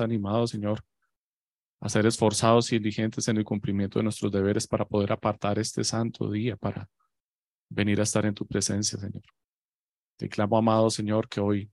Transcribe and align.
animados, 0.00 0.50
Señor, 0.50 0.84
a 1.80 1.88
ser 1.88 2.06
esforzados 2.06 2.72
y 2.72 2.78
diligentes 2.78 3.28
en 3.28 3.36
el 3.36 3.44
cumplimiento 3.44 3.98
de 3.98 4.04
nuestros 4.04 4.32
deberes 4.32 4.66
para 4.66 4.84
poder 4.84 5.12
apartar 5.12 5.58
este 5.58 5.84
santo 5.84 6.30
día 6.30 6.56
para 6.56 6.88
venir 7.68 8.00
a 8.00 8.02
estar 8.02 8.26
en 8.26 8.34
tu 8.34 8.46
presencia, 8.46 8.98
Señor. 8.98 9.22
Te 10.16 10.28
clamo, 10.28 10.58
amado 10.58 10.90
Señor, 10.90 11.28
que 11.28 11.40
hoy 11.40 11.70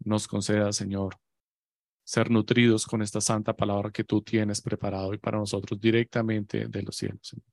nos 0.00 0.28
conceda, 0.28 0.72
Señor, 0.72 1.16
ser 2.04 2.30
nutridos 2.30 2.86
con 2.86 3.02
esta 3.02 3.20
santa 3.20 3.54
palabra 3.54 3.90
que 3.90 4.04
tú 4.04 4.22
tienes 4.22 4.60
preparado 4.60 5.14
y 5.14 5.18
para 5.18 5.38
nosotros 5.38 5.80
directamente 5.80 6.68
de 6.68 6.82
los 6.82 6.96
cielos. 6.96 7.20
Señor. 7.22 7.46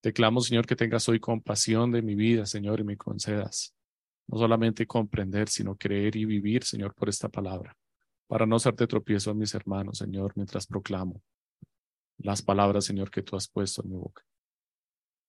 Te 0.00 0.12
clamo, 0.12 0.40
Señor, 0.40 0.66
que 0.66 0.76
tengas 0.76 1.08
hoy 1.08 1.20
compasión 1.20 1.90
de 1.90 2.02
mi 2.02 2.14
vida, 2.14 2.46
Señor, 2.46 2.80
y 2.80 2.84
me 2.84 2.96
concedas 2.96 3.74
no 4.28 4.38
solamente 4.38 4.86
comprender, 4.86 5.48
sino 5.48 5.76
creer 5.76 6.16
y 6.16 6.24
vivir, 6.24 6.64
Señor, 6.64 6.94
por 6.94 7.08
esta 7.08 7.28
palabra, 7.28 7.76
para 8.30 8.46
no 8.46 8.54
hacerte 8.54 8.86
tropiezo 8.86 9.32
a 9.32 9.34
mis 9.34 9.52
hermanos, 9.56 9.98
Señor, 9.98 10.34
mientras 10.36 10.64
proclamo 10.64 11.20
las 12.18 12.42
palabras, 12.42 12.84
Señor, 12.84 13.10
que 13.10 13.22
tú 13.22 13.34
has 13.34 13.48
puesto 13.48 13.82
en 13.82 13.90
mi 13.90 13.96
boca. 13.96 14.22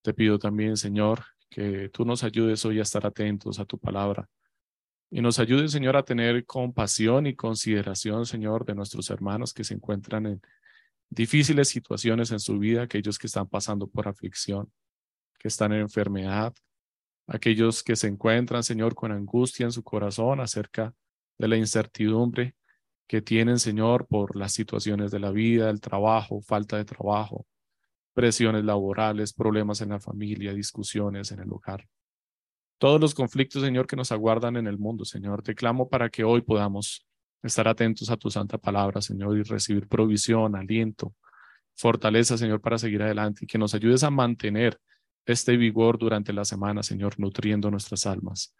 Te 0.03 0.13
pido 0.13 0.37
también, 0.37 0.77
Señor, 0.77 1.25
que 1.49 1.89
tú 1.89 2.05
nos 2.05 2.23
ayudes 2.23 2.63
hoy 2.63 2.77
a 2.77 2.83
estar 2.83 3.03
atentos 3.07 3.59
a 3.59 3.65
tu 3.65 3.79
palabra 3.79 4.29
y 5.09 5.19
nos 5.19 5.39
ayudes, 5.39 5.71
Señor, 5.71 5.97
a 5.97 6.03
tener 6.03 6.45
compasión 6.45 7.25
y 7.25 7.35
consideración, 7.35 8.27
Señor, 8.27 8.65
de 8.65 8.75
nuestros 8.75 9.09
hermanos 9.09 9.51
que 9.51 9.63
se 9.63 9.73
encuentran 9.73 10.27
en 10.27 10.41
difíciles 11.09 11.69
situaciones 11.69 12.29
en 12.29 12.39
su 12.39 12.59
vida, 12.59 12.83
aquellos 12.83 13.17
que 13.17 13.25
están 13.25 13.47
pasando 13.47 13.87
por 13.87 14.07
aflicción, 14.07 14.71
que 15.39 15.47
están 15.47 15.73
en 15.73 15.81
enfermedad, 15.81 16.53
aquellos 17.25 17.81
que 17.81 17.95
se 17.95 18.05
encuentran, 18.05 18.61
Señor, 18.61 18.93
con 18.93 19.11
angustia 19.11 19.63
en 19.63 19.71
su 19.71 19.81
corazón 19.81 20.39
acerca 20.39 20.93
de 21.39 21.47
la 21.47 21.57
incertidumbre 21.57 22.55
que 23.11 23.21
tienen, 23.21 23.59
Señor, 23.59 24.07
por 24.07 24.37
las 24.37 24.53
situaciones 24.53 25.11
de 25.11 25.19
la 25.19 25.31
vida, 25.31 25.69
el 25.69 25.81
trabajo, 25.81 26.39
falta 26.39 26.77
de 26.77 26.85
trabajo, 26.85 27.45
presiones 28.13 28.63
laborales, 28.63 29.33
problemas 29.33 29.81
en 29.81 29.89
la 29.89 29.99
familia, 29.99 30.53
discusiones 30.53 31.29
en 31.33 31.41
el 31.41 31.51
hogar. 31.51 31.85
Todos 32.77 33.01
los 33.01 33.13
conflictos, 33.13 33.63
Señor, 33.63 33.85
que 33.85 33.97
nos 33.97 34.13
aguardan 34.13 34.55
en 34.55 34.65
el 34.65 34.77
mundo, 34.77 35.03
Señor, 35.03 35.43
te 35.43 35.53
clamo 35.55 35.89
para 35.89 36.09
que 36.09 36.23
hoy 36.23 36.39
podamos 36.39 37.05
estar 37.43 37.67
atentos 37.67 38.09
a 38.09 38.15
tu 38.15 38.31
santa 38.31 38.57
palabra, 38.57 39.01
Señor, 39.01 39.37
y 39.37 39.43
recibir 39.43 39.89
provisión, 39.89 40.55
aliento, 40.55 41.13
fortaleza, 41.75 42.37
Señor, 42.37 42.61
para 42.61 42.77
seguir 42.77 43.03
adelante 43.03 43.43
y 43.43 43.45
que 43.45 43.57
nos 43.57 43.75
ayudes 43.75 44.03
a 44.03 44.09
mantener 44.09 44.79
este 45.25 45.57
vigor 45.57 45.97
durante 45.99 46.31
la 46.31 46.45
semana, 46.45 46.81
Señor, 46.81 47.19
nutriendo 47.19 47.69
nuestras 47.69 48.05
almas 48.05 48.55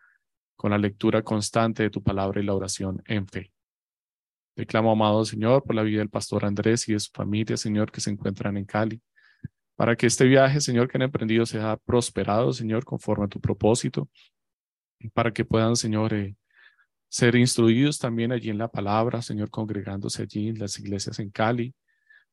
con 0.57 0.71
la 0.71 0.77
lectura 0.77 1.21
constante 1.21 1.83
de 1.83 1.89
tu 1.89 2.03
palabra 2.03 2.41
y 2.41 2.43
la 2.43 2.53
oración 2.53 3.01
en 3.05 3.29
fe. 3.29 3.53
Te 4.55 4.65
clamo, 4.65 4.91
amado 4.91 5.23
Señor, 5.23 5.63
por 5.63 5.75
la 5.75 5.83
vida 5.83 5.99
del 5.99 6.09
pastor 6.09 6.43
Andrés 6.45 6.87
y 6.89 6.93
de 6.93 6.99
su 6.99 7.11
familia, 7.11 7.55
Señor, 7.55 7.91
que 7.91 8.01
se 8.01 8.09
encuentran 8.09 8.57
en 8.57 8.65
Cali, 8.65 9.01
para 9.75 9.95
que 9.95 10.07
este 10.07 10.25
viaje, 10.25 10.59
Señor, 10.59 10.89
que 10.89 10.97
han 10.97 11.03
emprendido 11.03 11.45
sea 11.45 11.77
prosperado, 11.77 12.51
Señor, 12.51 12.83
conforme 12.83 13.25
a 13.25 13.27
tu 13.29 13.39
propósito, 13.39 14.09
para 15.13 15.31
que 15.31 15.45
puedan, 15.45 15.75
Señor, 15.75 16.13
eh, 16.13 16.35
ser 17.07 17.35
instruidos 17.35 17.97
también 17.97 18.31
allí 18.31 18.49
en 18.49 18.57
la 18.57 18.67
palabra, 18.67 19.21
Señor, 19.21 19.49
congregándose 19.49 20.23
allí 20.23 20.49
en 20.49 20.59
las 20.59 20.77
iglesias 20.79 21.19
en 21.19 21.29
Cali, 21.29 21.73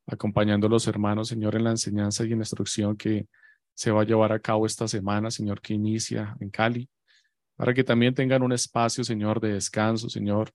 acompañando 0.07 0.67
a 0.67 0.71
los 0.71 0.87
hermanos, 0.89 1.29
Señor, 1.29 1.55
en 1.55 1.65
la 1.65 1.71
enseñanza 1.71 2.25
y 2.25 2.33
en 2.33 2.39
la 2.39 2.43
instrucción 2.43 2.97
que 2.97 3.27
se 3.75 3.93
va 3.93 4.03
a 4.03 4.05
llevar 4.05 4.33
a 4.33 4.41
cabo 4.41 4.67
esta 4.67 4.89
semana, 4.89 5.31
Señor, 5.31 5.61
que 5.61 5.75
inicia 5.75 6.37
en 6.41 6.51
Cali, 6.51 6.89
para 7.57 7.73
que 7.73 7.85
también 7.85 8.15
tengan 8.15 8.43
un 8.43 8.53
espacio, 8.53 9.05
Señor, 9.05 9.41
de 9.41 9.53
descanso, 9.53 10.09
Señor, 10.09 10.51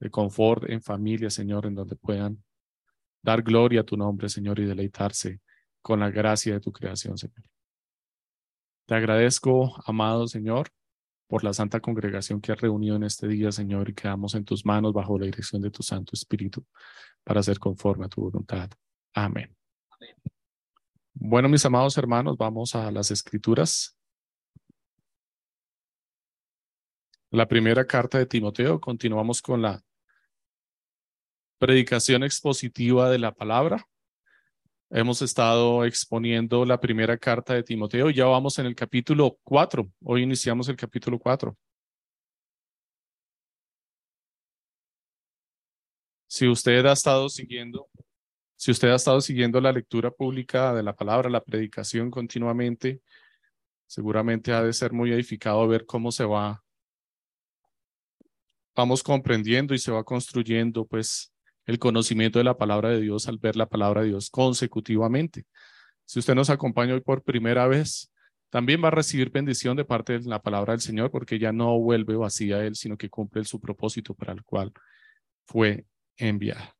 de 0.00 0.10
confort 0.10 0.68
en 0.68 0.82
familia, 0.82 1.30
Señor, 1.30 1.66
en 1.66 1.74
donde 1.74 1.96
puedan 1.96 2.42
dar 3.22 3.42
gloria 3.42 3.80
a 3.80 3.84
tu 3.84 3.96
nombre, 3.96 4.28
Señor, 4.28 4.58
y 4.60 4.64
deleitarse 4.64 5.40
con 5.82 6.00
la 6.00 6.10
gracia 6.10 6.54
de 6.54 6.60
tu 6.60 6.72
creación, 6.72 7.18
Señor. 7.18 7.44
Te 8.86 8.94
agradezco, 8.94 9.74
amado 9.84 10.26
Señor, 10.26 10.68
por 11.26 11.44
la 11.44 11.52
santa 11.52 11.80
congregación 11.80 12.40
que 12.40 12.52
has 12.52 12.60
reunido 12.60 12.96
en 12.96 13.02
este 13.02 13.28
día, 13.28 13.52
Señor, 13.52 13.90
y 13.90 13.94
quedamos 13.94 14.34
en 14.34 14.44
tus 14.44 14.64
manos 14.64 14.94
bajo 14.94 15.18
la 15.18 15.26
dirección 15.26 15.60
de 15.60 15.70
tu 15.70 15.82
Santo 15.82 16.12
Espíritu 16.14 16.64
para 17.22 17.42
ser 17.42 17.58
conforme 17.58 18.06
a 18.06 18.08
tu 18.08 18.22
voluntad. 18.22 18.70
Amén. 19.12 19.54
Bueno, 21.12 21.48
mis 21.48 21.64
amados 21.66 21.98
hermanos, 21.98 22.38
vamos 22.38 22.74
a 22.74 22.90
las 22.90 23.10
escrituras. 23.10 23.94
La 27.30 27.46
primera 27.46 27.86
carta 27.86 28.16
de 28.16 28.24
Timoteo, 28.24 28.80
continuamos 28.80 29.42
con 29.42 29.60
la 29.60 29.82
predicación 31.58 32.22
expositiva 32.22 33.10
de 33.10 33.18
la 33.18 33.32
palabra. 33.32 33.86
Hemos 34.90 35.20
estado 35.22 35.84
exponiendo 35.84 36.64
la 36.64 36.80
primera 36.80 37.18
carta 37.18 37.54
de 37.54 37.62
Timoteo, 37.62 38.10
ya 38.10 38.24
vamos 38.26 38.58
en 38.58 38.66
el 38.66 38.74
capítulo 38.74 39.38
4. 39.44 39.90
Hoy 40.04 40.22
iniciamos 40.22 40.68
el 40.68 40.76
capítulo 40.76 41.18
4. 41.18 41.56
Si 46.26 46.46
usted 46.46 46.84
ha 46.86 46.92
estado 46.92 47.28
siguiendo 47.28 47.88
si 48.58 48.72
usted 48.72 48.88
ha 48.90 48.96
estado 48.96 49.20
siguiendo 49.20 49.60
la 49.60 49.70
lectura 49.70 50.10
pública 50.10 50.74
de 50.74 50.82
la 50.82 50.96
palabra, 50.96 51.30
la 51.30 51.44
predicación 51.44 52.10
continuamente, 52.10 53.00
seguramente 53.86 54.52
ha 54.52 54.62
de 54.64 54.72
ser 54.72 54.92
muy 54.92 55.12
edificado 55.12 55.68
ver 55.68 55.86
cómo 55.86 56.10
se 56.10 56.24
va, 56.24 56.64
vamos 58.74 59.04
comprendiendo 59.04 59.74
y 59.74 59.78
se 59.78 59.92
va 59.92 60.02
construyendo 60.02 60.84
pues 60.84 61.32
el 61.68 61.78
conocimiento 61.78 62.38
de 62.38 62.46
la 62.46 62.56
palabra 62.56 62.88
de 62.88 63.02
Dios 63.02 63.28
al 63.28 63.36
ver 63.36 63.54
la 63.54 63.66
palabra 63.66 64.00
de 64.00 64.08
Dios 64.08 64.30
consecutivamente. 64.30 65.44
Si 66.06 66.18
usted 66.18 66.34
nos 66.34 66.48
acompaña 66.48 66.94
hoy 66.94 67.02
por 67.02 67.22
primera 67.22 67.66
vez, 67.66 68.10
también 68.48 68.82
va 68.82 68.88
a 68.88 68.90
recibir 68.90 69.30
bendición 69.30 69.76
de 69.76 69.84
parte 69.84 70.18
de 70.18 70.28
la 70.30 70.40
palabra 70.40 70.72
del 70.72 70.80
Señor 70.80 71.10
porque 71.10 71.38
ya 71.38 71.52
no 71.52 71.78
vuelve 71.78 72.16
vacía 72.16 72.56
a 72.56 72.64
Él, 72.64 72.74
sino 72.74 72.96
que 72.96 73.10
cumple 73.10 73.44
su 73.44 73.60
propósito 73.60 74.14
para 74.14 74.32
el 74.32 74.42
cual 74.44 74.72
fue 75.44 75.84
enviada. 76.16 76.74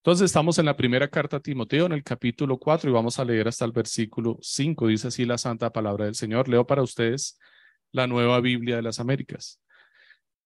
Entonces 0.00 0.26
estamos 0.26 0.58
en 0.58 0.66
la 0.66 0.76
primera 0.76 1.08
carta 1.08 1.38
a 1.38 1.40
Timoteo, 1.40 1.86
en 1.86 1.92
el 1.92 2.04
capítulo 2.04 2.58
4, 2.58 2.90
y 2.90 2.92
vamos 2.92 3.18
a 3.18 3.24
leer 3.24 3.48
hasta 3.48 3.64
el 3.64 3.72
versículo 3.72 4.36
5. 4.42 4.88
Dice 4.88 5.08
así 5.08 5.24
la 5.24 5.38
santa 5.38 5.72
palabra 5.72 6.04
del 6.04 6.16
Señor. 6.16 6.50
Leo 6.50 6.66
para 6.66 6.82
ustedes 6.82 7.38
la 7.92 8.06
nueva 8.06 8.40
Biblia 8.40 8.76
de 8.76 8.82
las 8.82 9.00
Américas. 9.00 9.58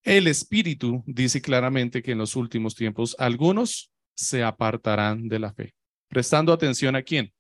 El 0.07 0.29
Espíritu 0.29 1.03
dice 1.05 1.43
claramente 1.43 2.01
que 2.01 2.13
en 2.13 2.19
los 2.19 2.37
últimos 2.37 2.77
tiempos 2.77 3.17
algunos 3.19 3.91
se 4.15 4.45
apartarán 4.45 5.27
de 5.27 5.41
la 5.41 5.53
fe. 5.53 5.75
Prestando 6.07 6.53
atención 6.53 6.95
a 6.95 7.03
quién? 7.03 7.33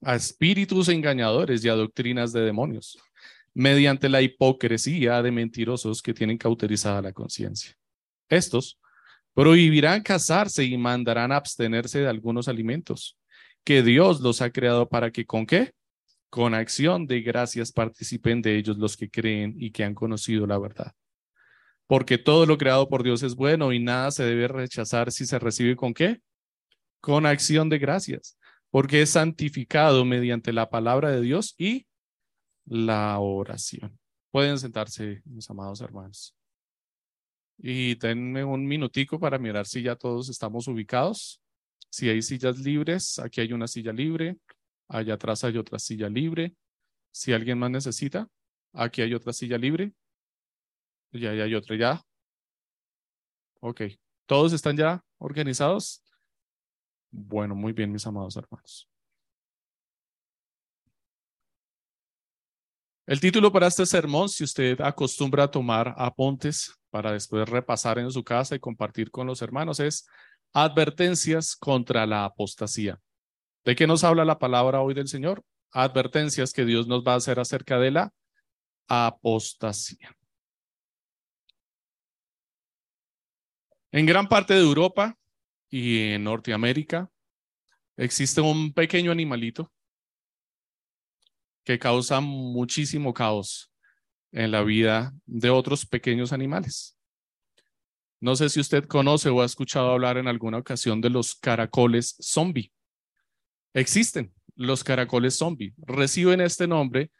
A 0.00 0.14
espíritus 0.14 0.88
engañadores 0.88 1.64
y 1.64 1.68
a 1.68 1.74
doctrinas 1.74 2.32
de 2.32 2.42
demonios, 2.42 2.96
mediante 3.52 4.08
la 4.08 4.22
hipocresía 4.22 5.20
de 5.22 5.32
mentirosos 5.32 6.02
que 6.02 6.14
tienen 6.14 6.38
cauterizada 6.38 7.02
la 7.02 7.12
conciencia. 7.12 7.76
Estos 8.28 8.78
Prohibirán 9.34 10.02
casarse 10.02 10.62
y 10.62 10.78
mandarán 10.78 11.32
abstenerse 11.32 11.98
de 11.98 12.08
algunos 12.08 12.46
alimentos 12.46 13.18
que 13.64 13.82
Dios 13.82 14.20
los 14.20 14.40
ha 14.40 14.50
creado 14.50 14.88
para 14.88 15.10
que 15.10 15.24
con 15.24 15.46
qué? 15.46 15.72
Con 16.30 16.54
acción 16.54 17.08
de 17.08 17.22
gracias 17.22 17.72
participen 17.72 18.40
de 18.40 18.56
ellos 18.56 18.76
los 18.78 18.96
que 18.96 19.10
creen 19.10 19.56
y 19.58 19.72
que 19.72 19.82
han 19.82 19.94
conocido 19.94 20.46
la 20.46 20.58
verdad. 20.58 20.94
Porque 21.86 22.18
todo 22.18 22.46
lo 22.46 22.58
creado 22.58 22.88
por 22.88 23.02
Dios 23.02 23.22
es 23.22 23.34
bueno 23.34 23.72
y 23.72 23.78
nada 23.78 24.10
se 24.10 24.24
debe 24.24 24.48
rechazar 24.48 25.12
si 25.12 25.26
se 25.26 25.38
recibe 25.38 25.76
con 25.76 25.94
qué? 25.94 26.20
Con 27.00 27.26
acción 27.26 27.68
de 27.68 27.78
gracias, 27.78 28.38
porque 28.70 29.02
es 29.02 29.10
santificado 29.10 30.04
mediante 30.04 30.52
la 30.52 30.70
palabra 30.70 31.10
de 31.10 31.20
Dios 31.20 31.54
y 31.58 31.86
la 32.64 33.18
oración. 33.18 33.98
Pueden 34.30 34.58
sentarse, 34.58 35.22
mis 35.24 35.48
amados 35.50 35.80
hermanos. 35.80 36.34
Y 37.58 37.94
denme 37.96 38.44
un 38.44 38.66
minutico 38.66 39.20
para 39.20 39.38
mirar 39.38 39.66
si 39.66 39.82
ya 39.82 39.94
todos 39.94 40.28
estamos 40.28 40.66
ubicados. 40.68 41.40
Si 41.90 42.08
hay 42.08 42.22
sillas 42.22 42.58
libres, 42.58 43.18
aquí 43.18 43.40
hay 43.40 43.52
una 43.52 43.68
silla 43.68 43.92
libre. 43.92 44.38
Allá 44.88 45.14
atrás 45.14 45.44
hay 45.44 45.58
otra 45.58 45.78
silla 45.78 46.08
libre. 46.08 46.54
Si 47.12 47.32
alguien 47.32 47.58
más 47.58 47.70
necesita, 47.70 48.28
aquí 48.72 49.02
hay 49.02 49.12
otra 49.14 49.32
silla 49.32 49.58
libre. 49.58 49.92
Y 51.12 51.26
ahí 51.26 51.40
hay 51.40 51.54
otra 51.54 51.76
ya. 51.76 52.02
Ok. 53.60 53.82
¿Todos 54.26 54.52
están 54.52 54.76
ya 54.76 55.04
organizados? 55.18 56.02
Bueno, 57.10 57.54
muy 57.54 57.72
bien, 57.72 57.92
mis 57.92 58.06
amados 58.06 58.36
hermanos. 58.36 58.88
El 63.06 63.20
título 63.20 63.52
para 63.52 63.66
este 63.66 63.84
sermón, 63.84 64.28
si 64.28 64.44
usted 64.44 64.80
acostumbra 64.80 65.44
a 65.44 65.50
tomar 65.50 65.94
apuntes 65.98 66.72
para 66.88 67.12
después 67.12 67.48
repasar 67.48 67.98
en 67.98 68.10
su 68.10 68.24
casa 68.24 68.54
y 68.54 68.60
compartir 68.60 69.10
con 69.10 69.26
los 69.26 69.42
hermanos, 69.42 69.80
es 69.80 70.06
Advertencias 70.54 71.56
contra 71.56 72.06
la 72.06 72.24
apostasía. 72.24 73.00
¿De 73.64 73.74
qué 73.74 73.86
nos 73.86 74.04
habla 74.04 74.24
la 74.24 74.38
palabra 74.38 74.82
hoy 74.82 74.92
del 74.92 75.08
Señor? 75.08 75.42
Advertencias 75.72 76.52
que 76.52 76.64
Dios 76.64 76.86
nos 76.86 77.04
va 77.04 77.14
a 77.14 77.16
hacer 77.16 77.40
acerca 77.40 77.78
de 77.78 77.90
la 77.90 78.12
apostasía. 78.86 80.14
En 83.92 84.06
gran 84.06 84.26
parte 84.26 84.54
de 84.54 84.60
Europa 84.60 85.18
y 85.68 85.98
en 86.12 86.24
Norteamérica 86.24 87.10
existe 87.98 88.40
un 88.40 88.72
pequeño 88.72 89.12
animalito 89.12 89.70
que 91.62 91.78
causa 91.78 92.20
muchísimo 92.20 93.12
caos 93.12 93.70
en 94.32 94.50
la 94.50 94.62
vida 94.62 95.12
de 95.26 95.50
otros 95.50 95.84
pequeños 95.84 96.32
animales. 96.32 96.96
No 98.18 98.34
sé 98.34 98.48
si 98.48 98.60
usted 98.60 98.86
conoce 98.86 99.28
o 99.28 99.42
ha 99.42 99.44
escuchado 99.44 99.90
hablar 99.90 100.16
en 100.16 100.26
alguna 100.26 100.56
ocasión 100.56 101.02
de 101.02 101.10
los 101.10 101.34
caracoles 101.34 102.16
zombie. 102.18 102.72
Existen 103.74 104.32
los 104.54 104.84
caracoles 104.84 105.36
zombie. 105.36 105.74
Reciben 105.76 106.40
este 106.40 106.66
nombre 106.66 107.10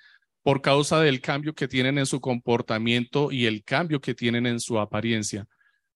por 0.43 0.63
causa 0.63 1.01
del 1.01 1.21
cambio 1.21 1.55
que 1.55 1.69
tienen 1.69 1.99
en 1.99 2.07
su 2.07 2.19
comportamiento 2.19 3.31
y 3.31 3.45
el 3.45 3.63
cambio 3.63 4.01
que 4.01 4.15
tienen 4.15 4.47
en 4.47 4.59
su 4.59 4.79
apariencia, 4.79 5.47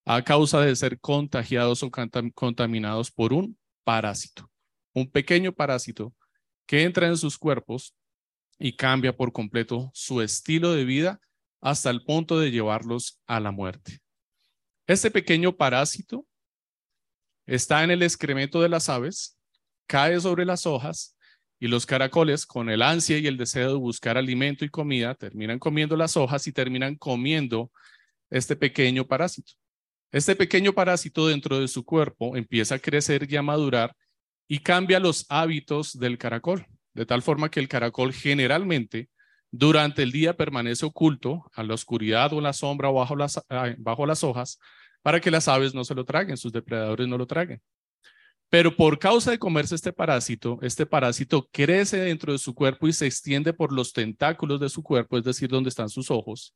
a 0.08 0.22
causa 0.22 0.60
de 0.60 0.74
ser 0.76 1.00
contagiados 1.00 1.82
o 1.82 1.90
contaminados 1.90 3.10
por 3.10 3.32
un 3.32 3.58
parásito, 3.82 4.48
un 4.94 5.10
pequeño 5.10 5.52
parásito 5.52 6.14
que 6.64 6.84
entra 6.84 7.08
en 7.08 7.16
sus 7.16 7.36
cuerpos 7.36 7.94
y 8.56 8.76
cambia 8.76 9.16
por 9.16 9.32
completo 9.32 9.90
su 9.92 10.22
estilo 10.22 10.72
de 10.72 10.84
vida 10.84 11.20
hasta 11.60 11.90
el 11.90 12.04
punto 12.04 12.38
de 12.38 12.52
llevarlos 12.52 13.20
a 13.26 13.40
la 13.40 13.50
muerte. 13.50 13.98
Este 14.86 15.10
pequeño 15.10 15.56
parásito 15.56 16.24
está 17.44 17.82
en 17.82 17.90
el 17.90 18.04
excremento 18.04 18.62
de 18.62 18.68
las 18.68 18.88
aves, 18.88 19.36
cae 19.88 20.20
sobre 20.20 20.44
las 20.44 20.66
hojas 20.66 21.16
y 21.58 21.66
los 21.66 21.84
caracoles, 21.84 22.46
con 22.46 22.70
el 22.70 22.82
ansia 22.82 23.18
y 23.18 23.26
el 23.26 23.36
deseo 23.36 23.70
de 23.70 23.78
buscar 23.78 24.16
alimento 24.16 24.64
y 24.64 24.68
comida, 24.68 25.16
terminan 25.16 25.58
comiendo 25.58 25.96
las 25.96 26.16
hojas 26.16 26.46
y 26.46 26.52
terminan 26.52 26.94
comiendo 26.94 27.72
este 28.30 28.54
pequeño 28.54 29.04
parásito. 29.04 29.54
Este 30.16 30.34
pequeño 30.34 30.72
parásito 30.72 31.26
dentro 31.26 31.60
de 31.60 31.68
su 31.68 31.84
cuerpo 31.84 32.38
empieza 32.38 32.76
a 32.76 32.78
crecer 32.78 33.30
y 33.30 33.36
a 33.36 33.42
madurar 33.42 33.94
y 34.48 34.60
cambia 34.60 34.98
los 34.98 35.26
hábitos 35.28 35.98
del 35.98 36.16
caracol, 36.16 36.64
de 36.94 37.04
tal 37.04 37.20
forma 37.20 37.50
que 37.50 37.60
el 37.60 37.68
caracol 37.68 38.14
generalmente 38.14 39.10
durante 39.50 40.02
el 40.02 40.12
día 40.12 40.34
permanece 40.34 40.86
oculto 40.86 41.44
a 41.52 41.62
la 41.64 41.74
oscuridad 41.74 42.32
o 42.32 42.40
la 42.40 42.54
sombra 42.54 42.88
o 42.88 42.94
bajo 42.94 43.14
las, 43.14 43.42
bajo 43.76 44.06
las 44.06 44.24
hojas 44.24 44.58
para 45.02 45.20
que 45.20 45.30
las 45.30 45.48
aves 45.48 45.74
no 45.74 45.84
se 45.84 45.94
lo 45.94 46.06
traguen, 46.06 46.38
sus 46.38 46.50
depredadores 46.50 47.06
no 47.06 47.18
lo 47.18 47.26
traguen. 47.26 47.60
Pero 48.48 48.74
por 48.74 48.98
causa 48.98 49.32
de 49.32 49.38
comerse 49.38 49.74
este 49.74 49.92
parásito, 49.92 50.58
este 50.62 50.86
parásito 50.86 51.46
crece 51.52 51.98
dentro 51.98 52.32
de 52.32 52.38
su 52.38 52.54
cuerpo 52.54 52.88
y 52.88 52.94
se 52.94 53.04
extiende 53.04 53.52
por 53.52 53.70
los 53.70 53.92
tentáculos 53.92 54.60
de 54.60 54.70
su 54.70 54.82
cuerpo, 54.82 55.18
es 55.18 55.24
decir, 55.24 55.50
donde 55.50 55.68
están 55.68 55.90
sus 55.90 56.10
ojos, 56.10 56.54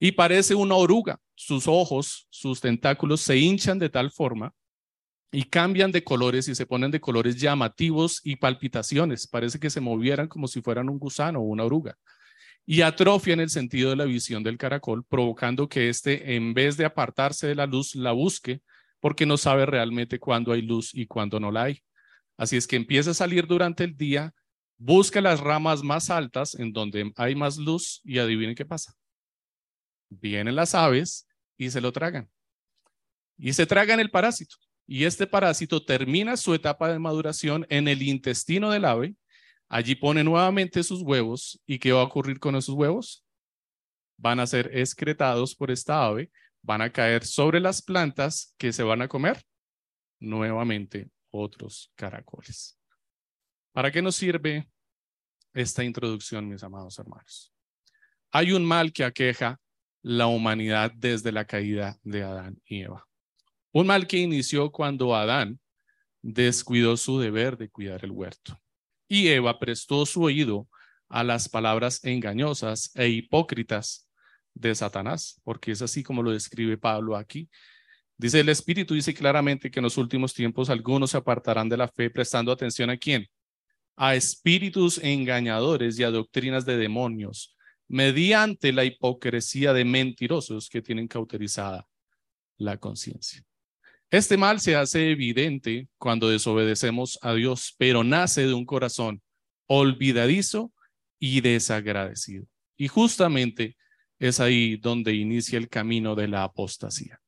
y 0.00 0.12
parece 0.12 0.54
una 0.54 0.74
oruga. 0.74 1.20
Sus 1.36 1.68
ojos, 1.68 2.26
sus 2.30 2.60
tentáculos 2.60 3.20
se 3.20 3.36
hinchan 3.36 3.78
de 3.78 3.90
tal 3.90 4.10
forma 4.10 4.52
y 5.30 5.44
cambian 5.44 5.92
de 5.92 6.02
colores 6.02 6.48
y 6.48 6.54
se 6.54 6.66
ponen 6.66 6.90
de 6.90 7.00
colores 7.00 7.36
llamativos 7.36 8.20
y 8.24 8.36
palpitaciones. 8.36 9.28
Parece 9.28 9.60
que 9.60 9.70
se 9.70 9.80
movieran 9.80 10.26
como 10.26 10.48
si 10.48 10.62
fueran 10.62 10.88
un 10.88 10.98
gusano 10.98 11.40
o 11.40 11.42
una 11.42 11.64
oruga. 11.64 11.96
Y 12.66 12.80
atrofian 12.80 13.40
el 13.40 13.50
sentido 13.50 13.90
de 13.90 13.96
la 13.96 14.04
visión 14.04 14.42
del 14.42 14.58
caracol, 14.58 15.04
provocando 15.04 15.68
que 15.68 15.88
éste, 15.88 16.34
en 16.34 16.54
vez 16.54 16.76
de 16.76 16.84
apartarse 16.84 17.46
de 17.46 17.54
la 17.54 17.66
luz, 17.66 17.94
la 17.94 18.12
busque 18.12 18.62
porque 19.00 19.26
no 19.26 19.36
sabe 19.36 19.66
realmente 19.66 20.18
cuándo 20.18 20.52
hay 20.52 20.62
luz 20.62 20.94
y 20.94 21.06
cuándo 21.06 21.40
no 21.40 21.50
la 21.50 21.64
hay. 21.64 21.82
Así 22.36 22.56
es 22.56 22.66
que 22.66 22.76
empieza 22.76 23.10
a 23.10 23.14
salir 23.14 23.46
durante 23.46 23.84
el 23.84 23.96
día, 23.96 24.34
busca 24.78 25.20
las 25.20 25.40
ramas 25.40 25.82
más 25.82 26.10
altas 26.10 26.54
en 26.54 26.72
donde 26.72 27.12
hay 27.16 27.34
más 27.34 27.58
luz 27.58 28.00
y 28.04 28.18
adivinen 28.18 28.54
qué 28.54 28.64
pasa. 28.64 28.94
Vienen 30.10 30.56
las 30.56 30.74
aves 30.74 31.26
y 31.56 31.70
se 31.70 31.80
lo 31.80 31.92
tragan. 31.92 32.28
Y 33.38 33.54
se 33.54 33.64
tragan 33.64 34.00
el 34.00 34.10
parásito. 34.10 34.56
Y 34.86 35.04
este 35.04 35.26
parásito 35.26 35.82
termina 35.82 36.36
su 36.36 36.52
etapa 36.52 36.92
de 36.92 36.98
maduración 36.98 37.66
en 37.70 37.88
el 37.88 38.02
intestino 38.02 38.70
del 38.70 38.84
ave. 38.84 39.14
Allí 39.68 39.94
pone 39.94 40.22
nuevamente 40.22 40.82
sus 40.82 41.00
huevos. 41.00 41.58
¿Y 41.64 41.78
qué 41.78 41.92
va 41.92 42.00
a 42.02 42.04
ocurrir 42.04 42.38
con 42.38 42.56
esos 42.56 42.74
huevos? 42.74 43.24
Van 44.18 44.40
a 44.40 44.46
ser 44.46 44.70
excretados 44.74 45.54
por 45.54 45.70
esta 45.70 46.04
ave 46.04 46.30
van 46.62 46.82
a 46.82 46.90
caer 46.90 47.24
sobre 47.24 47.60
las 47.60 47.82
plantas 47.82 48.54
que 48.58 48.72
se 48.72 48.82
van 48.82 49.02
a 49.02 49.08
comer 49.08 49.42
nuevamente 50.18 51.10
otros 51.30 51.92
caracoles. 51.94 52.78
¿Para 53.72 53.90
qué 53.90 54.02
nos 54.02 54.16
sirve 54.16 54.68
esta 55.54 55.84
introducción, 55.84 56.48
mis 56.48 56.62
amados 56.62 56.98
hermanos? 56.98 57.52
Hay 58.30 58.52
un 58.52 58.64
mal 58.64 58.92
que 58.92 59.04
aqueja 59.04 59.58
la 60.02 60.26
humanidad 60.26 60.92
desde 60.96 61.32
la 61.32 61.44
caída 61.44 61.98
de 62.02 62.22
Adán 62.22 62.60
y 62.64 62.82
Eva. 62.82 63.06
Un 63.72 63.86
mal 63.86 64.06
que 64.06 64.18
inició 64.18 64.72
cuando 64.72 65.14
Adán 65.14 65.60
descuidó 66.22 66.96
su 66.96 67.18
deber 67.18 67.56
de 67.56 67.68
cuidar 67.68 68.04
el 68.04 68.10
huerto 68.10 68.60
y 69.10 69.26
Eva 69.26 69.58
prestó 69.58 70.06
su 70.06 70.22
oído 70.22 70.68
a 71.08 71.24
las 71.24 71.48
palabras 71.48 72.04
engañosas 72.04 72.92
e 72.94 73.08
hipócritas 73.08 74.08
de 74.54 74.72
Satanás, 74.72 75.40
porque 75.42 75.72
es 75.72 75.82
así 75.82 76.04
como 76.04 76.22
lo 76.22 76.30
describe 76.30 76.78
Pablo 76.78 77.16
aquí. 77.16 77.50
Dice 78.16 78.38
el 78.38 78.48
Espíritu, 78.48 78.94
dice 78.94 79.12
claramente 79.12 79.68
que 79.68 79.80
en 79.80 79.84
los 79.84 79.98
últimos 79.98 80.32
tiempos 80.32 80.70
algunos 80.70 81.10
se 81.10 81.16
apartarán 81.16 81.68
de 81.68 81.76
la 81.76 81.88
fe 81.88 82.08
prestando 82.08 82.52
atención 82.52 82.88
a 82.88 82.96
quién? 82.96 83.26
A 83.96 84.14
espíritus 84.14 84.98
engañadores 84.98 85.98
y 85.98 86.04
a 86.04 86.10
doctrinas 86.10 86.64
de 86.64 86.76
demonios, 86.76 87.56
mediante 87.90 88.72
la 88.72 88.84
hipocresía 88.84 89.72
de 89.72 89.84
mentirosos 89.84 90.68
que 90.68 90.80
tienen 90.80 91.08
cauterizada 91.08 91.88
la 92.56 92.76
conciencia. 92.76 93.42
Este 94.10 94.36
mal 94.36 94.60
se 94.60 94.76
hace 94.76 95.10
evidente 95.10 95.88
cuando 95.98 96.28
desobedecemos 96.28 97.18
a 97.20 97.34
Dios, 97.34 97.74
pero 97.78 98.04
nace 98.04 98.46
de 98.46 98.54
un 98.54 98.64
corazón 98.64 99.20
olvidadizo 99.66 100.72
y 101.18 101.40
desagradecido. 101.40 102.46
Y 102.76 102.86
justamente 102.86 103.76
es 104.20 104.38
ahí 104.38 104.76
donde 104.76 105.12
inicia 105.14 105.58
el 105.58 105.68
camino 105.68 106.14
de 106.14 106.28
la 106.28 106.44
apostasía. 106.44 107.20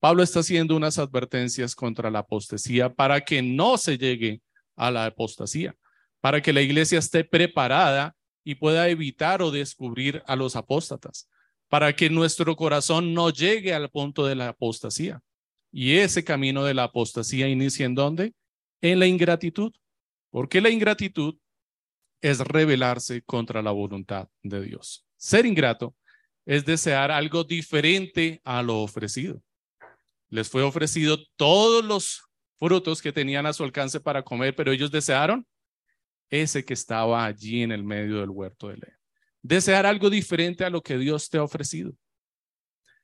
Pablo 0.00 0.24
está 0.24 0.40
haciendo 0.40 0.74
unas 0.74 0.98
advertencias 0.98 1.76
contra 1.76 2.10
la 2.10 2.20
apostasía 2.20 2.92
para 2.92 3.20
que 3.20 3.42
no 3.42 3.78
se 3.78 3.96
llegue 3.96 4.42
a 4.74 4.90
la 4.90 5.04
apostasía, 5.04 5.76
para 6.20 6.42
que 6.42 6.52
la 6.52 6.62
iglesia 6.62 6.98
esté 6.98 7.22
preparada 7.22 8.16
y 8.44 8.54
pueda 8.56 8.88
evitar 8.88 9.42
o 9.42 9.50
descubrir 9.50 10.22
a 10.26 10.36
los 10.36 10.56
apóstatas, 10.56 11.28
para 11.68 11.94
que 11.94 12.10
nuestro 12.10 12.56
corazón 12.56 13.14
no 13.14 13.30
llegue 13.30 13.74
al 13.74 13.90
punto 13.90 14.26
de 14.26 14.34
la 14.34 14.48
apostasía. 14.48 15.22
Y 15.72 15.96
ese 15.96 16.24
camino 16.24 16.64
de 16.64 16.74
la 16.74 16.84
apostasía 16.84 17.48
inicia 17.48 17.86
en 17.86 17.94
dónde? 17.94 18.34
En 18.80 18.98
la 18.98 19.06
ingratitud. 19.06 19.72
Porque 20.30 20.60
la 20.60 20.70
ingratitud 20.70 21.36
es 22.20 22.40
rebelarse 22.40 23.22
contra 23.22 23.62
la 23.62 23.70
voluntad 23.70 24.28
de 24.42 24.62
Dios. 24.62 25.06
Ser 25.16 25.46
ingrato 25.46 25.94
es 26.44 26.64
desear 26.64 27.10
algo 27.10 27.44
diferente 27.44 28.40
a 28.44 28.62
lo 28.62 28.80
ofrecido. 28.80 29.42
Les 30.28 30.48
fue 30.48 30.62
ofrecido 30.62 31.18
todos 31.36 31.84
los 31.84 32.22
frutos 32.58 33.00
que 33.00 33.12
tenían 33.12 33.46
a 33.46 33.52
su 33.52 33.64
alcance 33.64 34.00
para 34.00 34.22
comer, 34.22 34.54
pero 34.54 34.72
ellos 34.72 34.90
desearon 34.90 35.46
ese 36.30 36.64
que 36.64 36.74
estaba 36.74 37.24
allí 37.24 37.62
en 37.62 37.72
el 37.72 37.84
medio 37.84 38.20
del 38.20 38.30
huerto 38.30 38.68
de 38.68 38.74
Edén. 38.74 38.94
Desear 39.42 39.86
algo 39.86 40.10
diferente 40.10 40.64
a 40.64 40.70
lo 40.70 40.82
que 40.82 40.98
Dios 40.98 41.28
te 41.28 41.38
ha 41.38 41.42
ofrecido. 41.42 41.92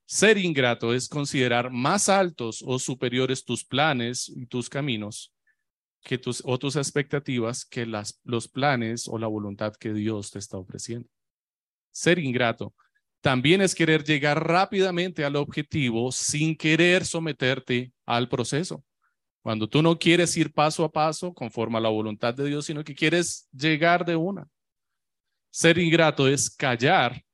Ser 0.05 0.39
ingrato 0.39 0.95
es 0.95 1.09
considerar 1.09 1.71
más 1.71 2.09
altos 2.09 2.63
o 2.65 2.79
superiores 2.79 3.45
tus 3.45 3.65
planes 3.65 4.29
y 4.29 4.47
tus 4.47 4.69
caminos 4.69 5.33
que 6.03 6.19
tus, 6.19 6.41
o 6.45 6.57
tus 6.59 6.77
expectativas 6.77 7.65
que 7.65 7.85
los 7.85 8.49
planes 8.49 9.09
o 9.09 9.19
la 9.19 9.27
voluntad 9.27 9.75
que 9.75 9.93
Dios 9.93 10.31
te 10.31 10.39
está 10.39 10.57
ofreciendo. 10.57 11.09
Ser 11.91 12.21
ingrato 12.21 12.75
también 13.21 13.61
es 13.61 13.75
querer 13.75 14.05
llegar 14.05 14.47
rápidamente 14.47 15.25
al 15.25 15.35
objetivo 15.35 16.13
sin 16.13 16.57
querer 16.57 17.05
someterte 17.05 17.93
al 18.05 18.29
proceso. 18.29 18.85
Cuando 19.47 19.69
tú 19.69 19.81
no 19.81 19.97
quieres 19.97 20.37
ir 20.37 20.53
paso 20.53 20.83
a 20.83 20.91
paso 20.91 21.33
conforme 21.33 21.79
a 21.79 21.81
la 21.81 21.89
voluntad 21.89 22.35
de 22.35 22.47
Dios, 22.47 22.67
sino 22.67 22.83
que 22.83 22.97
quieres 22.97 23.49
llegar 23.53 24.05
de 24.05 24.17
una. 24.17 24.49
Ser 25.53 25.79
ingrato 25.79 26.27
es 26.27 26.51
callar 26.51 27.25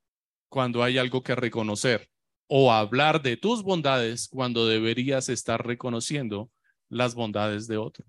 cuando 0.50 0.82
hay 0.82 0.98
algo 0.98 1.22
que 1.22 1.34
reconocer 1.34 2.10
o 2.48 2.70
hablar 2.70 3.22
de 3.22 3.38
tus 3.38 3.62
bondades 3.62 4.28
cuando 4.28 4.66
deberías 4.66 5.30
estar 5.30 5.66
reconociendo 5.66 6.50
las 6.90 7.14
bondades 7.14 7.66
de 7.66 7.78
otro. 7.78 8.04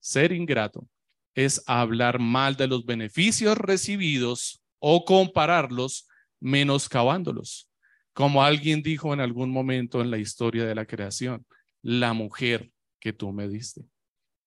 Ser 0.00 0.30
ingrato 0.30 0.86
es 1.34 1.62
hablar 1.66 2.18
mal 2.18 2.56
de 2.56 2.66
los 2.66 2.84
beneficios 2.84 3.56
recibidos 3.56 4.60
o 4.78 5.06
compararlos 5.06 6.06
menoscabándolos. 6.40 7.70
Como 8.12 8.44
alguien 8.44 8.82
dijo 8.82 9.14
en 9.14 9.20
algún 9.20 9.50
momento 9.50 10.02
en 10.02 10.10
la 10.10 10.18
historia 10.18 10.66
de 10.66 10.74
la 10.74 10.84
creación, 10.84 11.46
la 11.80 12.12
mujer 12.12 12.73
que 13.04 13.12
tú 13.12 13.32
me 13.32 13.48
diste, 13.48 13.84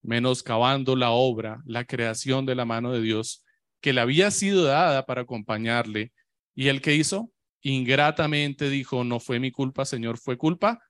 menoscabando 0.01 0.95
la 0.95 1.11
obra, 1.11 1.61
la 1.63 1.85
creación 1.85 2.47
de 2.47 2.55
la 2.55 2.65
mano 2.65 2.91
de 2.91 3.01
Dios 3.01 3.45
que 3.81 3.93
le 3.93 4.01
había 4.01 4.31
sido 4.31 4.63
dada 4.63 5.05
para 5.05 5.21
acompañarle. 5.21 6.11
¿Y 6.55 6.69
el 6.69 6.81
que 6.81 6.95
hizo? 6.95 7.31
Ingratamente 7.61 8.71
dijo, 8.71 9.03
no 9.03 9.19
fue 9.19 9.39
mi 9.39 9.51
culpa, 9.51 9.85
Señor, 9.85 10.17
fue 10.17 10.39
culpa 10.39 10.81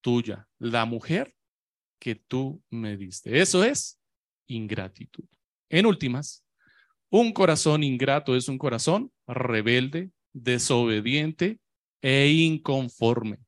tuya. 0.00 0.46
La 0.60 0.84
mujer 0.84 1.34
que 1.98 2.14
tú 2.14 2.62
me 2.70 2.96
diste. 2.96 3.40
Eso 3.40 3.64
es 3.64 4.00
ingratitud. 4.46 5.24
En 5.68 5.86
últimas, 5.86 6.44
un 7.10 7.32
corazón 7.32 7.82
ingrato 7.82 8.36
es 8.36 8.48
un 8.48 8.58
corazón 8.58 9.12
rebelde, 9.26 10.12
desobediente 10.32 11.58
e 12.00 12.28
inconforme. 12.28 13.40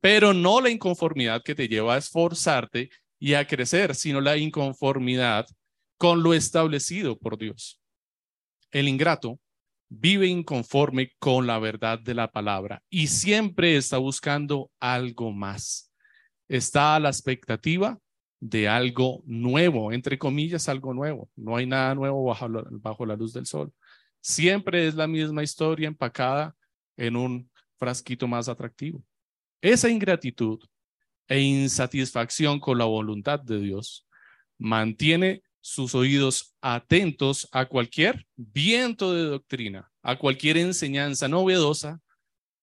Pero 0.00 0.32
no 0.32 0.60
la 0.60 0.70
inconformidad 0.70 1.42
que 1.42 1.54
te 1.54 1.68
lleva 1.68 1.94
a 1.94 1.98
esforzarte 1.98 2.90
y 3.18 3.34
a 3.34 3.46
crecer, 3.46 3.94
sino 3.94 4.20
la 4.20 4.36
inconformidad 4.36 5.46
con 5.96 6.22
lo 6.22 6.34
establecido 6.34 7.18
por 7.18 7.36
Dios. 7.36 7.80
El 8.70 8.88
ingrato 8.88 9.40
vive 9.88 10.26
inconforme 10.26 11.12
con 11.18 11.46
la 11.46 11.58
verdad 11.58 11.98
de 11.98 12.14
la 12.14 12.30
palabra 12.30 12.82
y 12.90 13.08
siempre 13.08 13.76
está 13.76 13.98
buscando 13.98 14.70
algo 14.78 15.32
más. 15.32 15.92
Está 16.48 16.94
a 16.94 17.00
la 17.00 17.08
expectativa 17.08 17.98
de 18.40 18.68
algo 18.68 19.22
nuevo, 19.26 19.92
entre 19.92 20.18
comillas, 20.18 20.68
algo 20.68 20.94
nuevo. 20.94 21.28
No 21.34 21.56
hay 21.56 21.66
nada 21.66 21.94
nuevo 21.94 22.24
bajo 22.24 22.48
bajo 22.70 23.06
la 23.06 23.16
luz 23.16 23.32
del 23.32 23.46
sol. 23.46 23.72
Siempre 24.20 24.86
es 24.86 24.94
la 24.94 25.06
misma 25.06 25.42
historia 25.42 25.88
empacada 25.88 26.54
en 26.96 27.16
un 27.16 27.50
frasquito 27.78 28.28
más 28.28 28.48
atractivo. 28.48 29.02
Esa 29.60 29.90
ingratitud 29.90 30.60
e 31.26 31.40
insatisfacción 31.40 32.60
con 32.60 32.78
la 32.78 32.84
voluntad 32.84 33.40
de 33.40 33.58
Dios 33.60 34.06
mantiene 34.56 35.42
sus 35.60 35.94
oídos 35.94 36.54
atentos 36.60 37.48
a 37.52 37.66
cualquier 37.66 38.26
viento 38.36 39.12
de 39.12 39.24
doctrina, 39.24 39.90
a 40.02 40.16
cualquier 40.16 40.56
enseñanza 40.56 41.28
novedosa, 41.28 42.00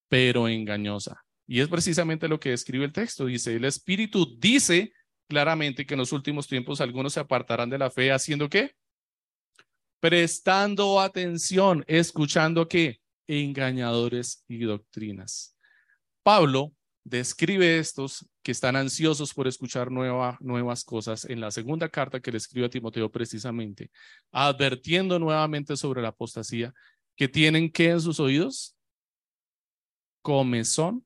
pero 0.07 0.47
engañosa. 0.47 1.23
Y 1.47 1.59
es 1.59 1.67
precisamente 1.67 2.27
lo 2.27 2.39
que 2.39 2.53
escribe 2.53 2.85
el 2.85 2.93
texto. 2.93 3.25
Dice, 3.25 3.55
el 3.55 3.65
Espíritu 3.65 4.37
dice 4.39 4.93
claramente 5.27 5.85
que 5.85 5.93
en 5.93 5.99
los 5.99 6.11
últimos 6.13 6.47
tiempos 6.47 6.81
algunos 6.81 7.13
se 7.13 7.19
apartarán 7.19 7.69
de 7.69 7.77
la 7.77 7.91
fe 7.91 8.11
haciendo 8.11 8.49
qué? 8.49 8.75
Prestando 9.99 10.99
atención, 10.99 11.83
escuchando 11.87 12.67
qué? 12.67 12.99
Engañadores 13.27 14.43
y 14.47 14.59
doctrinas. 14.59 15.55
Pablo 16.23 16.74
describe 17.05 17.77
estos 17.77 18.27
que 18.41 18.51
están 18.51 18.75
ansiosos 18.75 19.33
por 19.33 19.47
escuchar 19.47 19.91
nuevas 19.91 20.83
cosas 20.83 21.23
en 21.25 21.39
la 21.39 21.51
segunda 21.51 21.87
carta 21.87 22.19
que 22.19 22.31
le 22.31 22.37
escribe 22.37 22.65
a 22.65 22.69
Timoteo 22.69 23.11
precisamente, 23.11 23.91
advirtiendo 24.31 25.19
nuevamente 25.19 25.77
sobre 25.77 26.01
la 26.01 26.09
apostasía, 26.09 26.73
que 27.15 27.27
tienen 27.27 27.71
que 27.71 27.91
en 27.91 28.01
sus 28.01 28.19
oídos 28.19 28.75
comezón 30.21 31.05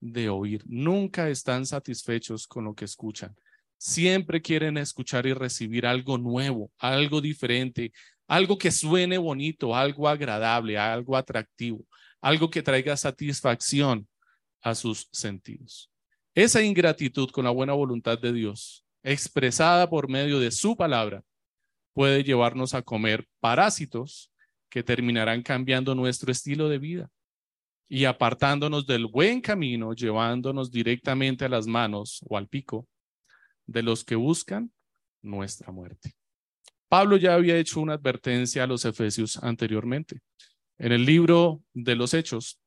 de 0.00 0.28
oír. 0.28 0.62
Nunca 0.66 1.30
están 1.30 1.64
satisfechos 1.64 2.46
con 2.46 2.64
lo 2.64 2.74
que 2.74 2.84
escuchan. 2.84 3.34
Siempre 3.78 4.42
quieren 4.42 4.76
escuchar 4.76 5.26
y 5.26 5.32
recibir 5.32 5.86
algo 5.86 6.18
nuevo, 6.18 6.70
algo 6.78 7.22
diferente, 7.22 7.92
algo 8.26 8.58
que 8.58 8.70
suene 8.70 9.16
bonito, 9.16 9.74
algo 9.74 10.08
agradable, 10.08 10.76
algo 10.76 11.16
atractivo, 11.16 11.86
algo 12.20 12.50
que 12.50 12.62
traiga 12.62 12.98
satisfacción 12.98 14.06
a 14.62 14.74
sus 14.74 15.08
sentidos. 15.12 15.90
Esa 16.34 16.62
ingratitud 16.62 17.30
con 17.30 17.44
la 17.44 17.50
buena 17.50 17.72
voluntad 17.72 18.18
de 18.18 18.32
Dios, 18.32 18.84
expresada 19.02 19.88
por 19.88 20.08
medio 20.08 20.38
de 20.40 20.50
su 20.50 20.76
palabra, 20.76 21.24
puede 21.92 22.22
llevarnos 22.22 22.74
a 22.74 22.82
comer 22.82 23.26
parásitos 23.40 24.30
que 24.68 24.82
terminarán 24.82 25.42
cambiando 25.42 25.94
nuestro 25.94 26.30
estilo 26.30 26.68
de 26.68 26.78
vida 26.78 27.10
y 27.88 28.04
apartándonos 28.04 28.86
del 28.86 29.06
buen 29.06 29.40
camino, 29.40 29.94
llevándonos 29.94 30.70
directamente 30.70 31.44
a 31.44 31.48
las 31.48 31.66
manos 31.66 32.20
o 32.28 32.36
al 32.36 32.46
pico 32.46 32.86
de 33.66 33.82
los 33.82 34.04
que 34.04 34.14
buscan 34.14 34.70
nuestra 35.22 35.72
muerte. 35.72 36.14
Pablo 36.88 37.16
ya 37.16 37.34
había 37.34 37.56
hecho 37.56 37.80
una 37.80 37.94
advertencia 37.94 38.64
a 38.64 38.66
los 38.66 38.84
efesios 38.84 39.36
anteriormente. 39.42 40.20
En 40.78 40.92
el 40.92 41.04
libro 41.04 41.62
de 41.74 41.96
los 41.96 42.14
Hechos, 42.14 42.60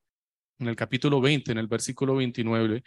en 0.61 0.69
el 0.69 0.75
capítulo 0.75 1.21
20, 1.21 1.51
en 1.51 1.57
el 1.57 1.67
versículo 1.67 2.15
29, 2.15 2.83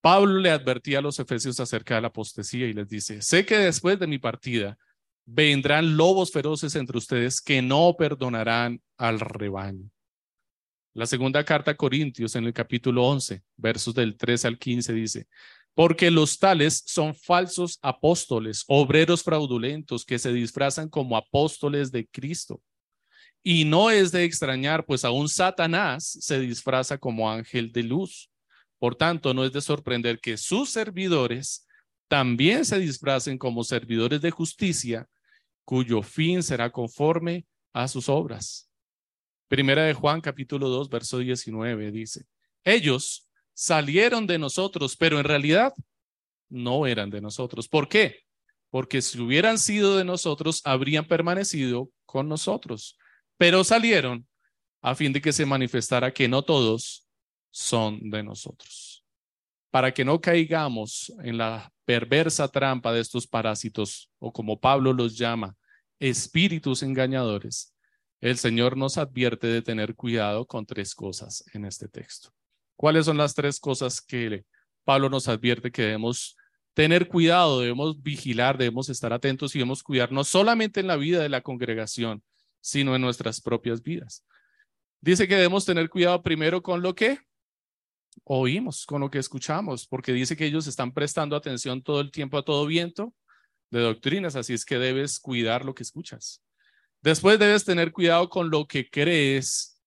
Pablo 0.00 0.40
le 0.40 0.50
advertía 0.50 0.98
a 0.98 1.02
los 1.02 1.18
efesios 1.18 1.60
acerca 1.60 1.94
de 1.94 2.00
la 2.00 2.08
apostasía 2.08 2.66
y 2.66 2.72
les 2.72 2.88
dice, 2.88 3.22
sé 3.22 3.46
que 3.46 3.56
después 3.58 3.98
de 3.98 4.06
mi 4.06 4.18
partida 4.18 4.76
vendrán 5.24 5.96
lobos 5.96 6.32
feroces 6.32 6.74
entre 6.74 6.98
ustedes 6.98 7.40
que 7.40 7.62
no 7.62 7.94
perdonarán 7.96 8.82
al 8.96 9.20
rebaño. 9.20 9.88
La 10.94 11.06
segunda 11.06 11.44
carta 11.44 11.70
a 11.70 11.76
Corintios 11.76 12.36
en 12.36 12.44
el 12.44 12.52
capítulo 12.52 13.06
11, 13.06 13.42
versos 13.56 13.94
del 13.94 14.16
13 14.16 14.48
al 14.48 14.58
15 14.58 14.92
dice, 14.92 15.26
porque 15.74 16.10
los 16.10 16.38
tales 16.38 16.82
son 16.84 17.14
falsos 17.14 17.78
apóstoles, 17.80 18.64
obreros 18.66 19.22
fraudulentos 19.22 20.04
que 20.04 20.18
se 20.18 20.32
disfrazan 20.32 20.88
como 20.88 21.16
apóstoles 21.16 21.90
de 21.92 22.06
Cristo. 22.06 22.60
Y 23.42 23.64
no 23.64 23.90
es 23.90 24.12
de 24.12 24.24
extrañar, 24.24 24.84
pues 24.86 25.04
aún 25.04 25.28
Satanás 25.28 26.16
se 26.20 26.38
disfraza 26.38 26.96
como 26.98 27.30
ángel 27.30 27.72
de 27.72 27.82
luz. 27.82 28.30
Por 28.78 28.94
tanto, 28.94 29.34
no 29.34 29.44
es 29.44 29.52
de 29.52 29.60
sorprender 29.60 30.20
que 30.20 30.36
sus 30.36 30.70
servidores 30.70 31.66
también 32.08 32.64
se 32.64 32.78
disfracen 32.78 33.38
como 33.38 33.64
servidores 33.64 34.20
de 34.20 34.30
justicia, 34.30 35.08
cuyo 35.64 36.02
fin 36.02 36.42
será 36.42 36.70
conforme 36.70 37.46
a 37.72 37.88
sus 37.88 38.08
obras. 38.08 38.68
Primera 39.48 39.84
de 39.84 39.94
Juan 39.94 40.20
capítulo 40.20 40.68
2, 40.68 40.88
verso 40.88 41.18
19 41.18 41.90
dice, 41.90 42.24
ellos 42.64 43.28
salieron 43.54 44.26
de 44.26 44.38
nosotros, 44.38 44.96
pero 44.96 45.18
en 45.18 45.24
realidad 45.24 45.72
no 46.48 46.86
eran 46.86 47.10
de 47.10 47.20
nosotros. 47.20 47.68
¿Por 47.68 47.88
qué? 47.88 48.20
Porque 48.70 49.02
si 49.02 49.18
hubieran 49.20 49.58
sido 49.58 49.96
de 49.96 50.04
nosotros, 50.04 50.60
habrían 50.64 51.06
permanecido 51.06 51.90
con 52.06 52.28
nosotros 52.28 52.98
pero 53.36 53.64
salieron 53.64 54.26
a 54.80 54.94
fin 54.94 55.12
de 55.12 55.20
que 55.20 55.32
se 55.32 55.46
manifestara 55.46 56.12
que 56.12 56.28
no 56.28 56.42
todos 56.42 57.08
son 57.50 58.10
de 58.10 58.22
nosotros. 58.22 59.04
Para 59.70 59.92
que 59.92 60.04
no 60.04 60.20
caigamos 60.20 61.12
en 61.22 61.38
la 61.38 61.72
perversa 61.84 62.48
trampa 62.48 62.92
de 62.92 63.00
estos 63.00 63.26
parásitos, 63.26 64.10
o 64.18 64.32
como 64.32 64.60
Pablo 64.60 64.92
los 64.92 65.16
llama, 65.16 65.56
espíritus 65.98 66.82
engañadores, 66.82 67.74
el 68.20 68.38
Señor 68.38 68.76
nos 68.76 68.98
advierte 68.98 69.46
de 69.46 69.62
tener 69.62 69.94
cuidado 69.94 70.46
con 70.46 70.66
tres 70.66 70.94
cosas 70.94 71.44
en 71.54 71.64
este 71.64 71.88
texto. 71.88 72.30
¿Cuáles 72.76 73.06
son 73.06 73.16
las 73.16 73.34
tres 73.34 73.58
cosas 73.60 74.00
que 74.00 74.44
Pablo 74.84 75.08
nos 75.08 75.28
advierte 75.28 75.70
que 75.70 75.82
debemos 75.82 76.36
tener 76.74 77.08
cuidado, 77.08 77.60
debemos 77.60 78.02
vigilar, 78.02 78.58
debemos 78.58 78.88
estar 78.88 79.12
atentos 79.12 79.54
y 79.54 79.58
debemos 79.58 79.82
cuidar 79.82 80.10
no 80.12 80.24
solamente 80.24 80.80
en 80.80 80.86
la 80.86 80.96
vida 80.96 81.22
de 81.22 81.28
la 81.28 81.42
congregación, 81.42 82.22
sino 82.62 82.96
en 82.96 83.02
nuestras 83.02 83.42
propias 83.42 83.82
vidas. 83.82 84.24
Dice 85.02 85.28
que 85.28 85.34
debemos 85.34 85.66
tener 85.66 85.90
cuidado 85.90 86.22
primero 86.22 86.62
con 86.62 86.80
lo 86.80 86.94
que 86.94 87.18
oímos, 88.24 88.86
con 88.86 89.00
lo 89.00 89.10
que 89.10 89.18
escuchamos, 89.18 89.86
porque 89.86 90.12
dice 90.12 90.36
que 90.36 90.46
ellos 90.46 90.66
están 90.66 90.92
prestando 90.92 91.36
atención 91.36 91.82
todo 91.82 92.00
el 92.00 92.10
tiempo 92.10 92.38
a 92.38 92.44
todo 92.44 92.64
viento 92.66 93.12
de 93.70 93.80
doctrinas, 93.80 94.36
así 94.36 94.54
es 94.54 94.64
que 94.64 94.78
debes 94.78 95.18
cuidar 95.18 95.64
lo 95.64 95.74
que 95.74 95.82
escuchas. 95.82 96.42
Después 97.02 97.38
debes 97.38 97.64
tener 97.64 97.90
cuidado 97.90 98.28
con 98.28 98.48
lo 98.50 98.66
que 98.66 98.88
crees 98.88 99.82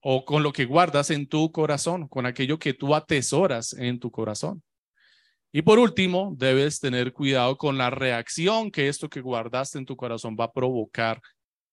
o 0.00 0.24
con 0.24 0.42
lo 0.42 0.52
que 0.52 0.64
guardas 0.64 1.10
en 1.10 1.26
tu 1.26 1.52
corazón, 1.52 2.08
con 2.08 2.24
aquello 2.24 2.58
que 2.58 2.72
tú 2.72 2.94
atesoras 2.94 3.72
en 3.74 3.98
tu 3.98 4.10
corazón. 4.10 4.62
Y 5.52 5.62
por 5.62 5.78
último, 5.78 6.34
debes 6.36 6.80
tener 6.80 7.12
cuidado 7.12 7.58
con 7.58 7.76
la 7.76 7.90
reacción 7.90 8.70
que 8.70 8.88
esto 8.88 9.08
que 9.08 9.20
guardaste 9.20 9.78
en 9.78 9.86
tu 9.86 9.96
corazón 9.96 10.36
va 10.38 10.44
a 10.44 10.52
provocar 10.52 11.20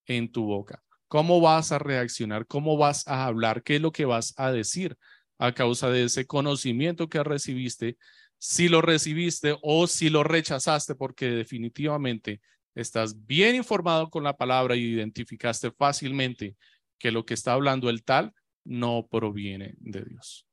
en 0.08 0.32
tu 0.32 0.46
boca. 0.46 0.84
¿Cómo 1.08 1.42
vas 1.42 1.72
a 1.72 1.80
reaccionar? 1.80 2.48
¿Cómo 2.48 2.78
vas 2.78 3.08
a 3.08 3.26
hablar? 3.26 3.64
¿Qué 3.64 3.76
es 3.76 3.82
lo 3.82 3.92
que 3.92 4.06
vas 4.06 4.34
a 4.38 4.52
decir 4.52 4.98
a 5.38 5.54
causa 5.54 5.90
de 5.90 6.06
ese 6.06 6.26
conocimiento 6.26 7.08
que 7.08 7.24
recibiste? 7.24 7.98
Si 8.38 8.68
lo 8.68 8.82
recibiste 8.82 9.56
o 9.62 9.88
si 9.88 10.10
lo 10.10 10.24
rechazaste, 10.24 10.96
porque 10.96 11.30
definitivamente 11.30 12.42
estás 12.76 13.26
bien 13.26 13.56
informado 13.56 14.10
con 14.10 14.24
la 14.24 14.36
palabra 14.36 14.76
y 14.76 14.82
identificaste 14.82 15.72
fácilmente 15.72 16.56
que 16.98 17.12
lo 17.12 17.26
que 17.26 17.36
está 17.36 17.54
hablando 17.54 17.90
el 17.90 18.04
tal 18.04 18.34
no 18.64 19.08
proviene 19.10 19.76
de 19.78 20.04
Dios. 20.04 20.48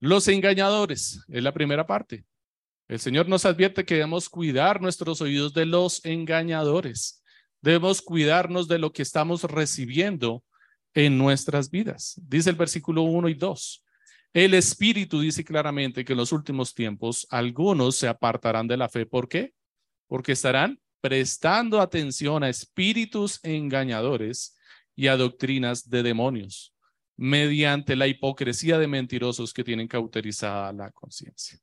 Los 0.00 0.28
engañadores 0.28 1.22
es 1.28 1.42
la 1.42 1.52
primera 1.52 1.86
parte. 1.86 2.24
El 2.88 2.98
Señor 2.98 3.28
nos 3.28 3.44
advierte 3.44 3.84
que 3.84 3.94
debemos 3.94 4.28
cuidar 4.28 4.80
nuestros 4.80 5.20
oídos 5.20 5.52
de 5.52 5.66
los 5.66 6.04
engañadores. 6.04 7.19
Debemos 7.62 8.00
cuidarnos 8.02 8.68
de 8.68 8.78
lo 8.78 8.92
que 8.92 9.02
estamos 9.02 9.44
recibiendo 9.44 10.42
en 10.94 11.18
nuestras 11.18 11.70
vidas. 11.70 12.20
Dice 12.26 12.50
el 12.50 12.56
versículo 12.56 13.02
1 13.02 13.28
y 13.28 13.34
2. 13.34 13.84
El 14.32 14.54
Espíritu 14.54 15.20
dice 15.20 15.44
claramente 15.44 16.04
que 16.04 16.12
en 16.12 16.18
los 16.18 16.32
últimos 16.32 16.74
tiempos 16.74 17.26
algunos 17.30 17.96
se 17.96 18.08
apartarán 18.08 18.68
de 18.68 18.76
la 18.76 18.88
fe. 18.88 19.04
¿Por 19.04 19.28
qué? 19.28 19.52
Porque 20.06 20.32
estarán 20.32 20.80
prestando 21.00 21.80
atención 21.80 22.44
a 22.44 22.48
espíritus 22.48 23.40
engañadores 23.42 24.56
y 24.94 25.08
a 25.08 25.16
doctrinas 25.16 25.88
de 25.88 26.02
demonios, 26.02 26.74
mediante 27.16 27.96
la 27.96 28.06
hipocresía 28.06 28.78
de 28.78 28.86
mentirosos 28.86 29.52
que 29.52 29.64
tienen 29.64 29.88
cauterizada 29.88 30.72
la 30.72 30.90
conciencia. 30.90 31.58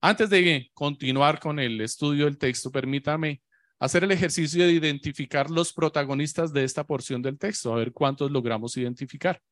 Antes 0.00 0.30
de 0.30 0.70
continuar 0.72 1.40
con 1.40 1.58
el 1.58 1.80
estudio 1.80 2.24
del 2.24 2.38
texto, 2.38 2.70
permítame 2.70 3.42
hacer 3.80 4.04
el 4.04 4.12
ejercicio 4.12 4.64
de 4.64 4.72
identificar 4.72 5.50
los 5.50 5.72
protagonistas 5.72 6.52
de 6.52 6.64
esta 6.64 6.86
porción 6.86 7.22
del 7.22 7.38
texto, 7.38 7.72
a 7.72 7.78
ver 7.78 7.92
cuántos 7.92 8.30
logramos 8.30 8.76
identificar. 8.76 9.42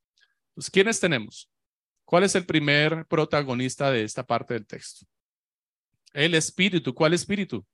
Pues, 0.54 0.70
¿quiénes 0.70 1.00
tenemos? 1.00 1.50
¿Cuál 2.04 2.24
es 2.24 2.34
el 2.34 2.44
primer 2.44 3.06
protagonista 3.06 3.90
de 3.90 4.04
esta 4.04 4.24
parte 4.24 4.54
del 4.54 4.66
texto? 4.66 5.06
El 6.12 6.34
Espíritu. 6.34 6.94
¿Cuál 6.94 7.14
Espíritu? 7.14 7.66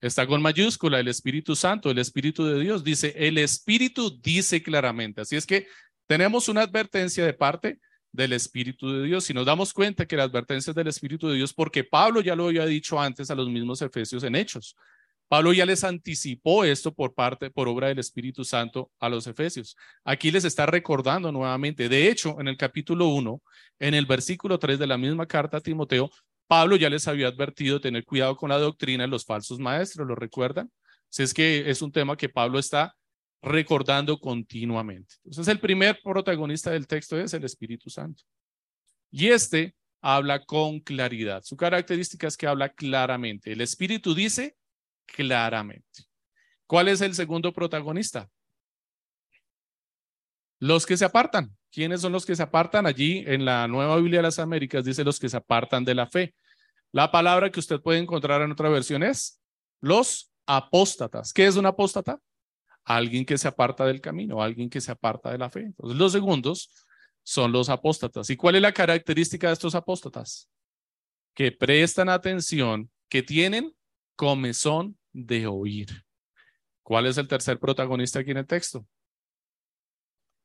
Está 0.00 0.26
con 0.26 0.40
mayúscula, 0.40 1.00
el 1.00 1.08
Espíritu 1.08 1.54
Santo, 1.54 1.90
el 1.90 1.98
Espíritu 1.98 2.44
de 2.44 2.58
Dios. 2.60 2.82
Dice, 2.82 3.14
el 3.16 3.38
Espíritu 3.38 4.18
dice 4.22 4.62
claramente. 4.62 5.20
Así 5.20 5.36
es 5.36 5.46
que 5.46 5.66
tenemos 6.06 6.48
una 6.48 6.62
advertencia 6.62 7.24
de 7.26 7.34
parte 7.34 7.78
del 8.10 8.32
Espíritu 8.32 8.90
de 8.90 9.04
Dios. 9.04 9.24
Si 9.24 9.34
nos 9.34 9.44
damos 9.44 9.74
cuenta 9.74 10.06
que 10.06 10.16
la 10.16 10.24
advertencia 10.24 10.70
es 10.70 10.74
del 10.76 10.88
Espíritu 10.88 11.28
de 11.28 11.36
Dios, 11.36 11.52
porque 11.52 11.84
Pablo 11.84 12.22
ya 12.22 12.36
lo 12.36 12.46
había 12.46 12.64
dicho 12.64 12.98
antes 12.98 13.30
a 13.30 13.34
los 13.34 13.48
mismos 13.50 13.82
efesios 13.82 14.22
en 14.24 14.34
Hechos. 14.36 14.76
Pablo 15.28 15.52
ya 15.52 15.66
les 15.66 15.82
anticipó 15.82 16.64
esto 16.64 16.94
por 16.94 17.14
parte, 17.14 17.50
por 17.50 17.68
obra 17.68 17.88
del 17.88 17.98
Espíritu 17.98 18.44
Santo 18.44 18.92
a 19.00 19.08
los 19.08 19.26
efesios. 19.26 19.76
Aquí 20.04 20.30
les 20.30 20.44
está 20.44 20.66
recordando 20.66 21.32
nuevamente. 21.32 21.88
De 21.88 22.08
hecho, 22.08 22.40
en 22.40 22.48
el 22.48 22.56
capítulo 22.56 23.08
1, 23.08 23.42
en 23.80 23.94
el 23.94 24.06
versículo 24.06 24.58
3 24.58 24.78
de 24.78 24.86
la 24.86 24.96
misma 24.96 25.26
carta 25.26 25.56
a 25.56 25.60
Timoteo, 25.60 26.10
Pablo 26.46 26.76
ya 26.76 26.88
les 26.88 27.08
había 27.08 27.26
advertido 27.26 27.80
tener 27.80 28.04
cuidado 28.04 28.36
con 28.36 28.50
la 28.50 28.58
doctrina 28.58 29.04
de 29.04 29.08
los 29.08 29.24
falsos 29.24 29.58
maestros, 29.58 30.06
¿lo 30.06 30.14
recuerdan? 30.14 30.70
Si 31.08 31.24
es 31.24 31.34
que 31.34 31.68
es 31.68 31.82
un 31.82 31.90
tema 31.90 32.16
que 32.16 32.28
Pablo 32.28 32.58
está 32.58 32.94
recordando 33.42 34.18
continuamente. 34.18 35.16
Entonces, 35.24 35.48
el 35.48 35.60
primer 35.60 35.98
protagonista 36.02 36.70
del 36.70 36.86
texto 36.86 37.18
es 37.18 37.34
el 37.34 37.44
Espíritu 37.44 37.90
Santo. 37.90 38.22
Y 39.10 39.28
este 39.28 39.74
habla 40.00 40.44
con 40.44 40.80
claridad. 40.80 41.42
Su 41.42 41.56
característica 41.56 42.28
es 42.28 42.36
que 42.36 42.46
habla 42.46 42.68
claramente. 42.68 43.52
El 43.52 43.60
Espíritu 43.60 44.14
dice 44.14 44.56
claramente. 45.06 46.04
¿Cuál 46.66 46.88
es 46.88 47.00
el 47.00 47.14
segundo 47.14 47.52
protagonista? 47.52 48.28
Los 50.58 50.86
que 50.86 50.96
se 50.96 51.04
apartan. 51.04 51.56
¿Quiénes 51.70 52.00
son 52.00 52.12
los 52.12 52.24
que 52.24 52.34
se 52.34 52.42
apartan? 52.42 52.86
Allí 52.86 53.22
en 53.26 53.44
la 53.44 53.68
Nueva 53.68 53.96
Biblia 53.96 54.18
de 54.18 54.24
las 54.24 54.38
Américas 54.38 54.84
dice 54.84 55.04
los 55.04 55.20
que 55.20 55.28
se 55.28 55.36
apartan 55.36 55.84
de 55.84 55.94
la 55.94 56.06
fe. 56.06 56.34
La 56.92 57.10
palabra 57.10 57.50
que 57.50 57.60
usted 57.60 57.80
puede 57.80 57.98
encontrar 57.98 58.40
en 58.42 58.52
otra 58.52 58.68
versión 58.68 59.02
es 59.02 59.40
los 59.80 60.32
apóstatas. 60.46 61.32
¿Qué 61.32 61.46
es 61.46 61.56
un 61.56 61.66
apóstata? 61.66 62.18
Alguien 62.84 63.24
que 63.26 63.36
se 63.36 63.48
aparta 63.48 63.84
del 63.84 64.00
camino, 64.00 64.42
alguien 64.42 64.70
que 64.70 64.80
se 64.80 64.92
aparta 64.92 65.30
de 65.30 65.38
la 65.38 65.50
fe. 65.50 65.60
Entonces, 65.60 65.98
los 65.98 66.12
segundos 66.12 66.70
son 67.22 67.52
los 67.52 67.68
apóstatas. 67.68 68.30
¿Y 68.30 68.36
cuál 68.36 68.54
es 68.54 68.62
la 68.62 68.72
característica 68.72 69.48
de 69.48 69.52
estos 69.52 69.74
apóstatas? 69.74 70.48
Que 71.34 71.52
prestan 71.52 72.08
atención, 72.08 72.90
que 73.08 73.22
tienen 73.22 73.74
comezón 74.16 74.98
de 75.12 75.46
oír. 75.46 76.04
¿Cuál 76.82 77.06
es 77.06 77.18
el 77.18 77.28
tercer 77.28 77.58
protagonista 77.58 78.20
aquí 78.20 78.30
en 78.30 78.38
el 78.38 78.46
texto? 78.46 78.86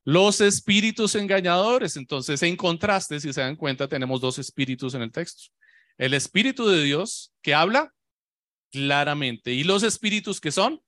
Los 0.04 0.42
espíritus 0.42 1.16
engañadores. 1.16 1.96
Entonces, 1.96 2.42
en 2.44 2.56
contraste, 2.56 3.20
si 3.20 3.32
se 3.32 3.42
dan 3.42 3.56
cuenta, 3.56 3.88
tenemos 3.88 4.20
dos 4.20 4.40
espíritus 4.40 4.94
en 4.94 5.04
el 5.04 5.12
texto. 5.12 5.54
El 5.98 6.14
espíritu 6.14 6.68
de 6.68 6.84
Dios 6.84 7.32
que 7.42 7.54
habla 7.54 7.94
claramente 8.72 9.52
y 9.54 9.64
los 9.64 9.84
espíritus 9.84 10.40
que 10.40 10.52
son 10.52 10.82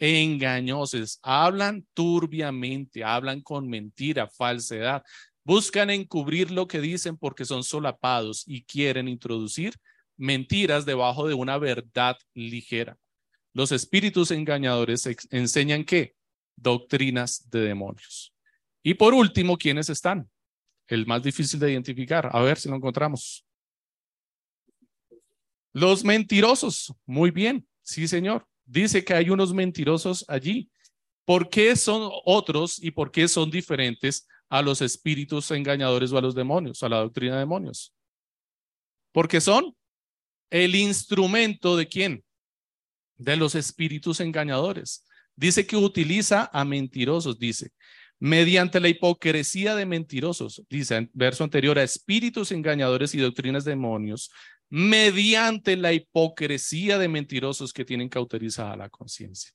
engañosos, 0.00 1.20
hablan 1.22 1.86
turbiamente, 1.92 3.04
hablan 3.04 3.42
con 3.42 3.68
mentira, 3.68 4.26
falsedad, 4.26 5.04
buscan 5.44 5.90
encubrir 5.90 6.50
lo 6.50 6.66
que 6.66 6.80
dicen 6.80 7.18
porque 7.18 7.44
son 7.44 7.62
solapados 7.62 8.44
y 8.46 8.64
quieren 8.64 9.08
introducir 9.08 9.74
mentiras 10.20 10.84
debajo 10.84 11.26
de 11.26 11.34
una 11.34 11.56
verdad 11.56 12.16
ligera. 12.34 12.98
Los 13.54 13.72
espíritus 13.72 14.30
engañadores 14.30 15.08
enseñan 15.30 15.84
qué? 15.84 16.14
Doctrinas 16.56 17.48
de 17.50 17.60
demonios. 17.60 18.34
Y 18.82 18.94
por 18.94 19.14
último, 19.14 19.56
¿quiénes 19.56 19.88
están? 19.88 20.30
El 20.86 21.06
más 21.06 21.22
difícil 21.22 21.58
de 21.58 21.72
identificar. 21.72 22.28
A 22.32 22.42
ver 22.42 22.58
si 22.58 22.68
lo 22.68 22.76
encontramos. 22.76 23.46
Los 25.72 26.04
mentirosos. 26.04 26.92
Muy 27.06 27.30
bien. 27.30 27.66
Sí, 27.82 28.06
señor. 28.06 28.46
Dice 28.66 29.02
que 29.02 29.14
hay 29.14 29.30
unos 29.30 29.54
mentirosos 29.54 30.24
allí. 30.28 30.70
¿Por 31.24 31.48
qué 31.48 31.76
son 31.76 32.10
otros 32.26 32.82
y 32.82 32.90
por 32.90 33.10
qué 33.10 33.26
son 33.26 33.50
diferentes 33.50 34.28
a 34.50 34.60
los 34.60 34.82
espíritus 34.82 35.50
engañadores 35.50 36.12
o 36.12 36.18
a 36.18 36.20
los 36.20 36.34
demonios, 36.34 36.82
a 36.82 36.88
la 36.88 36.98
doctrina 36.98 37.34
de 37.34 37.40
demonios? 37.40 37.94
Porque 39.12 39.40
son 39.40 39.74
el 40.50 40.74
instrumento 40.74 41.76
de 41.76 41.88
quién? 41.88 42.24
De 43.16 43.36
los 43.36 43.54
espíritus 43.54 44.20
engañadores. 44.20 45.04
Dice 45.36 45.66
que 45.66 45.76
utiliza 45.76 46.50
a 46.52 46.64
mentirosos, 46.64 47.38
dice 47.38 47.72
mediante 48.20 48.80
la 48.80 48.88
hipocresía 48.88 49.74
de 49.74 49.86
mentirosos, 49.86 50.62
dice 50.68 50.96
en 50.96 51.10
verso 51.14 51.42
anterior, 51.42 51.78
a 51.78 51.82
espíritus 51.82 52.52
engañadores 52.52 53.14
y 53.14 53.18
doctrinas 53.18 53.64
de 53.64 53.70
demonios, 53.70 54.30
mediante 54.68 55.76
la 55.76 55.92
hipocresía 55.92 56.98
de 56.98 57.08
mentirosos 57.08 57.72
que 57.72 57.84
tienen 57.84 58.10
cauterizada 58.10 58.76
la 58.76 58.90
conciencia. 58.90 59.50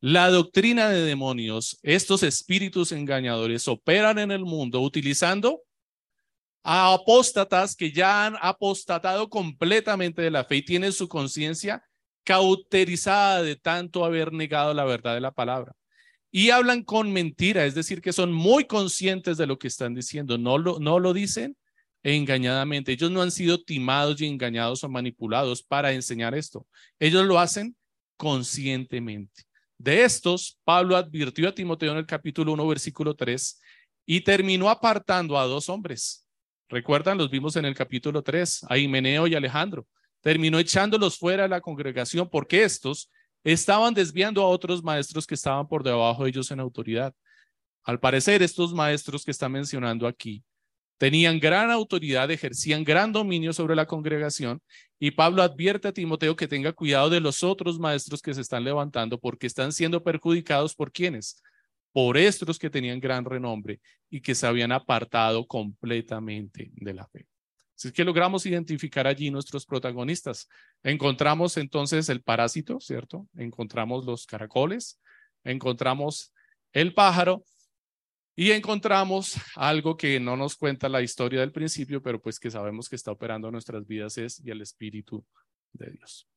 La 0.00 0.30
doctrina 0.30 0.88
de 0.88 1.02
demonios, 1.02 1.78
estos 1.82 2.22
espíritus 2.22 2.92
engañadores 2.92 3.68
operan 3.68 4.18
en 4.18 4.30
el 4.30 4.44
mundo 4.44 4.80
utilizando 4.80 5.60
a 6.62 6.92
apóstatas 6.92 7.74
que 7.74 7.92
ya 7.92 8.26
han 8.26 8.36
apostatado 8.40 9.28
completamente 9.28 10.22
de 10.22 10.30
la 10.30 10.44
fe 10.44 10.56
y 10.56 10.64
tienen 10.64 10.92
su 10.92 11.08
conciencia 11.08 11.82
cauterizada 12.24 13.42
de 13.42 13.56
tanto 13.56 14.04
haber 14.04 14.32
negado 14.32 14.74
la 14.74 14.84
verdad 14.84 15.14
de 15.14 15.20
la 15.20 15.32
palabra 15.32 15.74
y 16.32 16.50
hablan 16.50 16.84
con 16.84 17.12
mentira, 17.12 17.66
es 17.66 17.74
decir, 17.74 18.00
que 18.00 18.12
son 18.12 18.32
muy 18.32 18.64
conscientes 18.64 19.36
de 19.36 19.46
lo 19.46 19.58
que 19.58 19.68
están 19.68 19.94
diciendo, 19.94 20.38
no 20.38 20.58
lo, 20.58 20.78
no 20.78 20.98
lo 20.98 21.12
dicen 21.12 21.56
engañadamente. 22.02 22.92
Ellos 22.92 23.10
no 23.10 23.20
han 23.20 23.30
sido 23.30 23.62
timados 23.62 24.20
y 24.20 24.26
engañados 24.26 24.84
o 24.84 24.88
manipulados 24.88 25.62
para 25.62 25.92
enseñar 25.92 26.34
esto. 26.34 26.66
Ellos 26.98 27.26
lo 27.26 27.38
hacen 27.38 27.76
conscientemente. 28.16 29.42
De 29.76 30.04
estos, 30.04 30.58
Pablo 30.64 30.96
advirtió 30.96 31.48
a 31.48 31.54
Timoteo 31.54 31.92
en 31.92 31.98
el 31.98 32.06
capítulo 32.06 32.52
1, 32.52 32.66
versículo 32.68 33.14
3, 33.14 33.60
y 34.06 34.20
terminó 34.20 34.70
apartando 34.70 35.38
a 35.38 35.46
dos 35.46 35.68
hombres. 35.68 36.26
Recuerdan, 36.70 37.18
los 37.18 37.28
vimos 37.28 37.56
en 37.56 37.64
el 37.64 37.74
capítulo 37.74 38.22
3, 38.22 38.66
a 38.68 38.78
Himeneo 38.78 39.26
y 39.26 39.34
Alejandro. 39.34 39.88
Terminó 40.20 40.56
echándolos 40.60 41.18
fuera 41.18 41.42
de 41.42 41.48
la 41.48 41.60
congregación 41.60 42.28
porque 42.30 42.62
estos 42.62 43.10
estaban 43.42 43.92
desviando 43.92 44.40
a 44.40 44.46
otros 44.46 44.80
maestros 44.80 45.26
que 45.26 45.34
estaban 45.34 45.66
por 45.66 45.82
debajo 45.82 46.22
de 46.22 46.30
ellos 46.30 46.48
en 46.52 46.60
autoridad. 46.60 47.12
Al 47.82 47.98
parecer, 47.98 48.40
estos 48.40 48.72
maestros 48.72 49.24
que 49.24 49.32
está 49.32 49.48
mencionando 49.48 50.06
aquí 50.06 50.44
tenían 50.96 51.40
gran 51.40 51.72
autoridad, 51.72 52.30
ejercían 52.30 52.84
gran 52.84 53.10
dominio 53.10 53.52
sobre 53.52 53.74
la 53.74 53.86
congregación 53.86 54.62
y 55.00 55.10
Pablo 55.10 55.42
advierte 55.42 55.88
a 55.88 55.92
Timoteo 55.92 56.36
que 56.36 56.46
tenga 56.46 56.72
cuidado 56.72 57.10
de 57.10 57.18
los 57.18 57.42
otros 57.42 57.80
maestros 57.80 58.22
que 58.22 58.32
se 58.32 58.42
están 58.42 58.62
levantando 58.62 59.18
porque 59.18 59.48
están 59.48 59.72
siendo 59.72 60.04
perjudicados 60.04 60.76
por 60.76 60.92
quienes, 60.92 61.42
por 61.92 62.16
estos 62.16 62.58
que 62.58 62.70
tenían 62.70 63.00
gran 63.00 63.24
renombre 63.24 63.80
y 64.08 64.20
que 64.20 64.34
se 64.34 64.46
habían 64.46 64.72
apartado 64.72 65.46
completamente 65.46 66.70
de 66.74 66.94
la 66.94 67.06
fe. 67.06 67.26
Es 67.82 67.92
que 67.92 68.04
logramos 68.04 68.44
identificar 68.44 69.06
allí 69.06 69.30
nuestros 69.30 69.64
protagonistas, 69.64 70.48
encontramos 70.82 71.56
entonces 71.56 72.10
el 72.10 72.22
parásito, 72.22 72.78
¿cierto? 72.78 73.26
Encontramos 73.36 74.04
los 74.04 74.26
caracoles, 74.26 75.00
encontramos 75.44 76.34
el 76.72 76.92
pájaro 76.92 77.42
y 78.36 78.50
encontramos 78.50 79.36
algo 79.56 79.96
que 79.96 80.20
no 80.20 80.36
nos 80.36 80.56
cuenta 80.56 80.90
la 80.90 81.00
historia 81.00 81.40
del 81.40 81.52
principio, 81.52 82.02
pero 82.02 82.20
pues 82.20 82.38
que 82.38 82.50
sabemos 82.50 82.88
que 82.88 82.96
está 82.96 83.12
operando 83.12 83.50
nuestras 83.50 83.86
vidas 83.86 84.18
es 84.18 84.40
y 84.44 84.50
el 84.50 84.60
Espíritu 84.60 85.24
de 85.72 85.90
Dios. 85.90 86.28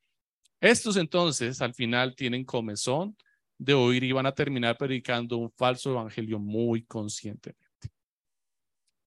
Estos 0.62 0.96
entonces 0.96 1.62
al 1.62 1.74
final 1.74 2.16
tienen 2.16 2.46
comezón 2.46 3.18
de 3.58 3.74
oír 3.74 4.04
y 4.04 4.12
van 4.12 4.26
a 4.26 4.36
terminar 4.36 4.78
predicando 4.78 5.38
un 5.38 5.52
falso 5.52 5.92
evangelio 5.92 6.40
muy 6.40 6.84
conscientemente. 6.84 7.62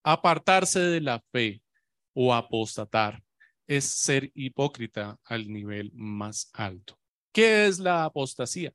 Apartarse 0.03 0.81
de 0.81 1.01
la 1.01 1.21
fe 1.33 1.63
o 2.15 2.35
apostatar. 2.35 3.23
Es 3.67 3.85
ser 3.85 4.31
hipócrita 4.35 5.19
al 5.25 5.53
nivel 5.53 5.91
más 5.93 6.51
alto. 6.53 6.99
¿Qué 7.33 7.67
es 7.67 7.81
la 7.81 8.05
apostasía? 8.05 8.73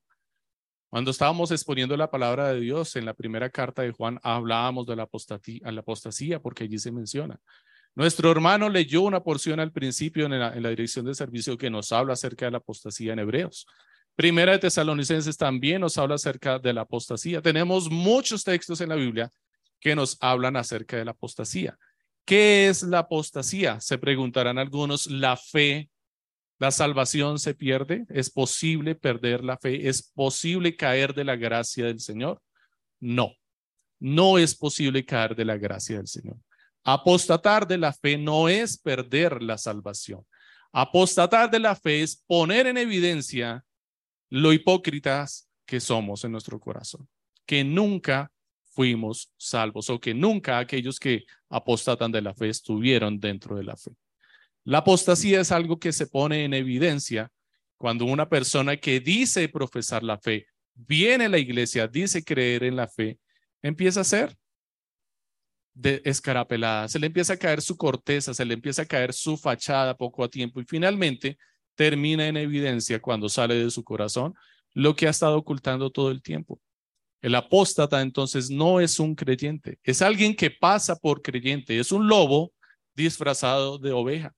Cuando 0.90 1.12
estábamos 1.12 1.50
exponiendo 1.52 1.96
la 1.96 2.12
palabra 2.12 2.50
de 2.50 2.60
Dios 2.60 2.98
en 2.98 3.06
la 3.06 3.14
primera 3.14 3.50
carta 3.50 3.82
de 3.82 3.92
Juan, 3.92 4.20
hablábamos 4.22 4.86
de 4.86 4.98
la 4.98 5.04
apostasía, 5.04 5.72
la 5.72 5.80
apostasía 5.80 6.42
porque 6.42 6.66
allí 6.66 6.78
se 6.78 6.92
menciona. 6.92 7.40
Nuestro 7.96 8.30
hermano 8.30 8.70
leyó 8.70 9.02
una 9.02 9.24
porción 9.24 9.62
al 9.62 9.72
principio 9.72 10.26
en 10.26 10.38
la, 10.38 10.54
en 10.54 10.62
la, 10.62 10.70
dirección 10.70 11.06
de 11.06 11.16
servicio 11.16 11.58
que 11.58 11.70
nos 11.70 11.94
habla 11.94 12.14
acerca 12.14 12.46
de 12.46 12.52
la 12.52 12.58
apostasía 12.58 13.14
en 13.14 13.20
Hebreos. 13.20 13.66
Primera 14.16 14.52
de 14.52 14.60
Tesalonicenses 14.60 15.38
también 15.38 15.82
nos 15.82 15.98
habla 15.98 16.16
acerca 16.16 16.60
de 16.60 16.74
la 16.74 16.82
apostasía. 16.82 17.42
Tenemos 17.42 17.90
muchos 17.90 18.44
textos 18.44 18.82
en 18.82 18.90
la 18.90 18.96
Biblia 18.96 19.32
que 19.80 19.96
nos 19.96 20.18
hablan 20.20 20.56
acerca 20.58 20.98
de 20.98 21.06
la 21.06 21.12
apostasía. 21.12 21.78
¿Qué 22.26 22.68
es 22.68 22.84
la 22.84 23.00
apostasía? 23.00 23.80
Se 23.82 23.98
preguntarán 23.98 24.58
algunos. 24.58 25.08
La 25.08 25.38
fe, 25.38 25.90
la 26.60 26.72
salvación 26.72 27.40
se 27.40 27.56
pierde. 27.56 28.06
¿Es 28.10 28.30
posible 28.30 28.96
perder 28.96 29.44
la 29.44 29.58
fe? 29.58 29.88
¿Es 29.88 30.04
posible 30.04 30.76
caer 30.76 31.14
de 31.14 31.24
la 31.24 31.36
gracia 31.36 31.86
del 31.86 32.00
Señor? 32.00 32.42
No, 33.00 33.34
no 34.00 34.38
es 34.38 34.56
posible 34.56 35.04
caer 35.06 35.36
de 35.36 35.46
la 35.46 35.58
gracia 35.58 35.98
del 35.98 36.08
Señor. 36.08 36.38
Apostatar 36.84 37.68
de 37.68 37.78
la 37.78 37.94
fe 37.94 38.18
no 38.18 38.50
es 38.50 38.78
perder 38.78 39.42
la 39.42 39.58
salvación. 39.58 40.26
Apostatar 40.72 41.50
de 41.50 41.60
la 41.60 41.76
fe 41.76 42.02
es 42.02 42.16
poner 42.16 42.68
en 42.68 42.78
evidencia 42.78 43.64
lo 44.32 44.54
hipócritas 44.54 45.50
que 45.66 45.80
somos 45.80 46.24
en 46.24 46.32
nuestro 46.32 46.60
corazón, 46.60 47.08
que 47.46 47.64
nunca 47.64 48.32
fuimos 48.64 49.32
salvos 49.38 49.90
o 49.90 50.00
que 50.00 50.14
nunca 50.14 50.58
aquellos 50.58 51.00
que 51.00 51.26
apostatan 51.50 52.12
de 52.12 52.22
la 52.22 52.34
fe 52.34 52.50
estuvieron 52.50 53.20
dentro 53.20 53.58
de 53.58 53.64
la 53.64 53.76
fe. 53.76 53.92
La 54.64 54.80
apostasía 54.80 55.42
es 55.42 55.52
algo 55.52 55.80
que 55.80 55.92
se 55.92 56.08
pone 56.08 56.46
en 56.46 56.54
evidencia 56.54 57.30
cuando 57.78 58.06
una 58.06 58.30
persona 58.30 58.78
que 58.78 59.00
dice 59.00 59.50
profesar 59.50 60.02
la 60.02 60.18
fe, 60.18 60.48
viene 60.74 61.26
a 61.26 61.30
la 61.30 61.40
iglesia, 61.40 61.88
dice 61.88 62.24
creer 62.24 62.64
en 62.64 62.78
la 62.78 62.88
fe, 62.88 63.20
empieza 63.62 64.02
a 64.02 64.06
ser 64.06 64.38
de 65.74 66.02
escarapelada, 66.06 66.88
se 66.88 67.00
le 67.00 67.08
empieza 67.08 67.34
a 67.34 67.38
caer 67.38 67.62
su 67.62 67.76
corteza, 67.76 68.34
se 68.34 68.46
le 68.46 68.54
empieza 68.54 68.84
a 68.84 68.86
caer 68.86 69.14
su 69.14 69.36
fachada 69.36 69.98
poco 69.98 70.24
a 70.24 70.30
tiempo 70.30 70.62
y 70.62 70.66
finalmente 70.66 71.38
termina 71.82 72.28
en 72.28 72.38
evidencia 72.38 73.02
cuando 73.02 73.28
sale 73.28 73.56
de 73.56 73.72
su 73.72 73.84
corazón 73.84 74.36
lo 74.76 74.96
que 74.96 75.08
ha 75.08 75.10
estado 75.10 75.36
ocultando 75.36 75.90
todo 75.90 76.12
el 76.12 76.22
tiempo. 76.22 76.62
El 77.24 77.34
apóstata 77.34 78.02
entonces 78.02 78.52
no 78.52 78.80
es 78.80 79.00
un 79.00 79.16
creyente, 79.16 79.80
es 79.82 80.04
alguien 80.04 80.36
que 80.36 80.52
pasa 80.52 80.96
por 80.96 81.24
creyente, 81.24 81.80
es 81.80 81.92
un 81.92 82.08
lobo 82.08 82.54
disfrazado 82.94 83.80
de 83.80 83.94
oveja, 83.94 84.32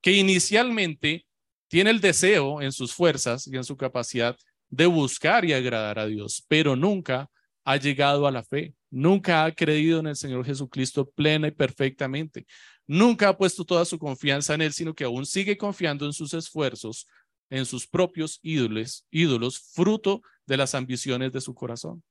que 0.00 0.10
inicialmente 0.10 1.24
tiene 1.68 1.90
el 1.90 2.00
deseo 2.00 2.60
en 2.60 2.72
sus 2.72 2.92
fuerzas 2.92 3.46
y 3.46 3.54
en 3.54 3.62
su 3.62 3.76
capacidad 3.76 4.36
de 4.68 4.86
buscar 4.86 5.44
y 5.44 5.52
agradar 5.52 6.00
a 6.00 6.06
Dios, 6.06 6.44
pero 6.48 6.74
nunca 6.74 7.30
ha 7.64 7.76
llegado 7.76 8.26
a 8.26 8.32
la 8.32 8.42
fe, 8.42 8.74
nunca 8.90 9.44
ha 9.44 9.52
creído 9.52 10.00
en 10.00 10.08
el 10.08 10.16
Señor 10.16 10.44
Jesucristo 10.44 11.08
plena 11.08 11.46
y 11.46 11.52
perfectamente, 11.52 12.44
nunca 12.88 13.28
ha 13.28 13.36
puesto 13.36 13.64
toda 13.64 13.84
su 13.84 13.98
confianza 13.98 14.54
en 14.54 14.62
Él, 14.62 14.72
sino 14.72 14.94
que 14.94 15.04
aún 15.04 15.24
sigue 15.24 15.56
confiando 15.56 16.06
en 16.06 16.12
sus 16.12 16.34
esfuerzos, 16.34 17.06
en 17.50 17.64
sus 17.64 17.86
propios 17.86 18.40
ídolos, 18.42 19.06
ídolos, 19.10 19.60
fruto 19.72 20.22
de 20.46 20.56
las 20.56 20.74
ambiciones 20.74 21.30
de 21.32 21.40
su 21.40 21.54
corazón. 21.54 22.02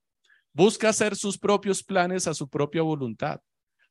Busca 0.53 0.89
hacer 0.89 1.15
sus 1.15 1.37
propios 1.37 1.83
planes 1.83 2.27
a 2.27 2.33
su 2.33 2.47
propia 2.47 2.81
voluntad. 2.81 3.41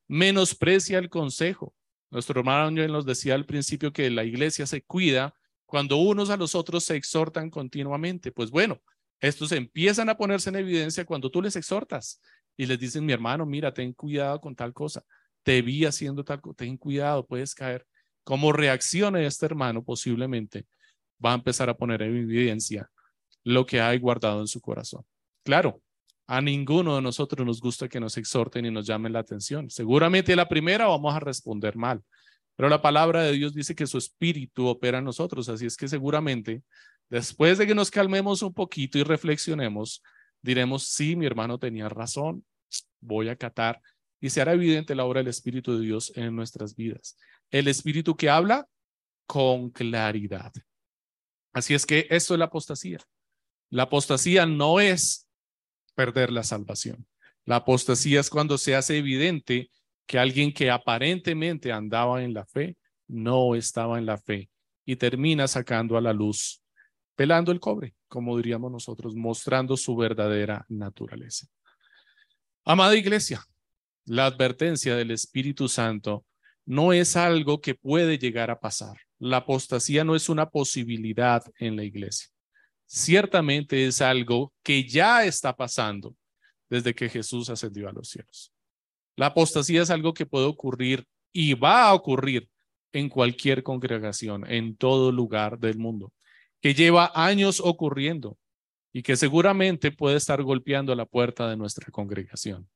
Menosprecia 0.08 0.98
el 0.98 1.10
consejo. 1.10 1.74
Nuestro 2.10 2.40
hermano 2.40 2.70
nos 2.88 3.04
decía 3.04 3.34
al 3.34 3.44
principio 3.44 3.92
que 3.92 4.08
la 4.10 4.24
iglesia 4.24 4.66
se 4.66 4.82
cuida 4.82 5.34
cuando 5.66 5.96
unos 5.96 6.30
a 6.30 6.36
los 6.36 6.54
otros 6.54 6.84
se 6.84 6.96
exhortan 6.96 7.50
continuamente. 7.50 8.30
Pues 8.32 8.50
bueno, 8.50 8.80
estos 9.20 9.52
empiezan 9.52 10.08
a 10.08 10.16
ponerse 10.16 10.50
en 10.50 10.56
evidencia 10.56 11.04
cuando 11.04 11.30
tú 11.30 11.42
les 11.42 11.56
exhortas 11.56 12.20
y 12.56 12.66
les 12.66 12.78
dicen, 12.78 13.04
mi 13.04 13.12
hermano, 13.12 13.44
mira, 13.44 13.72
ten 13.74 13.92
cuidado 13.92 14.40
con 14.40 14.54
tal 14.54 14.72
cosa, 14.72 15.04
te 15.46 15.62
vi 15.62 15.84
haciendo 15.84 16.24
tal 16.24 16.40
cosa, 16.40 16.56
ten 16.56 16.76
cuidado, 16.76 17.24
puedes 17.24 17.54
caer. 17.54 17.86
Como 18.24 18.52
reaccione 18.52 19.24
este 19.24 19.46
hermano, 19.46 19.84
posiblemente 19.84 20.66
va 21.24 21.30
a 21.30 21.36
empezar 21.36 21.70
a 21.70 21.76
poner 21.76 22.02
en 22.02 22.16
evidencia 22.16 22.90
lo 23.44 23.64
que 23.64 23.80
hay 23.80 23.98
guardado 23.98 24.40
en 24.40 24.48
su 24.48 24.60
corazón. 24.60 25.04
Claro, 25.44 25.80
a 26.26 26.40
ninguno 26.40 26.96
de 26.96 27.02
nosotros 27.02 27.46
nos 27.46 27.60
gusta 27.60 27.88
que 27.88 28.00
nos 28.00 28.16
exhorten 28.16 28.66
y 28.66 28.72
nos 28.72 28.84
llamen 28.84 29.12
la 29.12 29.20
atención. 29.20 29.70
Seguramente 29.70 30.34
la 30.34 30.48
primera 30.48 30.88
vamos 30.88 31.14
a 31.14 31.20
responder 31.20 31.76
mal, 31.76 32.02
pero 32.56 32.68
la 32.68 32.82
palabra 32.82 33.22
de 33.22 33.32
Dios 33.32 33.54
dice 33.54 33.76
que 33.76 33.86
su 33.86 33.98
espíritu 33.98 34.66
opera 34.66 34.98
en 34.98 35.04
nosotros, 35.04 35.48
así 35.48 35.66
es 35.66 35.76
que 35.76 35.86
seguramente 35.86 36.64
Después 37.08 37.58
de 37.58 37.66
que 37.66 37.74
nos 37.74 37.90
calmemos 37.90 38.42
un 38.42 38.52
poquito 38.52 38.98
y 38.98 39.04
reflexionemos, 39.04 40.02
diremos, 40.42 40.88
sí, 40.88 41.14
mi 41.14 41.26
hermano 41.26 41.58
tenía 41.58 41.88
razón, 41.88 42.44
voy 43.00 43.28
a 43.28 43.36
catar 43.36 43.80
y 44.20 44.30
se 44.30 44.40
hará 44.40 44.52
evidente 44.52 44.94
la 44.94 45.04
obra 45.04 45.20
del 45.20 45.28
Espíritu 45.28 45.76
de 45.76 45.84
Dios 45.84 46.12
en 46.16 46.34
nuestras 46.34 46.74
vidas. 46.74 47.16
El 47.50 47.68
Espíritu 47.68 48.16
que 48.16 48.30
habla 48.30 48.66
con 49.26 49.70
claridad. 49.70 50.52
Así 51.52 51.74
es 51.74 51.86
que 51.86 52.06
esto 52.10 52.34
es 52.34 52.38
la 52.38 52.46
apostasía. 52.46 52.98
La 53.70 53.84
apostasía 53.84 54.46
no 54.46 54.80
es 54.80 55.26
perder 55.94 56.30
la 56.30 56.44
salvación. 56.44 57.06
La 57.44 57.56
apostasía 57.56 58.20
es 58.20 58.30
cuando 58.30 58.58
se 58.58 58.74
hace 58.74 58.98
evidente 58.98 59.70
que 60.06 60.18
alguien 60.18 60.52
que 60.52 60.70
aparentemente 60.70 61.72
andaba 61.72 62.22
en 62.22 62.34
la 62.34 62.44
fe 62.46 62.76
no 63.08 63.54
estaba 63.54 63.98
en 63.98 64.06
la 64.06 64.18
fe 64.18 64.50
y 64.84 64.96
termina 64.96 65.48
sacando 65.48 65.96
a 65.96 66.00
la 66.00 66.12
luz 66.12 66.62
pelando 67.16 67.50
el 67.50 67.58
cobre, 67.58 67.94
como 68.06 68.36
diríamos 68.36 68.70
nosotros, 68.70 69.16
mostrando 69.16 69.76
su 69.76 69.96
verdadera 69.96 70.64
naturaleza. 70.68 71.48
Amada 72.64 72.94
iglesia, 72.94 73.42
la 74.06 74.26
advertencia 74.26 74.96
del 74.96 75.10
Espíritu 75.10 75.68
Santo 75.68 76.24
no 76.64 76.92
es 76.92 77.16
algo 77.16 77.60
que 77.60 77.74
puede 77.74 78.18
llegar 78.18 78.50
a 78.50 78.58
pasar. 78.58 78.96
La 79.18 79.38
apostasía 79.38 80.04
no 80.04 80.16
es 80.16 80.28
una 80.28 80.48
posibilidad 80.48 81.44
en 81.58 81.76
la 81.76 81.84
iglesia. 81.84 82.28
Ciertamente 82.86 83.86
es 83.86 84.00
algo 84.00 84.52
que 84.62 84.88
ya 84.88 85.24
está 85.24 85.54
pasando 85.54 86.16
desde 86.70 86.94
que 86.94 87.08
Jesús 87.08 87.50
ascendió 87.50 87.88
a 87.88 87.92
los 87.92 88.08
cielos. 88.08 88.52
La 89.16 89.26
apostasía 89.26 89.82
es 89.82 89.90
algo 89.90 90.14
que 90.14 90.26
puede 90.26 90.46
ocurrir 90.46 91.04
y 91.32 91.54
va 91.54 91.88
a 91.88 91.94
ocurrir 91.94 92.48
en 92.92 93.08
cualquier 93.08 93.62
congregación, 93.62 94.50
en 94.50 94.76
todo 94.76 95.12
lugar 95.12 95.58
del 95.58 95.78
mundo 95.78 96.12
que 96.66 96.74
lleva 96.74 97.12
años 97.14 97.60
ocurriendo 97.62 98.38
y 98.92 99.02
que 99.02 99.16
seguramente 99.16 99.92
puede 99.92 100.16
estar 100.16 100.42
golpeando 100.42 100.94
la 100.94 101.06
puerta 101.06 101.48
de 101.48 101.56
nuestra 101.56 101.90
congregación. 101.92 102.68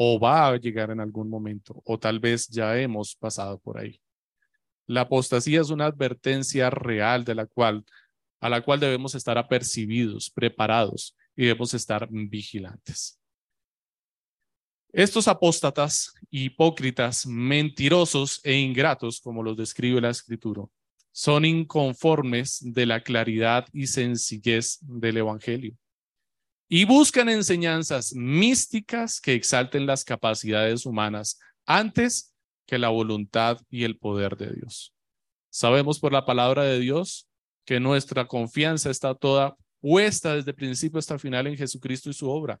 O 0.00 0.20
va 0.20 0.48
a 0.48 0.56
llegar 0.56 0.90
en 0.92 1.00
algún 1.00 1.28
momento, 1.28 1.82
o 1.84 1.98
tal 1.98 2.20
vez 2.20 2.46
ya 2.48 2.78
hemos 2.78 3.16
pasado 3.16 3.58
por 3.58 3.78
ahí. 3.78 4.00
La 4.86 5.02
apostasía 5.02 5.60
es 5.60 5.70
una 5.70 5.86
advertencia 5.86 6.70
real 6.70 7.24
de 7.24 7.34
la 7.34 7.46
cual, 7.46 7.84
a 8.40 8.48
la 8.48 8.60
cual 8.62 8.78
debemos 8.78 9.16
estar 9.16 9.36
apercibidos, 9.36 10.30
preparados 10.30 11.16
y 11.34 11.46
debemos 11.46 11.74
estar 11.74 12.08
vigilantes. 12.10 13.18
Estos 14.92 15.26
apóstatas, 15.26 16.14
hipócritas, 16.30 17.26
mentirosos 17.26 18.40
e 18.44 18.54
ingratos, 18.54 19.20
como 19.20 19.42
los 19.42 19.56
describe 19.56 20.00
la 20.00 20.10
escritura, 20.10 20.62
son 21.10 21.44
inconformes 21.44 22.60
de 22.62 22.86
la 22.86 23.02
claridad 23.02 23.66
y 23.72 23.88
sencillez 23.88 24.78
del 24.80 25.16
Evangelio 25.16 25.76
y 26.68 26.84
buscan 26.84 27.28
enseñanzas 27.28 28.14
místicas 28.14 29.20
que 29.20 29.34
exalten 29.34 29.86
las 29.86 30.04
capacidades 30.04 30.84
humanas 30.84 31.38
antes 31.66 32.34
que 32.66 32.78
la 32.78 32.90
voluntad 32.90 33.58
y 33.70 33.84
el 33.84 33.96
poder 33.96 34.36
de 34.36 34.52
Dios. 34.52 34.94
Sabemos 35.50 35.98
por 35.98 36.12
la 36.12 36.26
palabra 36.26 36.64
de 36.64 36.78
Dios 36.78 37.26
que 37.64 37.80
nuestra 37.80 38.26
confianza 38.26 38.90
está 38.90 39.14
toda 39.14 39.56
puesta 39.80 40.34
desde 40.34 40.52
principio 40.52 40.98
hasta 40.98 41.18
final 41.18 41.46
en 41.46 41.56
Jesucristo 41.56 42.10
y 42.10 42.14
su 42.14 42.28
obra. 42.28 42.60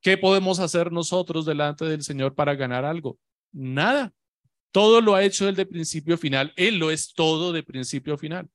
¿Qué 0.00 0.18
podemos 0.18 0.58
hacer 0.58 0.92
nosotros 0.92 1.46
delante 1.46 1.86
del 1.86 2.02
Señor 2.02 2.34
para 2.34 2.54
ganar 2.54 2.84
algo? 2.84 3.18
Nada. 3.52 4.12
Todo 4.70 5.00
lo 5.00 5.14
ha 5.14 5.24
hecho 5.24 5.48
él 5.48 5.56
de 5.56 5.64
principio 5.64 6.16
a 6.16 6.18
final. 6.18 6.52
Él 6.56 6.78
lo 6.78 6.90
es 6.90 7.14
todo 7.14 7.52
de 7.52 7.62
principio 7.62 8.14
a 8.14 8.18
final. 8.18 8.48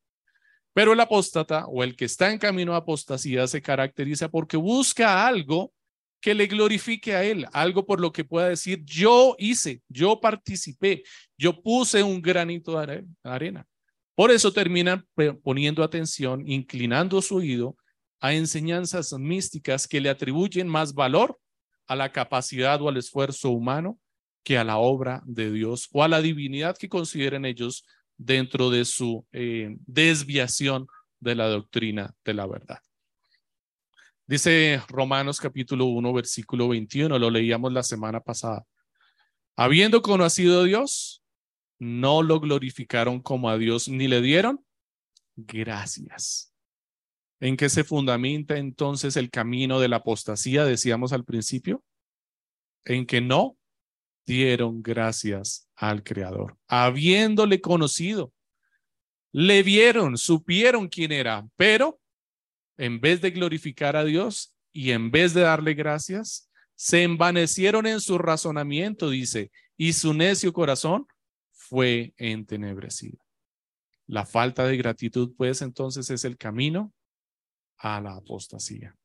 Pero 0.74 0.94
el 0.94 1.00
apóstata 1.00 1.66
o 1.68 1.84
el 1.84 1.96
que 1.96 2.06
está 2.06 2.32
en 2.32 2.40
camino 2.40 2.74
a 2.74 2.78
apostasía 2.78 3.46
se 3.48 3.62
caracteriza 3.62 4.30
porque 4.30 4.58
busca 4.58 5.28
algo 5.28 5.74
que 6.22 6.34
le 6.36 6.46
glorifique 6.46 7.16
a 7.16 7.24
él, 7.24 7.48
algo 7.52 7.86
por 7.86 8.00
lo 8.00 8.12
que 8.12 8.24
pueda 8.24 8.48
decir, 8.48 8.84
yo 8.86 9.36
hice, 9.40 9.82
yo 9.90 10.22
participé, 10.22 11.04
yo 11.38 11.62
puse 11.62 12.04
un 12.04 12.22
granito 12.22 12.80
de 12.80 13.04
arena. 13.24 13.66
Por 14.16 14.30
eso 14.30 14.54
terminan 14.54 15.06
poniendo 15.44 15.84
atención, 15.84 16.48
inclinando 16.48 17.22
su 17.22 17.38
oído 17.38 17.76
a 18.20 18.34
enseñanzas 18.34 19.14
místicas 19.14 19.88
que 19.88 20.00
le 20.00 20.10
atribuyen 20.10 20.68
más 20.68 20.94
valor 20.94 21.40
a 21.88 21.96
la 21.96 22.12
capacidad 22.12 22.80
o 22.82 22.88
al 22.88 22.98
esfuerzo 22.98 23.50
humano 23.50 24.00
que 24.44 24.60
a 24.60 24.64
la 24.64 24.78
obra 24.78 25.24
de 25.26 25.52
Dios 25.52 25.90
o 25.92 26.04
a 26.04 26.08
la 26.08 26.22
divinidad 26.22 26.78
que 26.78 26.88
consideren 26.88 27.46
ellos 27.46 27.86
dentro 28.24 28.70
de 28.70 28.86
su 28.86 29.26
eh, 29.32 29.76
desviación 29.86 30.88
de 31.20 31.36
la 31.36 31.48
doctrina 31.48 32.14
de 32.24 32.34
la 32.34 32.46
verdad. 32.46 32.80
Dice 34.28 34.82
Romanos 34.88 35.40
capítulo 35.40 35.86
1, 35.86 36.14
versículo 36.14 36.70
21, 36.70 37.18
lo 37.18 37.30
leíamos 37.30 37.74
la 37.74 37.84
semana 37.84 38.20
pasada. 38.22 38.66
Habiendo 39.58 40.02
conocido 40.02 40.62
a 40.62 40.64
Dios, 40.64 41.24
no 41.80 42.22
lo 42.22 42.40
glorificaron 42.40 43.22
como 43.22 43.50
a 43.50 43.58
Dios 43.58 43.88
ni 43.88 44.08
le 44.08 44.22
dieron 44.22 44.64
gracias. 45.36 46.54
¿En 47.40 47.58
qué 47.58 47.70
se 47.70 47.84
fundamenta 47.84 48.58
entonces 48.58 49.18
el 49.18 49.32
camino 49.32 49.80
de 49.80 49.88
la 49.88 49.98
apostasía, 49.98 50.64
decíamos 50.64 51.12
al 51.12 51.26
principio? 51.26 51.84
En 52.86 53.08
que 53.08 53.20
no 53.20 53.58
dieron 54.26 54.82
gracias 54.82 55.70
al 55.76 56.04
Creador, 56.04 56.58
habiéndole 56.68 57.62
conocido. 57.62 58.34
Le 59.32 59.64
vieron, 59.64 60.18
supieron 60.18 60.88
quién 60.88 61.12
era, 61.12 61.48
pero 61.56 62.00
en 62.78 63.00
vez 63.00 63.22
de 63.22 63.32
glorificar 63.32 63.96
a 63.96 64.04
Dios 64.04 64.54
y 64.74 64.92
en 64.92 65.12
vez 65.12 65.34
de 65.34 65.42
darle 65.42 65.74
gracias, 65.74 66.50
se 66.76 67.04
envanecieron 67.04 67.86
en 67.86 68.02
su 68.02 68.18
razonamiento, 68.18 69.10
dice, 69.10 69.52
y 69.78 69.94
su 69.94 70.14
necio 70.14 70.52
corazón 70.52 71.08
fue 71.52 72.14
entenebrecido. 72.18 73.20
La 74.08 74.26
falta 74.26 74.66
de 74.66 74.78
gratitud, 74.78 75.34
pues, 75.38 75.62
entonces 75.62 76.10
es 76.10 76.26
el 76.26 76.38
camino 76.38 76.94
a 77.78 78.02
la 78.02 78.16
apostasía. 78.16 78.96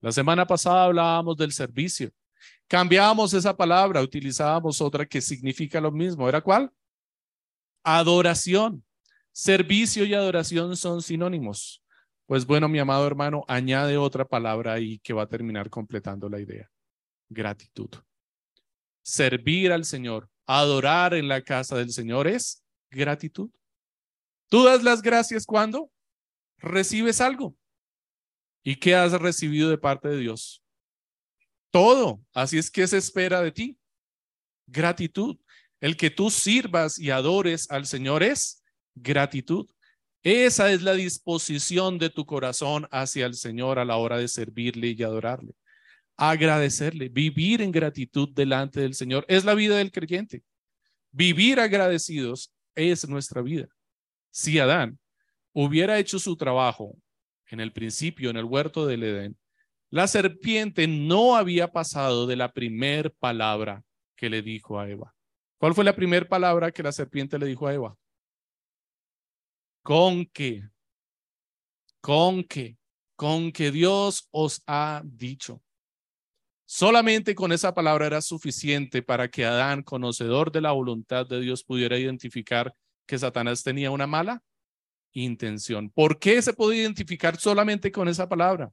La 0.00 0.12
semana 0.12 0.46
pasada 0.46 0.84
hablábamos 0.84 1.36
del 1.36 1.52
servicio. 1.52 2.10
Cambiábamos 2.68 3.34
esa 3.34 3.56
palabra, 3.56 4.00
utilizábamos 4.02 4.80
otra 4.80 5.06
que 5.06 5.20
significa 5.20 5.80
lo 5.80 5.90
mismo. 5.90 6.28
¿Era 6.28 6.40
cuál? 6.40 6.70
Adoración. 7.82 8.84
Servicio 9.32 10.04
y 10.04 10.14
adoración 10.14 10.76
son 10.76 11.02
sinónimos. 11.02 11.82
Pues 12.26 12.46
bueno, 12.46 12.68
mi 12.68 12.78
amado 12.78 13.06
hermano, 13.06 13.44
añade 13.48 13.96
otra 13.96 14.24
palabra 14.24 14.74
ahí 14.74 14.98
que 15.00 15.12
va 15.12 15.24
a 15.24 15.28
terminar 15.28 15.68
completando 15.68 16.28
la 16.28 16.40
idea. 16.40 16.70
Gratitud. 17.28 17.90
Servir 19.02 19.72
al 19.72 19.84
Señor, 19.84 20.30
adorar 20.46 21.14
en 21.14 21.28
la 21.28 21.42
casa 21.42 21.76
del 21.76 21.90
Señor 21.90 22.28
es 22.28 22.62
gratitud. 22.90 23.50
Tú 24.48 24.64
das 24.64 24.82
las 24.82 25.02
gracias 25.02 25.44
cuando 25.44 25.90
recibes 26.58 27.20
algo. 27.20 27.56
¿Y 28.62 28.76
qué 28.76 28.94
has 28.94 29.12
recibido 29.12 29.70
de 29.70 29.78
parte 29.78 30.08
de 30.08 30.18
Dios? 30.18 30.61
Todo. 31.72 32.22
Así 32.32 32.58
es 32.58 32.70
que 32.70 32.86
se 32.86 32.98
espera 32.98 33.40
de 33.42 33.50
ti. 33.50 33.78
Gratitud. 34.68 35.38
El 35.80 35.96
que 35.96 36.10
tú 36.10 36.30
sirvas 36.30 36.98
y 36.98 37.10
adores 37.10 37.68
al 37.70 37.86
Señor 37.86 38.22
es 38.22 38.62
gratitud. 38.94 39.68
Esa 40.22 40.70
es 40.70 40.82
la 40.82 40.92
disposición 40.92 41.98
de 41.98 42.10
tu 42.10 42.24
corazón 42.24 42.86
hacia 42.92 43.26
el 43.26 43.34
Señor 43.34 43.80
a 43.80 43.84
la 43.84 43.96
hora 43.96 44.18
de 44.18 44.28
servirle 44.28 44.94
y 44.96 45.02
adorarle. 45.02 45.54
Agradecerle, 46.16 47.08
vivir 47.08 47.62
en 47.62 47.72
gratitud 47.72 48.28
delante 48.32 48.80
del 48.80 48.94
Señor 48.94 49.24
es 49.26 49.44
la 49.44 49.54
vida 49.54 49.78
del 49.78 49.90
creyente. 49.90 50.44
Vivir 51.10 51.58
agradecidos 51.58 52.52
es 52.76 53.08
nuestra 53.08 53.42
vida. 53.42 53.66
Si 54.30 54.58
Adán 54.58 55.00
hubiera 55.52 55.98
hecho 55.98 56.18
su 56.18 56.36
trabajo 56.36 56.96
en 57.46 57.60
el 57.60 57.72
principio, 57.72 58.30
en 58.30 58.36
el 58.36 58.44
huerto 58.44 58.86
del 58.86 59.02
Edén, 59.02 59.36
la 59.92 60.06
serpiente 60.06 60.88
no 60.88 61.36
había 61.36 61.70
pasado 61.70 62.26
de 62.26 62.34
la 62.34 62.50
primer 62.54 63.12
palabra 63.12 63.84
que 64.16 64.30
le 64.30 64.40
dijo 64.40 64.80
a 64.80 64.88
Eva. 64.88 65.14
¿Cuál 65.58 65.74
fue 65.74 65.84
la 65.84 65.94
primera 65.94 66.26
palabra 66.26 66.72
que 66.72 66.82
la 66.82 66.92
serpiente 66.92 67.38
le 67.38 67.44
dijo 67.44 67.66
a 67.66 67.74
Eva? 67.74 67.94
Con 69.82 70.24
que, 70.24 70.66
con 72.00 72.42
que, 72.42 72.78
con 73.16 73.52
que 73.52 73.70
Dios 73.70 74.28
os 74.30 74.62
ha 74.66 75.02
dicho. 75.04 75.62
Solamente 76.64 77.34
con 77.34 77.52
esa 77.52 77.74
palabra 77.74 78.06
era 78.06 78.22
suficiente 78.22 79.02
para 79.02 79.28
que 79.28 79.44
Adán, 79.44 79.82
conocedor 79.82 80.50
de 80.50 80.62
la 80.62 80.72
voluntad 80.72 81.26
de 81.26 81.38
Dios, 81.42 81.64
pudiera 81.64 81.98
identificar 81.98 82.74
que 83.04 83.18
Satanás 83.18 83.62
tenía 83.62 83.90
una 83.90 84.06
mala 84.06 84.42
intención. 85.12 85.90
¿Por 85.90 86.18
qué 86.18 86.40
se 86.40 86.54
puede 86.54 86.78
identificar 86.78 87.36
solamente 87.36 87.92
con 87.92 88.08
esa 88.08 88.26
palabra? 88.26 88.72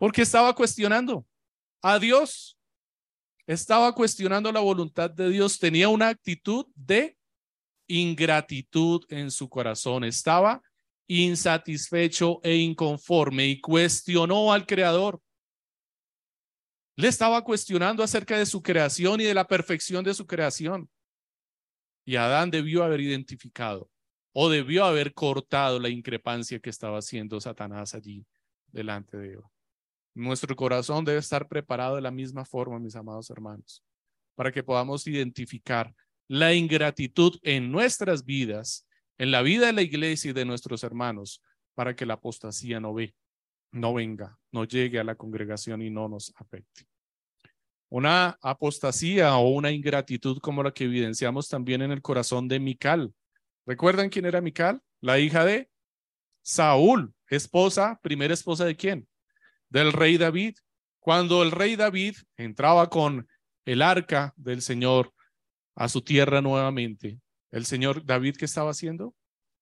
Porque 0.00 0.22
estaba 0.22 0.54
cuestionando 0.54 1.26
a 1.82 1.98
Dios. 1.98 2.58
Estaba 3.46 3.94
cuestionando 3.94 4.50
la 4.50 4.60
voluntad 4.60 5.10
de 5.10 5.28
Dios. 5.28 5.58
Tenía 5.58 5.90
una 5.90 6.08
actitud 6.08 6.64
de 6.74 7.18
ingratitud 7.86 9.04
en 9.10 9.30
su 9.30 9.50
corazón. 9.50 10.04
Estaba 10.04 10.62
insatisfecho 11.06 12.40
e 12.42 12.56
inconforme 12.56 13.46
y 13.48 13.60
cuestionó 13.60 14.54
al 14.54 14.64
Creador. 14.64 15.20
Le 16.96 17.08
estaba 17.08 17.44
cuestionando 17.44 18.02
acerca 18.02 18.38
de 18.38 18.46
su 18.46 18.62
creación 18.62 19.20
y 19.20 19.24
de 19.24 19.34
la 19.34 19.46
perfección 19.46 20.02
de 20.02 20.14
su 20.14 20.26
creación. 20.26 20.88
Y 22.06 22.16
Adán 22.16 22.50
debió 22.50 22.84
haber 22.84 23.02
identificado 23.02 23.90
o 24.32 24.48
debió 24.48 24.86
haber 24.86 25.12
cortado 25.12 25.78
la 25.78 25.90
increpancia 25.90 26.58
que 26.58 26.70
estaba 26.70 27.00
haciendo 27.00 27.38
Satanás 27.38 27.94
allí 27.94 28.24
delante 28.72 29.18
de 29.18 29.34
Eva. 29.34 29.50
Nuestro 30.14 30.56
corazón 30.56 31.04
debe 31.04 31.18
estar 31.18 31.48
preparado 31.48 31.96
de 31.96 32.02
la 32.02 32.10
misma 32.10 32.44
forma, 32.44 32.78
mis 32.78 32.96
amados 32.96 33.30
hermanos, 33.30 33.84
para 34.34 34.50
que 34.50 34.62
podamos 34.62 35.06
identificar 35.06 35.94
la 36.28 36.54
ingratitud 36.54 37.38
en 37.42 37.70
nuestras 37.70 38.24
vidas, 38.24 38.86
en 39.18 39.30
la 39.30 39.42
vida 39.42 39.66
de 39.66 39.72
la 39.72 39.82
iglesia 39.82 40.30
y 40.30 40.34
de 40.34 40.44
nuestros 40.44 40.82
hermanos, 40.84 41.42
para 41.74 41.94
que 41.94 42.06
la 42.06 42.14
apostasía 42.14 42.80
no, 42.80 42.94
ve, 42.94 43.14
no 43.72 43.94
venga, 43.94 44.38
no 44.52 44.64
llegue 44.64 44.98
a 44.98 45.04
la 45.04 45.14
congregación 45.14 45.82
y 45.82 45.90
no 45.90 46.08
nos 46.08 46.32
afecte. 46.36 46.86
Una 47.88 48.38
apostasía 48.42 49.36
o 49.36 49.48
una 49.48 49.72
ingratitud 49.72 50.38
como 50.38 50.62
la 50.62 50.72
que 50.72 50.84
evidenciamos 50.84 51.48
también 51.48 51.82
en 51.82 51.90
el 51.90 52.02
corazón 52.02 52.46
de 52.46 52.60
Mical. 52.60 53.12
¿Recuerdan 53.66 54.08
quién 54.08 54.26
era 54.26 54.40
Mical? 54.40 54.80
La 55.00 55.18
hija 55.18 55.44
de 55.44 55.68
Saúl, 56.42 57.12
esposa, 57.28 57.98
primera 58.02 58.34
esposa 58.34 58.64
de 58.64 58.76
quién? 58.76 59.08
Del 59.70 59.92
rey 59.92 60.18
David. 60.18 60.56
Cuando 60.98 61.42
el 61.42 61.50
rey 61.50 61.76
David 61.76 62.16
entraba 62.36 62.90
con 62.90 63.26
el 63.64 63.80
arca 63.80 64.34
del 64.36 64.60
Señor 64.60 65.14
a 65.74 65.88
su 65.88 66.02
tierra 66.02 66.42
nuevamente, 66.42 67.18
el 67.50 67.64
Señor 67.64 68.04
David, 68.04 68.36
¿qué 68.36 68.44
estaba 68.44 68.72
haciendo? 68.72 69.14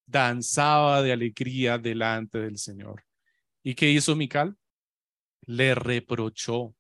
Danzaba 0.07 1.03
de 1.03 1.13
alegría 1.13 1.79
delante 1.79 2.39
del 2.39 2.59
Señor. 2.59 3.05
¿Y 3.63 3.75
qué 3.75 3.91
hizo 3.91 4.17
Mical? 4.17 4.57
Le 5.43 5.77
reprochó 5.77 6.75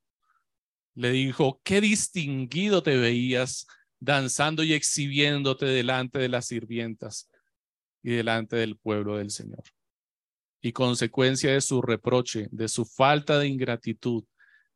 le 0.98 1.12
dijo, 1.12 1.60
qué 1.62 1.80
distinguido 1.80 2.82
te 2.82 2.96
veías 2.96 3.68
danzando 4.00 4.64
y 4.64 4.72
exhibiéndote 4.72 5.64
delante 5.64 6.18
de 6.18 6.28
las 6.28 6.46
sirvientas 6.46 7.30
y 8.02 8.10
delante 8.10 8.56
del 8.56 8.76
pueblo 8.76 9.16
del 9.16 9.30
Señor. 9.30 9.62
Y 10.60 10.72
consecuencia 10.72 11.52
de 11.52 11.60
su 11.60 11.80
reproche, 11.82 12.48
de 12.50 12.68
su 12.68 12.84
falta 12.84 13.38
de 13.38 13.48
ingratitud, 13.48 14.24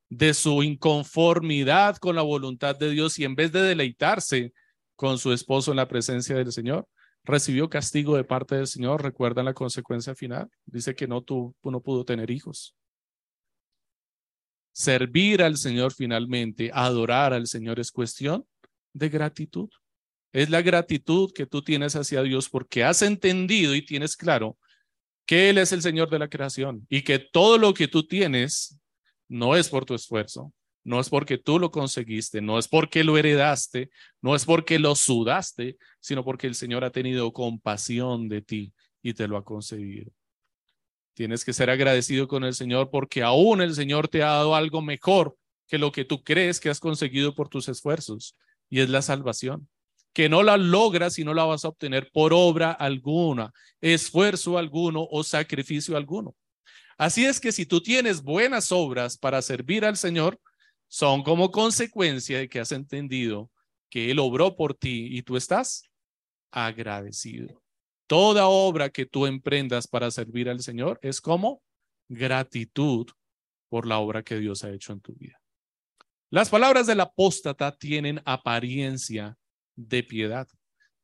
de 0.08 0.34
su 0.34 0.62
inconformidad 0.62 1.96
con 1.96 2.16
la 2.16 2.22
voluntad 2.22 2.76
de 2.76 2.90
Dios 2.90 3.18
y 3.18 3.24
en 3.24 3.34
vez 3.34 3.50
de 3.52 3.62
deleitarse 3.62 4.52
con 4.94 5.18
su 5.18 5.32
esposo 5.32 5.72
en 5.72 5.78
la 5.78 5.88
presencia 5.88 6.36
del 6.36 6.52
Señor, 6.52 6.86
recibió 7.24 7.68
castigo 7.68 8.16
de 8.16 8.24
parte 8.24 8.54
del 8.54 8.66
Señor. 8.66 9.02
¿Recuerdan 9.02 9.46
la 9.46 9.54
consecuencia 9.54 10.14
final? 10.14 10.48
Dice 10.66 10.94
que 10.94 11.08
no, 11.08 11.22
tuvo, 11.22 11.54
no 11.64 11.80
pudo 11.80 12.04
tener 12.04 12.30
hijos 12.30 12.74
servir 14.72 15.42
al 15.42 15.56
Señor 15.56 15.92
finalmente, 15.92 16.70
adorar 16.72 17.32
al 17.32 17.46
Señor 17.46 17.78
es 17.78 17.90
cuestión 17.90 18.46
de 18.92 19.08
gratitud. 19.08 19.68
Es 20.32 20.48
la 20.48 20.62
gratitud 20.62 21.30
que 21.34 21.46
tú 21.46 21.62
tienes 21.62 21.94
hacia 21.94 22.22
Dios 22.22 22.48
porque 22.48 22.84
has 22.84 23.02
entendido 23.02 23.74
y 23.74 23.84
tienes 23.84 24.16
claro 24.16 24.56
que 25.26 25.50
Él 25.50 25.58
es 25.58 25.72
el 25.72 25.82
Señor 25.82 26.10
de 26.10 26.18
la 26.18 26.28
creación 26.28 26.86
y 26.88 27.02
que 27.02 27.18
todo 27.18 27.58
lo 27.58 27.74
que 27.74 27.88
tú 27.88 28.06
tienes 28.06 28.80
no 29.28 29.56
es 29.56 29.68
por 29.68 29.84
tu 29.84 29.94
esfuerzo, 29.94 30.52
no 30.84 31.00
es 31.00 31.08
porque 31.08 31.38
tú 31.38 31.58
lo 31.58 31.70
conseguiste, 31.70 32.40
no 32.40 32.58
es 32.58 32.68
porque 32.68 33.04
lo 33.04 33.16
heredaste, 33.16 33.90
no 34.20 34.34
es 34.34 34.44
porque 34.44 34.78
lo 34.78 34.94
sudaste, 34.94 35.76
sino 36.00 36.24
porque 36.24 36.46
el 36.46 36.54
Señor 36.54 36.84
ha 36.84 36.90
tenido 36.90 37.32
compasión 37.32 38.28
de 38.28 38.42
ti 38.42 38.72
y 39.02 39.14
te 39.14 39.28
lo 39.28 39.36
ha 39.36 39.44
concedido. 39.44 40.10
Tienes 41.14 41.44
que 41.44 41.52
ser 41.52 41.70
agradecido 41.70 42.26
con 42.26 42.42
el 42.44 42.54
Señor 42.54 42.90
porque 42.90 43.22
aún 43.22 43.60
el 43.60 43.74
Señor 43.74 44.08
te 44.08 44.22
ha 44.22 44.28
dado 44.28 44.54
algo 44.54 44.82
mejor 44.82 45.36
que 45.68 45.78
lo 45.78 45.92
que 45.92 46.04
tú 46.04 46.22
crees 46.24 46.58
que 46.58 46.70
has 46.70 46.80
conseguido 46.80 47.34
por 47.34 47.48
tus 47.48 47.68
esfuerzos 47.68 48.36
y 48.68 48.80
es 48.80 48.88
la 48.88 49.02
salvación, 49.02 49.68
que 50.12 50.28
no 50.28 50.42
la 50.42 50.56
logras 50.56 51.18
y 51.18 51.24
no 51.24 51.34
la 51.34 51.44
vas 51.44 51.64
a 51.64 51.68
obtener 51.68 52.10
por 52.12 52.32
obra 52.32 52.72
alguna, 52.72 53.52
esfuerzo 53.80 54.58
alguno 54.58 55.06
o 55.10 55.24
sacrificio 55.24 55.96
alguno. 55.96 56.34
Así 56.98 57.24
es 57.24 57.40
que 57.40 57.52
si 57.52 57.66
tú 57.66 57.80
tienes 57.80 58.22
buenas 58.22 58.70
obras 58.70 59.16
para 59.16 59.40
servir 59.42 59.84
al 59.84 59.96
Señor, 59.96 60.38
son 60.88 61.22
como 61.22 61.50
consecuencia 61.50 62.38
de 62.38 62.48
que 62.48 62.60
has 62.60 62.72
entendido 62.72 63.50
que 63.88 64.10
Él 64.10 64.18
obró 64.18 64.54
por 64.56 64.74
ti 64.74 65.08
y 65.10 65.22
tú 65.22 65.36
estás 65.36 65.84
agradecido. 66.50 67.62
Toda 68.06 68.46
obra 68.46 68.90
que 68.90 69.06
tú 69.06 69.26
emprendas 69.26 69.86
para 69.86 70.10
servir 70.10 70.50
al 70.50 70.60
Señor 70.60 70.98
es 71.02 71.20
como 71.20 71.62
gratitud 72.08 73.06
por 73.70 73.86
la 73.86 73.98
obra 73.98 74.22
que 74.22 74.38
Dios 74.38 74.64
ha 74.64 74.70
hecho 74.70 74.92
en 74.92 75.00
tu 75.00 75.14
vida. 75.14 75.40
Las 76.28 76.50
palabras 76.50 76.86
del 76.86 77.00
apóstata 77.00 77.74
tienen 77.76 78.20
apariencia 78.26 79.38
de 79.76 80.02
piedad. 80.02 80.48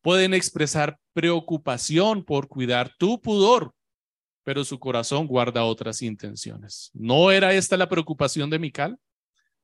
Pueden 0.02 0.34
expresar 0.34 0.98
preocupación 1.12 2.24
por 2.24 2.48
cuidar 2.48 2.94
tu 2.98 3.20
pudor, 3.20 3.74
pero 4.44 4.64
su 4.64 4.78
corazón 4.78 5.26
guarda 5.26 5.64
otras 5.64 6.02
intenciones. 6.02 6.90
¿No 6.94 7.30
era 7.30 7.52
esta 7.52 7.76
la 7.76 7.88
preocupación 7.88 8.48
de 8.48 8.58
Mical? 8.58 8.98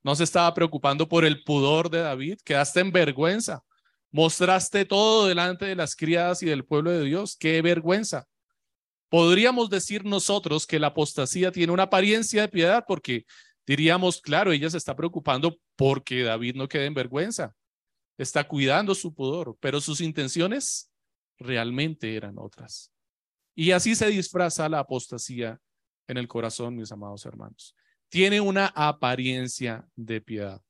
No 0.03 0.15
se 0.15 0.23
estaba 0.23 0.53
preocupando 0.53 1.09
por 1.09 1.25
el 1.25 1.43
pudor 1.43 1.89
de 1.89 2.01
David. 2.01 2.37
Quedaste 2.43 2.81
en 2.81 2.91
vergüenza. 2.91 3.63
Mostraste 4.11 4.85
todo 4.85 5.27
delante 5.27 5.65
de 5.65 5.75
las 5.75 5.95
criadas 5.95 6.43
y 6.43 6.45
del 6.45 6.63
pueblo 6.63 6.91
de 6.91 7.03
Dios. 7.03 7.35
Qué 7.35 7.61
vergüenza. 7.61 8.27
Podríamos 9.09 9.69
decir 9.69 10.05
nosotros 10.05 10.67
que 10.67 10.79
la 10.79 10.87
apostasía 10.87 11.51
tiene 11.51 11.73
una 11.73 11.83
apariencia 11.83 12.41
de 12.41 12.49
piedad 12.49 12.83
porque 12.87 13.25
diríamos, 13.65 14.21
claro, 14.21 14.51
ella 14.51 14.69
se 14.69 14.77
está 14.77 14.95
preocupando 14.95 15.57
porque 15.75 16.23
David 16.23 16.55
no 16.55 16.67
quede 16.67 16.85
en 16.85 16.93
vergüenza. 16.93 17.55
Está 18.17 18.47
cuidando 18.47 18.95
su 18.95 19.13
pudor, 19.13 19.57
pero 19.59 19.81
sus 19.81 20.01
intenciones 20.01 20.91
realmente 21.37 22.15
eran 22.15 22.35
otras. 22.37 22.91
Y 23.55 23.71
así 23.71 23.95
se 23.95 24.07
disfraza 24.07 24.69
la 24.69 24.79
apostasía 24.79 25.59
en 26.07 26.17
el 26.17 26.27
corazón, 26.27 26.75
mis 26.75 26.91
amados 26.91 27.25
hermanos. 27.25 27.75
Tiene 28.09 28.41
una 28.41 28.67
apariencia 28.67 29.87
de 29.95 30.21
piedad. 30.21 30.61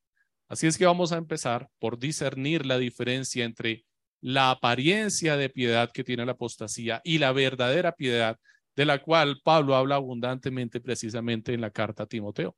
Así 0.47 0.67
es 0.67 0.77
que 0.77 0.85
vamos 0.85 1.11
a 1.11 1.17
empezar 1.17 1.69
por 1.79 1.97
discernir 1.97 2.65
la 2.65 2.77
diferencia 2.77 3.45
entre 3.45 3.85
la 4.21 4.51
apariencia 4.51 5.37
de 5.37 5.49
piedad 5.49 5.91
que 5.91 6.03
tiene 6.03 6.25
la 6.25 6.33
apostasía 6.33 7.01
y 7.03 7.17
la 7.17 7.31
verdadera 7.31 7.91
piedad 7.91 8.39
de 8.75 8.85
la 8.85 9.01
cual 9.01 9.39
Pablo 9.43 9.75
habla 9.75 9.95
abundantemente 9.95 10.79
precisamente 10.79 11.53
en 11.53 11.61
la 11.61 11.71
carta 11.71 12.03
a 12.03 12.07
Timoteo. 12.07 12.55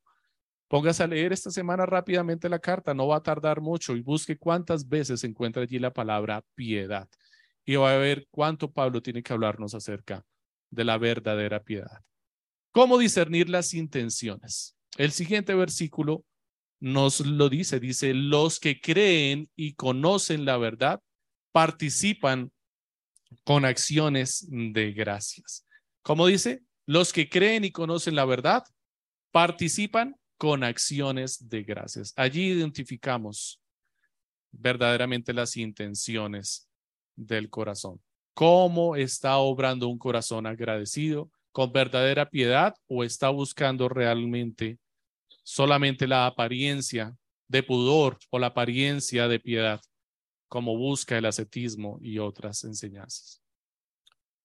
Póngase 0.67 1.03
a 1.03 1.07
leer 1.07 1.31
esta 1.31 1.49
semana 1.49 1.85
rápidamente 1.85 2.49
la 2.49 2.59
carta, 2.59 2.93
no 2.93 3.07
va 3.07 3.17
a 3.17 3.23
tardar 3.23 3.61
mucho 3.61 3.95
y 3.95 4.01
busque 4.01 4.37
cuántas 4.37 4.87
veces 4.87 5.21
se 5.21 5.27
encuentra 5.27 5.63
allí 5.63 5.79
la 5.79 5.93
palabra 5.93 6.43
piedad. 6.55 7.07
Y 7.65 7.75
va 7.75 7.93
a 7.93 7.97
ver 7.97 8.27
cuánto 8.31 8.71
Pablo 8.71 9.01
tiene 9.01 9.23
que 9.23 9.33
hablarnos 9.33 9.73
acerca 9.73 10.25
de 10.69 10.83
la 10.83 10.97
verdadera 10.97 11.63
piedad. 11.63 12.01
¿Cómo 12.71 12.97
discernir 12.97 13.49
las 13.49 13.73
intenciones? 13.73 14.75
El 14.97 15.11
siguiente 15.11 15.53
versículo 15.53 16.25
nos 16.79 17.21
lo 17.21 17.49
dice, 17.49 17.79
dice, 17.79 18.13
los 18.13 18.59
que 18.59 18.79
creen 18.79 19.49
y 19.55 19.73
conocen 19.73 20.45
la 20.45 20.57
verdad 20.57 21.01
participan 21.51 22.51
con 23.43 23.65
acciones 23.65 24.47
de 24.49 24.91
gracias. 24.91 25.65
¿Cómo 26.01 26.27
dice? 26.27 26.61
Los 26.85 27.13
que 27.13 27.29
creen 27.29 27.63
y 27.63 27.71
conocen 27.71 28.15
la 28.15 28.25
verdad 28.25 28.63
participan 29.31 30.15
con 30.37 30.63
acciones 30.63 31.49
de 31.49 31.63
gracias. 31.63 32.13
Allí 32.15 32.51
identificamos 32.51 33.59
verdaderamente 34.51 35.33
las 35.33 35.57
intenciones 35.57 36.69
del 37.15 37.49
corazón. 37.49 38.01
¿Cómo 38.33 38.95
está 38.95 39.37
obrando 39.37 39.87
un 39.87 39.97
corazón 39.97 40.45
agradecido 40.45 41.31
con 41.51 41.71
verdadera 41.71 42.29
piedad 42.29 42.75
o 42.87 43.03
está 43.03 43.29
buscando 43.29 43.89
realmente 43.89 44.77
solamente 45.43 46.05
la 46.05 46.27
apariencia 46.27 47.15
de 47.47 47.63
pudor 47.63 48.19
o 48.29 48.37
la 48.37 48.47
apariencia 48.47 49.27
de 49.27 49.39
piedad, 49.39 49.81
como 50.47 50.77
busca 50.77 51.17
el 51.17 51.25
ascetismo 51.25 51.97
y 52.01 52.19
otras 52.19 52.63
enseñanzas? 52.63 53.41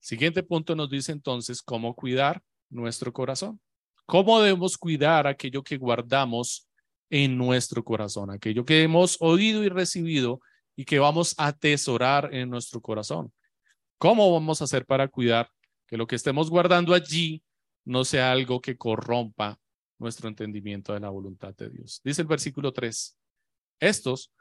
Siguiente 0.00 0.42
punto 0.42 0.74
nos 0.74 0.88
dice 0.88 1.12
entonces 1.12 1.60
cómo 1.62 1.94
cuidar 1.94 2.42
nuestro 2.70 3.12
corazón. 3.12 3.60
¿Cómo 4.06 4.40
debemos 4.40 4.76
cuidar 4.76 5.26
aquello 5.26 5.62
que 5.62 5.76
guardamos 5.76 6.68
en 7.10 7.36
nuestro 7.36 7.84
corazón? 7.84 8.30
Aquello 8.30 8.64
que 8.64 8.82
hemos 8.82 9.16
oído 9.20 9.64
y 9.64 9.68
recibido 9.68 10.40
y 10.76 10.84
que 10.84 10.98
vamos 10.98 11.34
a 11.38 11.48
atesorar 11.48 12.34
en 12.34 12.50
nuestro 12.50 12.80
corazón. 12.80 13.32
¿Cómo 13.98 14.32
vamos 14.32 14.60
a 14.60 14.64
hacer 14.64 14.84
para 14.84 15.08
cuidar 15.08 15.48
que 15.86 15.96
lo 15.96 16.06
que 16.06 16.16
estemos 16.16 16.50
guardando 16.50 16.94
allí 16.94 17.42
no 17.84 18.04
sea 18.04 18.32
algo 18.32 18.60
que 18.60 18.76
corrompa 18.76 19.58
nuestro 19.98 20.28
entendimiento 20.28 20.92
de 20.92 21.00
la 21.00 21.10
voluntad 21.10 21.54
de 21.54 21.70
Dios? 21.70 22.00
Dice 22.02 22.22
el 22.22 22.28
versículo 22.28 22.72
3. 22.72 23.16
Estos 23.80 24.32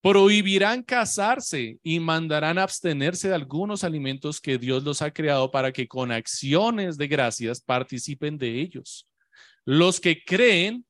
prohibirán 0.00 0.82
casarse 0.82 1.78
y 1.82 1.98
mandarán 1.98 2.58
abstenerse 2.58 3.28
de 3.28 3.34
algunos 3.34 3.82
alimentos 3.82 4.40
que 4.40 4.58
Dios 4.58 4.84
los 4.84 5.02
ha 5.02 5.10
creado 5.10 5.50
para 5.50 5.72
que 5.72 5.88
con 5.88 6.12
acciones 6.12 6.96
de 6.96 7.08
gracias 7.08 7.60
participen 7.60 8.38
de 8.38 8.60
ellos. 8.60 9.08
Los 9.64 10.00
que 10.00 10.24
creen 10.24 10.86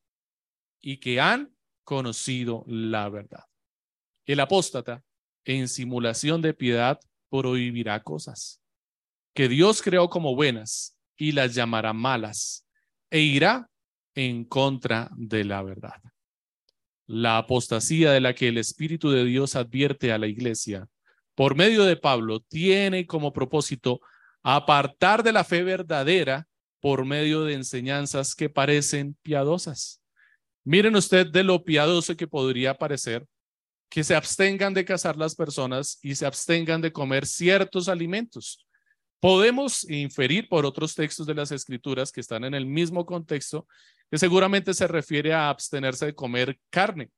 y 0.81 0.99
que 0.99 1.21
han 1.21 1.51
conocido 1.85 2.65
la 2.69 3.09
verdad. 3.09 3.45
El 4.27 4.41
apóstata, 4.41 5.03
en 5.45 5.69
simulación 5.69 6.43
de 6.43 6.53
piedad, 6.53 7.01
prohibirá 7.31 8.03
cosas 8.03 8.61
que 9.35 9.49
Dios 9.49 9.83
creó 9.83 10.11
como 10.11 10.35
buenas 10.35 10.99
y 11.17 11.33
las 11.33 11.55
llamará 11.55 11.93
malas 11.93 12.67
e 13.11 13.21
irá 13.21 13.71
en 14.15 14.45
contra 14.45 15.11
de 15.17 15.45
la 15.45 15.63
verdad 15.63 15.95
la 17.09 17.39
apostasía 17.39 18.13
de 18.13 18.21
la 18.21 18.35
que 18.35 18.47
el 18.47 18.59
Espíritu 18.59 19.11
de 19.11 19.25
Dios 19.25 19.57
advierte 19.57 20.13
a 20.13 20.19
la 20.19 20.29
iglesia 20.29 20.87
por 21.39 21.55
medio 21.55 21.85
de 21.85 21.95
Pablo 21.95 22.41
tiene 22.41 23.07
como 23.07 23.33
propósito 23.33 24.01
apartar 24.43 25.23
de 25.23 25.31
la 25.31 25.45
fe 25.45 25.63
verdadera 25.63 26.49
por 26.81 27.05
medio 27.05 27.45
de 27.45 27.55
enseñanzas 27.55 28.35
que 28.35 28.51
parecen 28.51 29.17
piadosas. 29.23 30.03
Miren 30.65 30.97
usted 30.97 31.29
de 31.29 31.45
lo 31.45 31.63
piadoso 31.63 32.17
que 32.17 32.27
podría 32.27 32.75
parecer 32.75 33.25
que 33.89 34.03
se 34.03 34.17
abstengan 34.17 34.75
de 34.75 34.85
cazar 34.85 35.17
las 35.17 35.37
personas 35.37 36.01
y 36.03 36.17
se 36.17 36.27
abstengan 36.27 36.81
de 36.81 36.91
comer 36.91 37.25
ciertos 37.25 37.89
alimentos. 37.89 38.67
Podemos 39.21 39.89
inferir 39.91 40.49
por 40.49 40.65
otros 40.65 40.95
textos 40.95 41.27
de 41.27 41.35
las 41.35 41.51
escrituras 41.51 42.13
que 42.13 42.21
están 42.21 42.45
en 42.45 42.55
el 42.55 42.67
mismo 42.67 43.05
contexto 43.05 43.67
que 44.11 44.19
seguramente 44.19 44.75
se 44.75 44.87
refiere 44.87 45.35
a 45.35 45.51
abstenerse 45.51 46.07
de 46.07 46.15
comer 46.15 46.59
carne, 46.71 47.11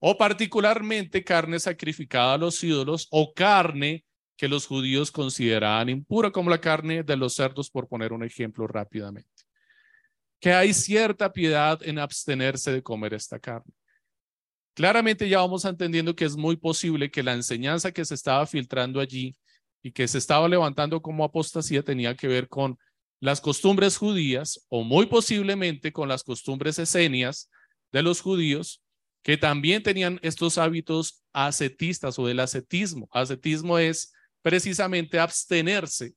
o 0.00 0.18
particularmente 0.18 1.24
carne 1.24 1.58
sacrificada 1.58 2.34
a 2.34 2.38
los 2.38 2.62
ídolos 2.62 3.06
o 3.10 3.32
carne 3.32 4.04
que 4.36 4.48
los 4.48 4.66
judíos 4.66 5.10
consideraban 5.10 5.88
impura, 5.88 6.30
como 6.30 6.50
la 6.50 6.60
carne 6.60 7.02
de 7.02 7.16
los 7.16 7.34
cerdos, 7.34 7.70
por 7.70 7.88
poner 7.88 8.12
un 8.12 8.22
ejemplo 8.22 8.66
rápidamente. 8.66 9.44
Que 10.40 10.52
hay 10.52 10.74
cierta 10.74 11.32
piedad 11.32 11.80
en 11.82 11.98
abstenerse 11.98 12.70
de 12.70 12.82
comer 12.82 13.14
esta 13.14 13.38
carne. 13.38 13.72
Claramente 14.74 15.26
ya 15.26 15.38
vamos 15.38 15.64
entendiendo 15.64 16.14
que 16.14 16.26
es 16.26 16.36
muy 16.36 16.56
posible 16.56 17.10
que 17.10 17.22
la 17.22 17.32
enseñanza 17.32 17.92
que 17.92 18.04
se 18.04 18.14
estaba 18.14 18.46
filtrando 18.46 19.00
allí 19.00 19.34
y 19.86 19.92
que 19.92 20.08
se 20.08 20.18
estaba 20.18 20.48
levantando 20.48 21.00
como 21.00 21.22
apostasía 21.22 21.80
tenía 21.80 22.16
que 22.16 22.26
ver 22.26 22.48
con 22.48 22.76
las 23.20 23.40
costumbres 23.40 23.96
judías 23.96 24.66
o 24.68 24.82
muy 24.82 25.06
posiblemente 25.06 25.92
con 25.92 26.08
las 26.08 26.24
costumbres 26.24 26.80
esenias 26.80 27.48
de 27.92 28.02
los 28.02 28.20
judíos 28.20 28.82
que 29.22 29.36
también 29.36 29.84
tenían 29.84 30.18
estos 30.22 30.58
hábitos 30.58 31.22
ascetistas 31.32 32.18
o 32.18 32.26
del 32.26 32.40
ascetismo. 32.40 33.08
Ascetismo 33.12 33.78
es 33.78 34.12
precisamente 34.42 35.20
abstenerse 35.20 36.14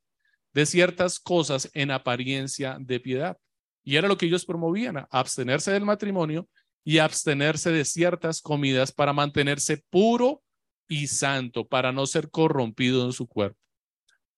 de 0.52 0.66
ciertas 0.66 1.20
cosas 1.20 1.70
en 1.76 1.92
apariencia 1.92 2.76
de 2.80 3.00
piedad. 3.00 3.38
Y 3.84 3.98
era 3.98 4.08
lo 4.08 4.18
que 4.18 4.26
ellos 4.26 4.46
promovían, 4.46 5.06
abstenerse 5.12 5.72
del 5.72 5.86
matrimonio 5.86 6.50
y 6.84 6.98
abstenerse 6.98 7.72
de 7.72 7.86
ciertas 7.86 8.42
comidas 8.42 8.92
para 8.92 9.14
mantenerse 9.14 9.84
puro 9.92 10.42
y 10.88 11.06
santo, 11.06 11.68
para 11.68 11.92
no 11.92 12.08
ser 12.08 12.32
corrompido 12.32 13.06
en 13.06 13.14
su 13.14 13.28
cuerpo. 13.28 13.59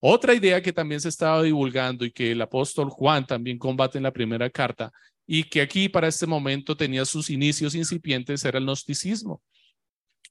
Otra 0.04 0.34
idea 0.34 0.62
que 0.64 0.74
también 0.74 1.00
se 1.00 1.10
estaba 1.10 1.44
divulgando 1.44 2.04
y 2.04 2.12
que 2.12 2.32
el 2.32 2.42
apóstol 2.42 2.90
Juan 2.90 3.26
también 3.28 3.60
combate 3.60 4.00
en 4.00 4.04
la 4.04 4.12
primera 4.12 4.50
carta 4.50 4.92
y 5.28 5.44
que 5.44 5.62
aquí 5.62 5.90
para 5.90 6.08
este 6.08 6.26
momento 6.26 6.76
tenía 6.76 7.06
sus 7.06 7.30
inicios 7.30 7.76
incipientes 7.76 8.44
era 8.44 8.58
el 8.58 8.66
gnosticismo. 8.66 9.44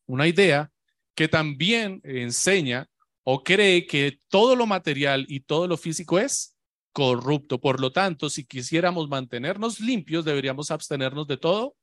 Una 0.07 0.27
idea 0.27 0.71
que 1.15 1.29
también 1.29 2.01
enseña 2.03 2.89
o 3.23 3.45
cree 3.45 3.87
que 3.87 4.19
todo 4.29 4.57
lo 4.57 4.67
material 4.67 5.25
y 5.29 5.39
todo 5.39 5.69
lo 5.69 5.77
físico 5.77 6.19
es 6.19 6.57
corrupto. 6.93 7.61
Por 7.61 7.81
lo 7.81 7.93
tanto, 7.93 8.29
si 8.29 8.45
quisiéramos 8.45 9.09
mantenernos 9.09 9.79
limpios, 9.79 10.25
deberíamos 10.25 10.73
abstenernos 10.73 11.29
de 11.29 11.37
todo 11.37 11.77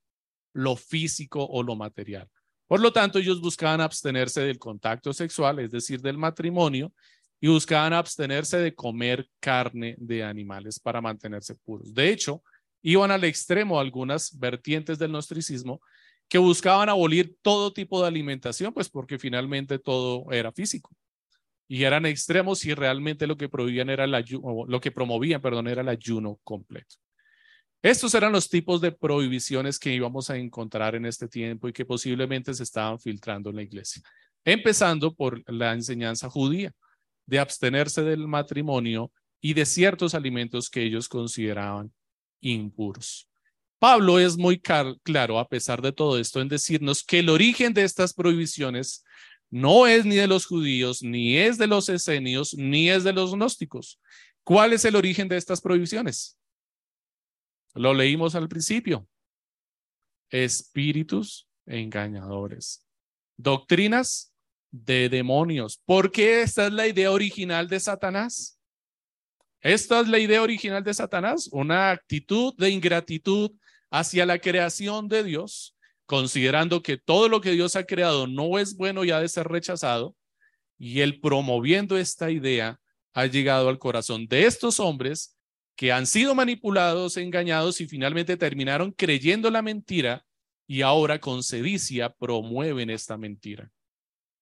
lo 0.52 0.76
físico 0.76 1.42
o 1.42 1.62
lo 1.62 1.74
material. 1.74 2.28
Por 2.66 2.80
lo 2.80 2.92
tanto, 2.92 3.18
ellos 3.18 3.40
buscaban 3.40 3.80
abstenerse 3.80 4.42
del 4.42 4.58
contacto 4.58 5.14
sexual, 5.14 5.58
es 5.60 5.70
decir, 5.70 6.02
del 6.02 6.18
matrimonio, 6.18 6.92
y 7.40 7.48
buscaban 7.48 7.92
abstenerse 7.92 8.58
de 8.58 8.74
comer 8.74 9.28
carne 9.40 9.94
de 9.98 10.24
animales 10.24 10.80
para 10.80 11.00
mantenerse 11.00 11.54
puros. 11.54 11.94
De 11.94 12.10
hecho, 12.10 12.42
iban 12.82 13.10
al 13.10 13.24
extremo 13.24 13.78
algunas 13.78 14.36
vertientes 14.38 14.98
del 14.98 15.12
nostricismo 15.12 15.80
que 16.28 16.38
buscaban 16.38 16.88
abolir 16.88 17.36
todo 17.42 17.72
tipo 17.72 18.00
de 18.02 18.08
alimentación, 18.08 18.72
pues 18.74 18.88
porque 18.88 19.18
finalmente 19.18 19.78
todo 19.78 20.30
era 20.30 20.52
físico. 20.52 20.90
Y 21.68 21.84
eran 21.84 22.06
extremos 22.06 22.64
y 22.64 22.74
realmente 22.74 23.26
lo 23.26 23.36
que 23.36 23.48
promovían 23.48 23.90
era 23.90 24.04
el 24.04 24.24
lo 24.68 24.80
que 24.80 24.90
promovían, 24.90 25.40
perdón, 25.40 25.68
era 25.68 25.82
el 25.82 25.88
ayuno 25.88 26.38
completo. 26.42 26.96
Estos 27.82 28.14
eran 28.14 28.32
los 28.32 28.48
tipos 28.48 28.80
de 28.80 28.90
prohibiciones 28.90 29.78
que 29.78 29.94
íbamos 29.94 30.30
a 30.30 30.36
encontrar 30.36 30.96
en 30.96 31.06
este 31.06 31.28
tiempo 31.28 31.68
y 31.68 31.72
que 31.72 31.84
posiblemente 31.84 32.52
se 32.52 32.64
estaban 32.64 32.98
filtrando 32.98 33.50
en 33.50 33.56
la 33.56 33.62
iglesia, 33.62 34.02
empezando 34.44 35.14
por 35.14 35.42
la 35.50 35.72
enseñanza 35.72 36.28
judía 36.28 36.74
de 37.28 37.38
abstenerse 37.38 38.02
del 38.02 38.26
matrimonio 38.26 39.12
y 39.40 39.52
de 39.52 39.66
ciertos 39.66 40.14
alimentos 40.14 40.70
que 40.70 40.82
ellos 40.82 41.10
consideraban 41.10 41.92
impuros. 42.40 43.28
Pablo 43.78 44.18
es 44.18 44.38
muy 44.38 44.58
claro, 44.58 45.38
a 45.38 45.46
pesar 45.46 45.82
de 45.82 45.92
todo 45.92 46.18
esto, 46.18 46.40
en 46.40 46.48
decirnos 46.48 47.04
que 47.04 47.18
el 47.18 47.28
origen 47.28 47.74
de 47.74 47.84
estas 47.84 48.14
prohibiciones 48.14 49.04
no 49.50 49.86
es 49.86 50.06
ni 50.06 50.16
de 50.16 50.26
los 50.26 50.46
judíos, 50.46 51.02
ni 51.02 51.36
es 51.36 51.58
de 51.58 51.66
los 51.66 51.90
esenios, 51.90 52.54
ni 52.54 52.88
es 52.88 53.04
de 53.04 53.12
los 53.12 53.34
gnósticos. 53.34 54.00
¿Cuál 54.42 54.72
es 54.72 54.86
el 54.86 54.96
origen 54.96 55.28
de 55.28 55.36
estas 55.36 55.60
prohibiciones? 55.60 56.38
Lo 57.74 57.92
leímos 57.92 58.34
al 58.34 58.48
principio. 58.48 59.06
Espíritus 60.30 61.46
engañadores. 61.66 62.86
Doctrinas 63.36 64.27
de 64.70 65.08
demonios. 65.08 65.80
¿Por 65.84 66.10
qué 66.10 66.42
esta 66.42 66.66
es 66.66 66.72
la 66.72 66.86
idea 66.86 67.10
original 67.10 67.68
de 67.68 67.80
Satanás? 67.80 68.58
Esta 69.60 70.00
es 70.00 70.08
la 70.08 70.18
idea 70.18 70.42
original 70.42 70.84
de 70.84 70.94
Satanás, 70.94 71.48
una 71.50 71.90
actitud 71.90 72.54
de 72.56 72.70
ingratitud 72.70 73.50
hacia 73.90 74.24
la 74.24 74.38
creación 74.38 75.08
de 75.08 75.24
Dios, 75.24 75.76
considerando 76.06 76.82
que 76.82 76.96
todo 76.96 77.28
lo 77.28 77.40
que 77.40 77.52
Dios 77.52 77.74
ha 77.74 77.84
creado 77.84 78.26
no 78.26 78.58
es 78.58 78.76
bueno 78.76 79.04
y 79.04 79.10
ha 79.10 79.20
de 79.20 79.28
ser 79.28 79.48
rechazado, 79.48 80.14
y 80.78 81.00
él 81.00 81.20
promoviendo 81.20 81.98
esta 81.98 82.30
idea 82.30 82.78
ha 83.14 83.26
llegado 83.26 83.68
al 83.68 83.78
corazón 83.78 84.26
de 84.28 84.46
estos 84.46 84.78
hombres 84.78 85.36
que 85.74 85.92
han 85.92 86.06
sido 86.06 86.34
manipulados, 86.34 87.16
engañados 87.16 87.80
y 87.80 87.88
finalmente 87.88 88.36
terminaron 88.36 88.92
creyendo 88.92 89.50
la 89.50 89.62
mentira 89.62 90.24
y 90.66 90.82
ahora 90.82 91.18
con 91.18 91.42
sedicia 91.42 92.10
promueven 92.10 92.90
esta 92.90 93.16
mentira. 93.16 93.70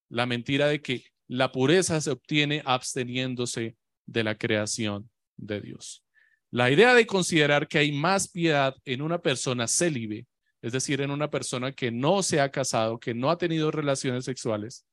La 0.09 0.25
mentira 0.25 0.67
de 0.67 0.81
que 0.81 1.05
la 1.27 1.51
pureza 1.51 1.99
se 2.01 2.11
obtiene 2.11 2.61
absteniéndose 2.65 3.75
de 4.05 4.23
la 4.23 4.35
creación 4.35 5.09
de 5.35 5.61
Dios. 5.61 6.03
La 6.49 6.71
idea 6.71 6.93
de 6.93 7.05
considerar 7.05 7.67
que 7.67 7.79
hay 7.79 7.91
más 7.91 8.29
piedad 8.29 8.75
en 8.85 9.01
una 9.01 9.21
persona 9.21 9.67
célibe, 9.67 10.25
es 10.61 10.71
decir, 10.71 11.01
en 11.01 11.11
una 11.11 11.29
persona 11.29 11.73
que 11.73 11.91
no 11.91 12.23
se 12.23 12.39
ha 12.39 12.49
casado, 12.49 12.99
que 12.99 13.13
no 13.13 13.29
ha 13.29 13.37
tenido 13.37 13.69
relaciones 13.69 14.23
sexuales, 14.25 14.85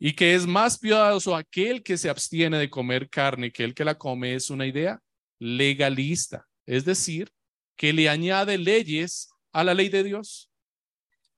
y 0.00 0.12
que 0.12 0.34
es 0.34 0.46
más 0.46 0.78
piadoso 0.78 1.34
aquel 1.34 1.82
que 1.82 1.96
se 1.96 2.10
abstiene 2.10 2.58
de 2.58 2.70
comer 2.70 3.08
carne 3.08 3.52
que 3.52 3.64
el 3.64 3.74
que 3.74 3.84
la 3.84 3.96
come, 3.96 4.34
es 4.34 4.50
una 4.50 4.66
idea 4.66 5.00
legalista, 5.38 6.46
es 6.66 6.84
decir, 6.84 7.30
que 7.76 7.92
le 7.92 8.08
añade 8.08 8.58
leyes 8.58 9.30
a 9.52 9.62
la 9.62 9.74
ley 9.74 9.88
de 9.88 10.02
Dios. 10.02 10.50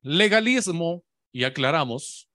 Legalismo, 0.03 1.05
y 1.33 1.45
aclaramos, 1.45 2.30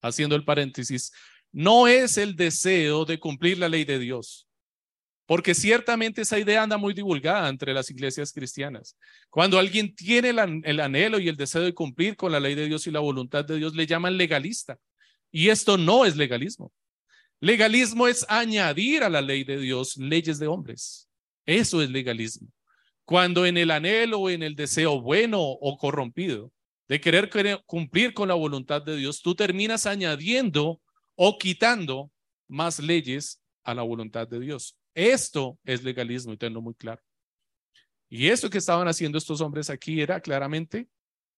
haciendo 0.00 0.36
el 0.36 0.44
paréntesis, 0.44 1.12
no 1.52 1.88
es 1.88 2.16
el 2.16 2.36
deseo 2.36 3.04
de 3.04 3.18
cumplir 3.18 3.58
la 3.58 3.68
ley 3.68 3.84
de 3.84 3.98
Dios, 3.98 4.46
porque 5.26 5.54
ciertamente 5.54 6.22
esa 6.22 6.38
idea 6.38 6.62
anda 6.62 6.76
muy 6.76 6.92
divulgada 6.92 7.48
entre 7.48 7.72
las 7.72 7.90
iglesias 7.90 8.32
cristianas. 8.32 8.96
Cuando 9.28 9.58
alguien 9.58 9.94
tiene 9.94 10.30
el, 10.30 10.80
anhelo 10.80 11.20
y 11.20 11.28
el 11.28 11.36
deseo 11.36 11.62
de 11.62 11.74
cumplir 11.74 12.16
con 12.16 12.32
la 12.32 12.40
ley 12.40 12.54
de 12.54 12.66
Dios 12.66 12.86
y 12.86 12.90
la 12.90 13.00
voluntad 13.00 13.44
de 13.44 13.56
Dios, 13.56 13.74
le 13.74 13.86
llaman 13.86 14.16
legalista. 14.16 14.78
Y 15.30 15.48
esto 15.48 15.76
no 15.76 16.04
es 16.04 16.16
legalismo. 16.16 16.72
Legalismo 17.40 18.08
es 18.08 18.26
añadir 18.28 19.04
a 19.04 19.08
la 19.08 19.22
ley 19.22 19.44
de 19.44 19.58
Dios 19.58 19.96
leyes 19.96 20.40
de 20.40 20.48
hombres. 20.48 21.08
Eso 21.46 21.80
es 21.80 21.90
legalismo. 21.90 22.48
Cuando 23.04 23.46
en 23.46 23.56
el 23.56 23.70
anhelo 23.70 24.18
o 24.18 24.30
en 24.30 24.42
el 24.42 24.56
deseo 24.56 25.00
bueno 25.00 25.40
o 25.40 25.78
corrompido 25.78 26.52
de 26.90 27.00
querer 27.00 27.30
cumplir 27.66 28.12
con 28.12 28.26
la 28.26 28.34
voluntad 28.34 28.82
de 28.82 28.96
Dios, 28.96 29.22
tú 29.22 29.36
terminas 29.36 29.86
añadiendo 29.86 30.82
o 31.14 31.38
quitando 31.38 32.10
más 32.48 32.80
leyes 32.80 33.40
a 33.62 33.74
la 33.74 33.82
voluntad 33.82 34.26
de 34.26 34.40
Dios. 34.40 34.76
Esto 34.92 35.56
es 35.62 35.84
legalismo 35.84 36.32
y 36.32 36.36
tengo 36.36 36.60
muy 36.60 36.74
claro. 36.74 37.00
Y 38.08 38.26
esto 38.26 38.50
que 38.50 38.58
estaban 38.58 38.88
haciendo 38.88 39.18
estos 39.18 39.40
hombres 39.40 39.70
aquí 39.70 40.00
era 40.00 40.20
claramente 40.20 40.88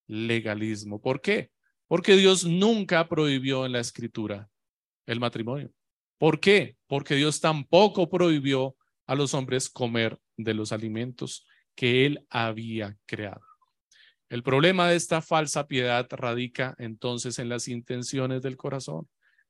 legalismo. 0.06 1.02
¿Por 1.02 1.20
qué? 1.20 1.50
Porque 1.86 2.16
Dios 2.16 2.46
nunca 2.46 3.06
prohibió 3.06 3.66
en 3.66 3.72
la 3.72 3.80
escritura 3.80 4.48
el 5.04 5.20
matrimonio. 5.20 5.70
¿Por 6.16 6.40
qué? 6.40 6.78
Porque 6.86 7.14
Dios 7.14 7.42
tampoco 7.42 8.08
prohibió 8.08 8.74
a 9.06 9.14
los 9.14 9.34
hombres 9.34 9.68
comer 9.68 10.18
de 10.38 10.54
los 10.54 10.72
alimentos 10.72 11.46
que 11.74 12.06
él 12.06 12.26
había 12.30 12.96
creado. 13.04 13.51
El 14.32 14.42
problema 14.42 14.88
de 14.88 14.96
esta 14.96 15.20
falsa 15.20 15.66
piedad 15.66 16.06
radica 16.08 16.74
entonces 16.78 17.38
en 17.38 17.50
las 17.50 17.68
intenciones 17.68 18.40
del 18.40 18.56
corazón. 18.56 19.06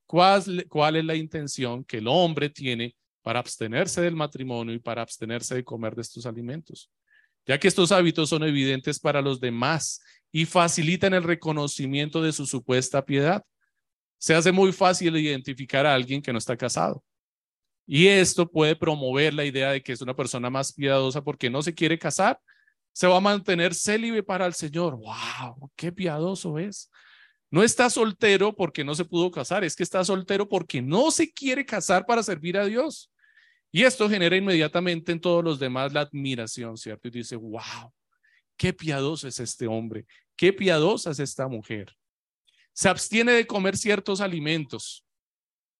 ¿Cuál, 0.06 0.66
¿Cuál, 0.68 0.96
es 0.96 1.04
la 1.04 1.14
intención 1.14 1.84
que 1.84 1.98
el 1.98 2.08
hombre 2.08 2.50
tiene 2.50 2.96
para 3.22 3.38
abstenerse 3.38 4.00
del 4.00 4.16
matrimonio 4.16 4.74
y 4.74 4.80
para 4.80 5.00
abstenerse 5.00 5.54
de 5.54 5.62
comer 5.62 5.94
de 5.94 6.02
estos 6.02 6.26
alimentos? 6.26 6.90
Ya 7.46 7.60
que 7.60 7.68
estos 7.68 7.92
hábitos 7.92 8.28
son 8.28 8.42
evidentes 8.42 8.98
para 8.98 9.22
los 9.22 9.38
demás 9.38 10.02
y 10.32 10.46
facilitan 10.46 11.14
el 11.14 11.22
reconocimiento 11.22 12.20
de 12.20 12.32
su 12.32 12.44
supuesta 12.44 13.04
piedad. 13.04 13.44
Se 14.18 14.34
hace 14.34 14.50
muy 14.50 14.72
fácil 14.72 15.16
identificar 15.16 15.86
a 15.86 15.94
alguien 15.94 16.20
que 16.20 16.32
no 16.32 16.38
está 16.38 16.56
casado. 16.56 17.04
Y 17.86 18.08
esto 18.08 18.50
puede 18.50 18.74
promover 18.74 19.32
la 19.32 19.44
idea 19.44 19.70
de 19.70 19.80
que 19.80 19.92
es 19.92 20.00
una 20.00 20.16
persona 20.16 20.50
más 20.50 20.72
piadosa 20.72 21.22
porque 21.22 21.50
no 21.50 21.62
se 21.62 21.72
quiere 21.72 22.00
casar, 22.00 22.40
se 22.92 23.06
va 23.06 23.16
a 23.16 23.20
mantener 23.20 23.74
célibe 23.74 24.22
para 24.22 24.46
el 24.46 24.54
Señor. 24.54 24.96
¡Wow! 24.96 25.70
¡Qué 25.76 25.92
piadoso 25.92 26.58
es! 26.58 26.90
No 27.50 27.62
está 27.62 27.90
soltero 27.90 28.54
porque 28.54 28.82
no 28.82 28.94
se 28.94 29.04
pudo 29.04 29.30
casar, 29.30 29.62
es 29.62 29.76
que 29.76 29.82
está 29.82 30.02
soltero 30.04 30.48
porque 30.48 30.80
no 30.80 31.10
se 31.10 31.30
quiere 31.30 31.66
casar 31.66 32.06
para 32.06 32.22
servir 32.22 32.56
a 32.56 32.64
Dios. 32.64 33.10
Y 33.70 33.84
esto 33.84 34.08
genera 34.08 34.36
inmediatamente 34.36 35.12
en 35.12 35.20
todos 35.20 35.44
los 35.44 35.58
demás 35.58 35.92
la 35.92 36.00
admiración, 36.00 36.76
¿cierto? 36.76 37.08
Y 37.08 37.10
dice, 37.10 37.36
wow, 37.36 37.92
qué 38.56 38.72
piadoso 38.72 39.28
es 39.28 39.38
este 39.38 39.66
hombre, 39.66 40.06
qué 40.36 40.52
piadosa 40.52 41.10
es 41.10 41.18
esta 41.18 41.46
mujer. 41.48 41.94
Se 42.72 42.88
abstiene 42.88 43.32
de 43.32 43.46
comer 43.46 43.76
ciertos 43.76 44.22
alimentos, 44.22 45.04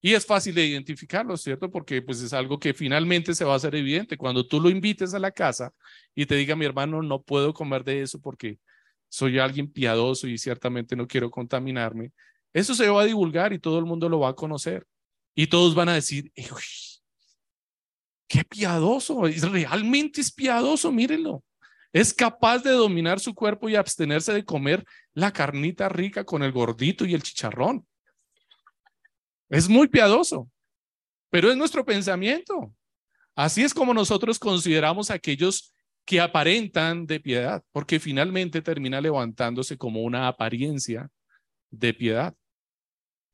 y 0.05 0.15
es 0.15 0.27
fácil 0.27 0.53
de 0.57 0.67
identificarlo, 0.67 1.37
¿cierto? 1.37 1.71
Porque 1.71 2.03
pues 2.03 2.21
es 2.21 2.33
algo 2.33 2.59
que 2.59 2.75
finalmente 2.75 3.37
se 3.37 3.45
va 3.45 3.53
a 3.53 3.57
hacer 3.57 3.77
evidente. 3.77 4.17
Cuando 4.17 4.45
tú 4.45 4.61
lo 4.61 4.69
invites 4.69 5.15
a 5.15 5.21
la 5.21 5.31
casa 5.31 5.73
y 6.13 6.27
te 6.27 6.35
diga, 6.35 6.57
mi 6.57 6.65
hermano, 6.65 7.03
no 7.03 7.23
puedo 7.23 7.55
comer 7.55 7.85
de 7.85 8.03
eso 8.03 8.21
porque 8.21 8.59
soy 9.09 9.39
alguien 9.39 9.71
piadoso 9.71 10.27
y 10.27 10.39
ciertamente 10.39 10.97
no 10.97 11.07
quiero 11.07 11.31
contaminarme, 11.31 12.11
eso 12.53 12.75
se 12.75 12.89
va 12.89 13.03
a 13.03 13.05
divulgar 13.05 13.53
y 13.53 13.61
todo 13.61 13.79
el 13.79 13.85
mundo 13.85 14.09
lo 14.09 14.19
va 14.19 14.31
a 14.31 14.35
conocer. 14.35 14.85
Y 15.37 15.47
todos 15.47 15.75
van 15.75 15.89
a 15.89 15.95
decir, 15.95 16.33
qué 18.27 18.45
piadoso, 18.45 19.23
realmente 19.23 20.21
es 20.21 20.33
piadoso, 20.33 20.91
mírenlo. 20.91 21.45
Es 21.93 22.13
capaz 22.13 22.59
de 22.59 22.73
dominar 22.73 23.21
su 23.21 23.35
cuerpo 23.35 23.69
y 23.69 23.77
abstenerse 23.77 24.33
de 24.33 24.45
comer 24.45 24.85
la 25.15 25.33
carnita 25.33 25.89
rica 25.89 26.25
con 26.25 26.43
el 26.43 26.51
gordito 26.51 27.07
y 27.07 27.15
el 27.15 27.23
chicharrón. 27.23 27.87
Es 29.53 29.69
muy 29.69 29.87
piadoso, 29.87 30.51
pero 31.29 31.51
es 31.51 31.59
nuestro 31.59 31.85
pensamiento. 31.85 32.75
Así 33.35 33.63
es 33.63 33.75
como 33.75 33.93
nosotros 33.93 34.39
consideramos 34.39 35.11
a 35.11 35.15
aquellos 35.15 35.75
que 36.07 36.23
aparentan 36.23 37.07
de 37.07 37.21
piedad, 37.21 37.63
porque 37.71 38.01
finalmente 38.01 38.63
termina 38.63 38.99
levantándose 38.99 39.77
como 39.77 40.05
una 40.05 40.27
apariencia 40.27 41.11
de 41.71 41.93
piedad. 41.93 42.35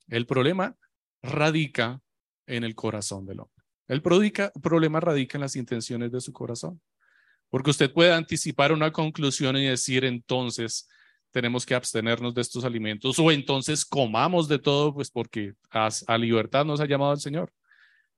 El 0.09 0.27
problema 0.27 0.77
radica 1.23 2.01
en 2.49 2.65
el 2.65 2.75
corazón 2.75 3.25
del 3.25 3.39
hombre. 3.39 3.65
El 3.87 4.03
problema 4.03 4.99
radica 4.99 5.39
en 5.39 5.43
las 5.43 5.55
intenciones 5.55 6.11
de 6.11 6.21
su 6.21 6.33
corazón. 6.33 6.81
Porque 7.49 7.71
usted 7.71 7.93
puede 7.93 8.13
anticipar 8.13 8.73
una 8.73 8.91
conclusión 8.91 9.57
y 9.57 9.67
decir 9.67 10.05
entonces, 10.05 10.89
tenemos 11.31 11.67
que 11.67 11.75
abstenernos 11.75 12.35
de 12.35 12.41
estos 12.41 12.65
alimentos 12.65 13.19
o 13.19 13.31
entonces 13.31 13.85
comamos 13.85 14.49
de 14.49 14.59
todo, 14.59 14.95
pues 14.95 15.11
porque 15.11 15.55
a, 15.71 15.89
a, 16.07 16.19
libertad 16.19 16.65
nos 16.65 16.81
ha 16.81 16.87
llamado 16.87 17.13
el 17.13 17.21
Señor. 17.21 17.53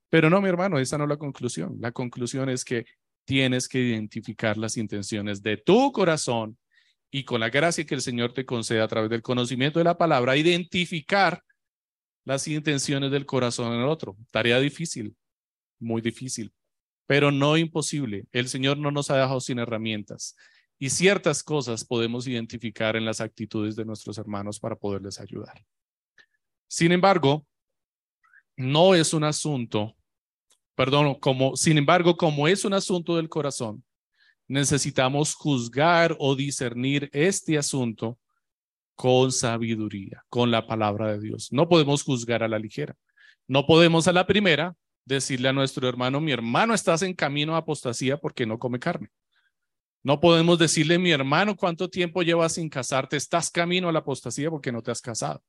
Pero 0.09 0.31
no, 0.31 0.41
mi 0.41 0.49
hermano, 0.49 0.79
esa 0.79 0.99
no 0.99 1.05
es 1.05 1.11
la 1.11 1.17
conclusión. 1.17 1.77
La 1.81 1.93
conclusión 1.93 2.49
es 2.49 2.65
que 2.65 2.85
tienes 3.25 3.69
que 3.69 3.79
identificar 3.79 4.57
las 4.57 4.77
intenciones 4.77 5.43
de 5.43 5.57
tu 5.57 5.93
corazón 5.93 6.59
y 7.11 7.25
con 7.25 7.41
la 7.41 7.51
gracia 7.51 7.85
que 7.85 7.95
el 7.95 8.01
Señor 8.01 8.33
te 8.33 8.45
concede 8.45 8.81
a 8.81 8.89
través 8.89 9.11
del 9.11 9.23
conocimiento 9.23 9.79
de 9.79 9.85
la 9.85 9.99
palabra, 9.99 10.37
identificar 10.37 11.43
las 12.25 12.47
intenciones 12.49 13.11
del 13.11 13.27
corazón 13.27 13.73
en 13.73 13.81
el 13.81 13.87
otro. 13.87 14.17
Tarea 14.31 14.61
difícil, 14.61 15.17
muy 15.79 16.01
difícil, 16.01 16.53
pero 17.07 17.33
no 17.33 17.57
imposible. 17.57 18.27
El 18.33 18.49
Señor 18.49 18.79
no 18.79 18.91
nos 18.91 19.11
ha 19.11 19.17
dejado 19.17 19.41
sin 19.41 19.59
herramientas 19.59 20.37
y 20.83 20.89
ciertas 20.89 21.43
cosas 21.43 21.85
podemos 21.85 22.26
identificar 22.26 22.97
en 22.97 23.05
las 23.05 23.20
actitudes 23.20 23.76
de 23.76 23.85
nuestros 23.85 24.16
hermanos 24.16 24.59
para 24.59 24.76
poderles 24.76 25.20
ayudar. 25.20 25.62
Sin 26.66 26.91
embargo, 26.91 27.47
no 28.57 28.95
es 28.95 29.12
un 29.12 29.24
asunto, 29.24 29.95
perdón, 30.74 31.16
como, 31.20 31.55
sin 31.55 31.76
embargo, 31.76 32.16
como 32.16 32.49
es 32.49 32.64
un 32.64 32.72
asunto 32.72 33.16
del 33.16 33.28
corazón, 33.28 33.85
necesitamos 34.49 35.35
juzgar 35.35 36.16
o 36.18 36.35
discernir 36.35 37.11
este 37.12 37.59
asunto 37.59 38.18
con 38.95 39.33
sabiduría, 39.33 40.24
con 40.31 40.51
la 40.51 40.66
palabra 40.66 41.12
de 41.12 41.20
Dios. 41.20 41.53
No 41.53 41.68
podemos 41.68 42.03
juzgar 42.03 42.43
a 42.43 42.49
la 42.49 42.59
ligera. 42.59 42.97
No 43.47 43.66
podemos 43.66 44.09
a 44.09 44.12
la 44.12 44.26
primera 44.26 44.74
decirle 45.05 45.51
a 45.51 45.53
nuestro 45.53 45.87
hermano, 45.87 46.20
mi 46.20 46.33
hermano, 46.33 46.72
estás 46.72 47.03
en 47.03 47.12
camino 47.14 47.55
a 47.55 47.59
apostasía 47.59 48.16
porque 48.16 48.47
no 48.47 48.59
come 48.59 48.78
carne. 48.78 49.11
No 50.03 50.18
podemos 50.18 50.59
decirle, 50.59 50.98
mi 50.98 51.11
hermano, 51.11 51.57
¿cuánto 51.57 51.90
tiempo 51.90 52.22
llevas 52.22 52.55
sin 52.55 52.68
casarte? 52.68 53.16
Estás 53.16 53.51
camino 53.51 53.88
a 53.88 53.92
la 53.92 53.98
apostasía 53.98 54.51
porque 54.51 54.72
no 54.72 54.82
te 54.82 54.90
has 54.90 55.01
casado. 55.03 55.42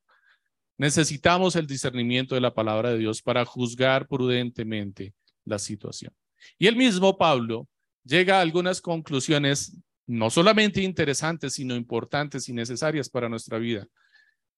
Necesitamos 0.78 1.56
el 1.56 1.68
discernimiento 1.68 2.36
de 2.36 2.42
la 2.42 2.54
palabra 2.54 2.90
de 2.92 2.98
Dios 2.98 3.22
para 3.22 3.46
juzgar 3.46 4.08
prudentemente 4.08 5.14
la 5.46 5.60
situación. 5.60 6.14
Y 6.58 6.68
el 6.68 6.76
mismo 6.76 7.18
Pablo 7.18 7.68
llega 8.04 8.40
a 8.40 8.42
algunas 8.42 8.82
conclusiones 8.82 9.78
no 10.08 10.30
solamente 10.30 10.82
interesantes, 10.82 11.54
sino 11.54 11.76
importantes 11.76 12.50
y 12.50 12.54
necesarias 12.54 13.10
para 13.10 13.30
nuestra 13.30 13.58
vida. 13.58 13.88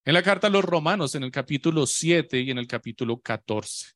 En 0.04 0.14
la 0.14 0.22
carta 0.22 0.48
a 0.48 0.50
los 0.50 0.64
romanos, 0.64 1.14
en 1.14 1.22
el 1.22 1.30
capítulo 1.30 1.86
7 1.86 2.40
y 2.40 2.50
en 2.50 2.58
el 2.58 2.66
capítulo 2.66 3.20
14. 3.20 3.93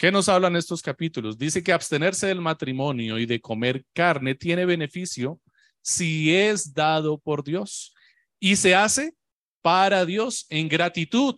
¿Qué 0.00 0.10
nos 0.10 0.30
hablan 0.30 0.56
estos 0.56 0.80
capítulos? 0.80 1.36
Dice 1.36 1.62
que 1.62 1.74
abstenerse 1.74 2.26
del 2.26 2.40
matrimonio 2.40 3.18
y 3.18 3.26
de 3.26 3.38
comer 3.38 3.84
carne 3.92 4.34
tiene 4.34 4.64
beneficio 4.64 5.38
si 5.82 6.34
es 6.34 6.72
dado 6.72 7.18
por 7.18 7.44
Dios 7.44 7.92
y 8.38 8.56
se 8.56 8.74
hace 8.74 9.12
para 9.60 10.06
Dios 10.06 10.46
en 10.48 10.70
gratitud, 10.70 11.34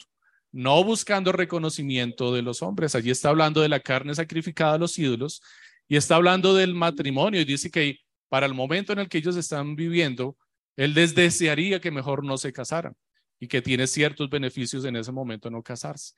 no 0.52 0.84
buscando 0.84 1.32
reconocimiento 1.32 2.32
de 2.32 2.42
los 2.42 2.62
hombres. 2.62 2.94
Allí 2.94 3.10
está 3.10 3.30
hablando 3.30 3.62
de 3.62 3.68
la 3.68 3.80
carne 3.80 4.14
sacrificada 4.14 4.74
a 4.74 4.78
los 4.78 4.96
ídolos 4.96 5.42
y 5.88 5.96
está 5.96 6.14
hablando 6.14 6.54
del 6.54 6.72
matrimonio 6.72 7.40
y 7.40 7.44
dice 7.44 7.68
que 7.68 7.98
para 8.28 8.46
el 8.46 8.54
momento 8.54 8.92
en 8.92 9.00
el 9.00 9.08
que 9.08 9.18
ellos 9.18 9.34
están 9.34 9.74
viviendo, 9.74 10.36
él 10.76 10.94
les 10.94 11.16
desearía 11.16 11.80
que 11.80 11.90
mejor 11.90 12.24
no 12.24 12.38
se 12.38 12.52
casaran 12.52 12.94
y 13.40 13.48
que 13.48 13.60
tiene 13.60 13.88
ciertos 13.88 14.30
beneficios 14.30 14.84
en 14.84 14.94
ese 14.94 15.10
momento 15.10 15.50
no 15.50 15.64
casarse. 15.64 16.14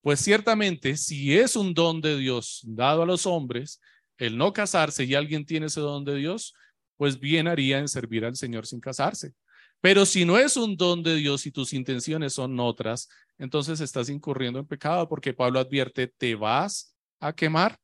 Pues 0.00 0.20
ciertamente, 0.20 0.96
si 0.96 1.36
es 1.36 1.56
un 1.56 1.74
don 1.74 2.00
de 2.00 2.16
Dios 2.16 2.62
dado 2.64 3.02
a 3.02 3.06
los 3.06 3.26
hombres, 3.26 3.80
el 4.18 4.38
no 4.38 4.52
casarse 4.52 5.04
y 5.04 5.14
alguien 5.14 5.44
tiene 5.44 5.66
ese 5.66 5.80
don 5.80 6.04
de 6.04 6.14
Dios, 6.16 6.54
pues 6.96 7.18
bien 7.18 7.48
haría 7.48 7.78
en 7.78 7.88
servir 7.88 8.24
al 8.24 8.36
Señor 8.36 8.66
sin 8.66 8.80
casarse. 8.80 9.32
Pero 9.80 10.06
si 10.06 10.24
no 10.24 10.38
es 10.38 10.56
un 10.56 10.76
don 10.76 11.02
de 11.02 11.16
Dios 11.16 11.46
y 11.46 11.52
tus 11.52 11.72
intenciones 11.72 12.32
son 12.32 12.58
otras, 12.58 13.08
entonces 13.38 13.80
estás 13.80 14.08
incurriendo 14.08 14.58
en 14.58 14.66
pecado 14.66 15.08
porque 15.08 15.34
Pablo 15.34 15.60
advierte, 15.60 16.08
te 16.08 16.34
vas 16.34 16.96
a 17.20 17.32
quemar, 17.32 17.78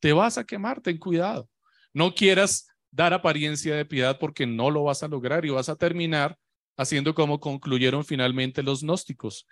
te 0.00 0.12
vas 0.12 0.38
a 0.38 0.44
quemar, 0.44 0.80
ten 0.80 0.98
cuidado. 0.98 1.48
No 1.92 2.14
quieras 2.14 2.68
dar 2.90 3.14
apariencia 3.14 3.74
de 3.74 3.84
piedad 3.84 4.18
porque 4.18 4.46
no 4.46 4.70
lo 4.70 4.84
vas 4.84 5.02
a 5.02 5.08
lograr 5.08 5.44
y 5.44 5.50
vas 5.50 5.68
a 5.68 5.76
terminar 5.76 6.38
haciendo 6.76 7.14
como 7.14 7.40
concluyeron 7.40 8.04
finalmente 8.04 8.62
los 8.62 8.82
gnósticos, 8.82 9.46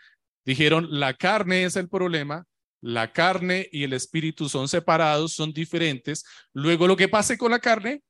Dijeron, 0.46 0.86
la 0.90 1.14
carne 1.14 1.64
es 1.64 1.74
el 1.76 1.88
problema, 1.88 2.46
la 2.80 3.12
carne 3.12 3.68
y 3.72 3.82
el 3.82 3.92
espíritu 3.92 4.48
son 4.48 4.68
separados, 4.68 5.32
son 5.32 5.52
diferentes. 5.52 6.24
Luego 6.52 6.86
lo 6.86 6.96
que 6.96 7.08
pase 7.08 7.36
con 7.36 7.50
la 7.50 7.58
carne, 7.58 8.02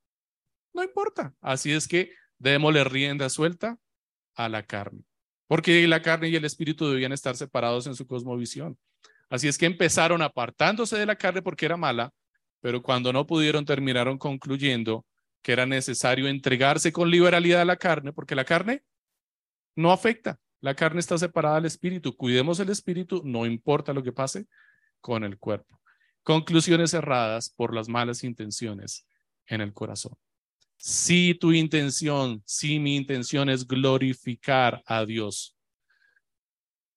no 0.75 0.85
importa. 0.85 1.35
Así 1.41 1.73
es 1.73 1.89
que 1.89 2.13
démosle 2.39 2.85
rienda 2.85 3.31
suelta 3.31 3.79
a 4.35 4.51
la 4.51 4.63
carne, 4.65 5.03
porque 5.49 5.87
la 5.89 6.03
carne 6.03 6.29
y 6.29 6.37
el 6.37 6.45
espíritu 6.45 6.91
debían 6.91 7.13
estar 7.13 7.37
separados 7.37 7.87
en 7.87 7.95
su 7.95 8.07
cosmovisión. 8.07 8.79
Así 9.31 9.49
es 9.49 9.57
que 9.57 9.65
empezaron 9.65 10.21
apartándose 10.21 10.99
de 10.99 11.07
la 11.07 11.17
carne 11.17 11.41
porque 11.41 11.65
era 11.65 11.79
mala, 11.79 12.13
pero 12.61 12.83
cuando 12.83 13.15
no 13.15 13.27
pudieron 13.27 13.65
terminaron 13.65 14.19
concluyendo 14.19 15.07
que 15.43 15.53
era 15.53 15.65
necesario 15.65 16.29
entregarse 16.29 16.93
con 16.93 17.11
liberalidad 17.11 17.63
a 17.63 17.65
la 17.65 17.77
carne, 17.77 18.13
porque 18.13 18.35
la 18.35 18.45
carne 18.45 18.83
no 19.75 19.91
afecta, 19.91 20.39
la 20.61 20.75
carne 20.75 21.01
está 21.01 21.19
separada 21.19 21.57
del 21.57 21.67
espíritu. 21.67 22.17
Cuidemos 22.17 22.61
el 22.61 22.71
espíritu, 22.71 23.23
no 23.25 23.47
importa 23.47 23.93
lo 23.93 24.03
que 24.03 24.13
pase 24.13 24.47
con 25.01 25.25
el 25.25 25.39
cuerpo. 25.39 25.81
Conclusiones 26.23 26.91
cerradas 26.91 27.51
por 27.51 27.75
las 27.75 27.89
malas 27.89 28.25
intenciones 28.25 29.07
en 29.47 29.61
el 29.61 29.73
corazón. 29.73 30.17
Si 30.77 31.35
tu 31.35 31.53
intención, 31.53 32.43
si 32.45 32.79
mi 32.79 32.97
intención 32.97 33.49
es 33.49 33.67
glorificar 33.67 34.83
a 34.87 35.05
Dios, 35.05 35.57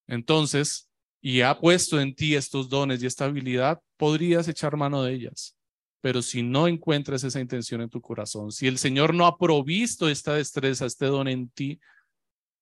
entonces, 0.07 0.89
y 1.21 1.41
ha 1.41 1.59
puesto 1.59 2.01
en 2.01 2.15
ti 2.15 2.35
estos 2.35 2.69
dones 2.69 3.03
y 3.03 3.05
esta 3.05 3.25
habilidad, 3.25 3.79
podrías 3.95 4.47
echar 4.47 4.75
mano 4.75 5.03
de 5.03 5.13
ellas. 5.13 5.55
Pero 6.01 6.21
si 6.21 6.41
no 6.41 6.67
encuentras 6.67 7.23
esa 7.23 7.39
intención 7.39 7.81
en 7.81 7.89
tu 7.89 8.01
corazón, 8.01 8.51
si 8.51 8.67
el 8.67 8.77
Señor 8.77 9.13
no 9.13 9.27
ha 9.27 9.37
provisto 9.37 10.09
esta 10.09 10.33
destreza, 10.33 10.85
este 10.85 11.05
don 11.05 11.27
en 11.27 11.49
ti, 11.49 11.79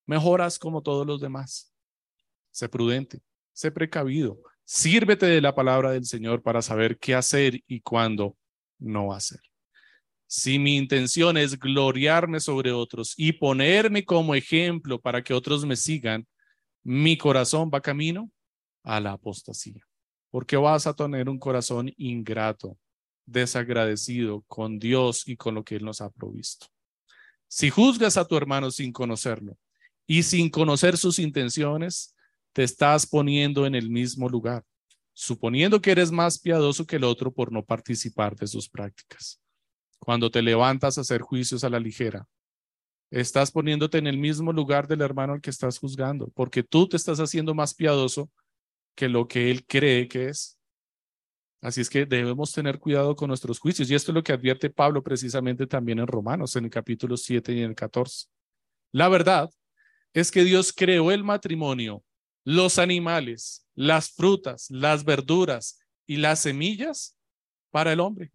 mejoras 0.07 0.57
como 0.57 0.81
todos 0.81 1.05
los 1.05 1.21
demás. 1.21 1.71
Sé 2.49 2.67
prudente, 2.67 3.21
sé 3.53 3.71
precavido, 3.71 4.39
sírvete 4.65 5.27
de 5.27 5.41
la 5.41 5.53
palabra 5.53 5.91
del 5.91 6.05
Señor 6.05 6.41
para 6.41 6.63
saber 6.63 6.97
qué 6.97 7.13
hacer 7.13 7.61
y 7.67 7.81
cuándo 7.81 8.35
no 8.79 9.13
hacer. 9.13 9.39
Si 10.25 10.59
mi 10.59 10.75
intención 10.75 11.37
es 11.37 11.57
gloriarme 11.57 12.39
sobre 12.39 12.71
otros 12.71 13.13
y 13.15 13.33
ponerme 13.33 14.03
como 14.03 14.35
ejemplo 14.35 14.99
para 14.99 15.23
que 15.23 15.33
otros 15.33 15.65
me 15.65 15.75
sigan, 15.75 16.27
mi 16.83 17.17
corazón 17.17 17.69
va 17.73 17.81
camino 17.81 18.29
a 18.83 18.99
la 18.99 19.13
apostasía. 19.13 19.83
Porque 20.29 20.57
vas 20.57 20.85
a 20.87 20.93
tener 20.93 21.29
un 21.29 21.39
corazón 21.39 21.93
ingrato, 21.95 22.77
desagradecido 23.25 24.43
con 24.47 24.79
Dios 24.79 25.27
y 25.27 25.37
con 25.37 25.55
lo 25.55 25.63
que 25.63 25.75
Él 25.75 25.85
nos 25.85 26.01
ha 26.01 26.09
provisto. 26.09 26.67
Si 27.47 27.69
juzgas 27.69 28.17
a 28.17 28.25
tu 28.25 28.35
hermano 28.35 28.69
sin 28.71 28.91
conocerlo, 28.91 29.57
y 30.07 30.23
sin 30.23 30.49
conocer 30.49 30.97
sus 30.97 31.19
intenciones, 31.19 32.15
te 32.53 32.63
estás 32.63 33.05
poniendo 33.05 33.65
en 33.65 33.75
el 33.75 33.89
mismo 33.89 34.29
lugar, 34.29 34.63
suponiendo 35.13 35.81
que 35.81 35.91
eres 35.91 36.11
más 36.11 36.39
piadoso 36.39 36.87
que 36.87 36.95
el 36.95 37.03
otro 37.03 37.31
por 37.31 37.51
no 37.51 37.63
participar 37.63 38.35
de 38.35 38.47
sus 38.47 38.69
prácticas. 38.69 39.39
Cuando 39.99 40.31
te 40.31 40.41
levantas 40.41 40.97
a 40.97 41.01
hacer 41.01 41.21
juicios 41.21 41.63
a 41.63 41.69
la 41.69 41.79
ligera, 41.79 42.25
estás 43.11 43.51
poniéndote 43.51 43.97
en 43.97 44.07
el 44.07 44.17
mismo 44.17 44.53
lugar 44.53 44.87
del 44.87 45.01
hermano 45.01 45.33
al 45.33 45.41
que 45.41 45.49
estás 45.49 45.77
juzgando, 45.77 46.29
porque 46.33 46.63
tú 46.63 46.87
te 46.87 46.97
estás 46.97 47.19
haciendo 47.19 47.53
más 47.53 47.73
piadoso 47.73 48.31
que 48.95 49.09
lo 49.09 49.27
que 49.27 49.51
él 49.51 49.65
cree 49.65 50.07
que 50.07 50.29
es. 50.29 50.57
Así 51.61 51.81
es 51.81 51.89
que 51.89 52.05
debemos 52.05 52.53
tener 52.53 52.79
cuidado 52.79 53.15
con 53.15 53.27
nuestros 53.27 53.59
juicios. 53.59 53.89
Y 53.89 53.95
esto 53.95 54.11
es 54.11 54.15
lo 54.15 54.23
que 54.23 54.31
advierte 54.31 54.69
Pablo 54.69 55.03
precisamente 55.03 55.67
también 55.67 55.99
en 55.99 56.07
Romanos, 56.07 56.55
en 56.55 56.65
el 56.65 56.69
capítulo 56.69 57.17
7 57.17 57.53
y 57.53 57.59
en 57.59 57.69
el 57.71 57.75
14. 57.75 58.27
La 58.91 59.09
verdad 59.09 59.49
es 60.19 60.31
que 60.31 60.43
Dios 60.43 60.73
creó 60.73 61.11
el 61.11 61.23
matrimonio, 61.23 62.03
los 62.43 62.79
animales, 62.79 63.67
las 63.75 64.09
frutas, 64.09 64.65
las 64.71 65.03
verduras 65.03 65.79
y 66.07 66.17
las 66.17 66.39
semillas 66.39 67.15
para 67.69 67.93
el 67.93 67.99
hombre. 67.99 68.31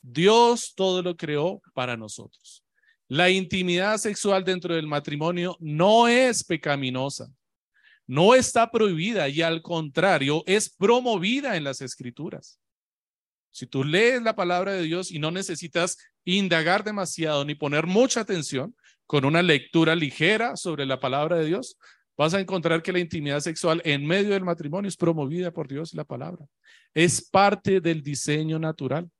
Dios 0.00 0.72
todo 0.74 1.02
lo 1.02 1.18
creó 1.18 1.60
para 1.74 1.94
nosotros. 1.94 2.64
La 3.06 3.28
intimidad 3.28 3.98
sexual 3.98 4.44
dentro 4.44 4.74
del 4.74 4.86
matrimonio 4.86 5.58
no 5.60 6.08
es 6.08 6.42
pecaminosa, 6.42 7.30
no 8.06 8.34
está 8.34 8.70
prohibida 8.70 9.28
y 9.28 9.42
al 9.42 9.60
contrario 9.60 10.42
es 10.46 10.70
promovida 10.70 11.54
en 11.58 11.64
las 11.64 11.82
escrituras. 11.82 12.58
Si 13.50 13.66
tú 13.66 13.84
lees 13.84 14.22
la 14.22 14.36
palabra 14.36 14.72
de 14.72 14.84
Dios 14.84 15.10
y 15.10 15.18
no 15.18 15.30
necesitas 15.30 15.98
indagar 16.24 16.82
demasiado 16.82 17.44
ni 17.44 17.54
poner 17.54 17.86
mucha 17.86 18.20
atención, 18.20 18.74
con 19.10 19.24
una 19.24 19.42
lectura 19.42 19.96
ligera 19.96 20.54
sobre 20.54 20.86
la 20.86 21.00
palabra 21.00 21.36
de 21.36 21.46
Dios, 21.46 21.76
vas 22.16 22.32
a 22.32 22.38
encontrar 22.38 22.80
que 22.80 22.92
la 22.92 23.00
intimidad 23.00 23.40
sexual 23.40 23.82
en 23.84 24.06
medio 24.06 24.30
del 24.30 24.44
matrimonio 24.44 24.88
es 24.88 24.96
promovida 24.96 25.50
por 25.50 25.66
Dios 25.66 25.92
y 25.92 25.96
la 25.96 26.04
palabra. 26.04 26.46
Es 26.94 27.20
parte 27.28 27.80
del 27.80 28.02
diseño 28.02 28.60
natural. 28.60 29.10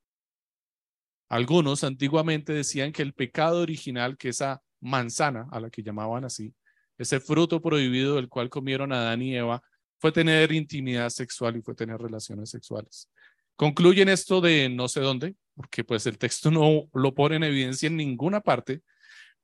Algunos 1.28 1.82
antiguamente 1.82 2.52
decían 2.52 2.92
que 2.92 3.02
el 3.02 3.14
pecado 3.14 3.62
original, 3.62 4.16
que 4.16 4.28
esa 4.28 4.62
manzana 4.78 5.48
a 5.50 5.58
la 5.58 5.70
que 5.70 5.82
llamaban 5.82 6.24
así, 6.24 6.54
ese 6.96 7.18
fruto 7.18 7.60
prohibido 7.60 8.14
del 8.14 8.28
cual 8.28 8.48
comieron 8.48 8.92
Adán 8.92 9.22
y 9.22 9.34
Eva, 9.34 9.60
fue 9.98 10.12
tener 10.12 10.52
intimidad 10.52 11.10
sexual 11.10 11.56
y 11.56 11.62
fue 11.62 11.74
tener 11.74 11.98
relaciones 11.98 12.48
sexuales. 12.48 13.10
Concluyen 13.56 14.08
esto 14.08 14.40
de 14.40 14.68
no 14.68 14.86
sé 14.86 15.00
dónde, 15.00 15.34
porque 15.56 15.82
pues 15.82 16.06
el 16.06 16.16
texto 16.16 16.52
no 16.52 16.88
lo 16.94 17.12
pone 17.12 17.34
en 17.34 17.42
evidencia 17.42 17.88
en 17.88 17.96
ninguna 17.96 18.40
parte, 18.40 18.82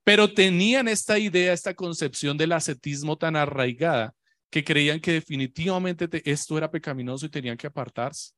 pero 0.06 0.32
tenían 0.32 0.86
esta 0.86 1.18
idea, 1.18 1.52
esta 1.52 1.74
concepción 1.74 2.36
del 2.36 2.52
ascetismo 2.52 3.18
tan 3.18 3.34
arraigada 3.34 4.14
que 4.50 4.62
creían 4.62 5.00
que 5.00 5.10
definitivamente 5.10 6.08
esto 6.24 6.56
era 6.56 6.70
pecaminoso 6.70 7.26
y 7.26 7.28
tenían 7.28 7.56
que 7.56 7.66
apartarse. 7.66 8.30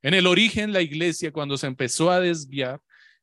En 0.00 0.14
el 0.14 0.28
origen, 0.28 0.72
la 0.72 0.82
iglesia, 0.82 1.32
cuando 1.32 1.58
se 1.58 1.66
empezó 1.66 2.08
a 2.08 2.20
desviar, 2.20 2.80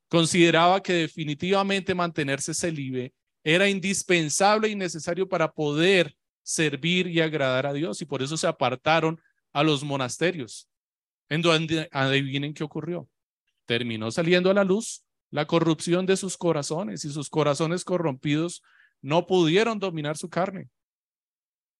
consideraba 0.10 0.84
que 0.84 0.92
definitivamente 0.92 1.96
mantenerse 1.96 2.54
celibe 2.54 3.14
era 3.46 3.70
indispensable 3.70 4.68
y 4.68 4.76
necesario 4.76 5.30
para 5.30 5.50
poder 5.50 6.14
servir 6.42 7.08
y 7.08 7.22
agradar 7.22 7.66
a 7.66 7.72
Dios, 7.72 8.02
y 8.02 8.06
por 8.06 8.22
eso 8.22 8.36
se 8.36 8.46
apartaron 8.46 9.22
a 9.54 9.64
los 9.64 9.86
monasterios, 9.86 10.68
en 11.30 11.42
donde 11.42 11.88
adivinen 11.94 12.54
qué 12.54 12.66
ocurrió. 12.66 13.08
Terminó 13.66 14.12
saliendo 14.12 14.52
a 14.52 14.54
la 14.54 14.66
luz 14.66 15.06
la 15.34 15.48
corrupción 15.48 16.06
de 16.06 16.16
sus 16.16 16.38
corazones 16.38 17.06
y 17.06 17.10
sus 17.10 17.28
corazones 17.28 17.84
corrompidos 17.84 18.62
no 19.02 19.26
pudieron 19.26 19.80
dominar 19.80 20.16
su 20.16 20.30
carne 20.30 20.70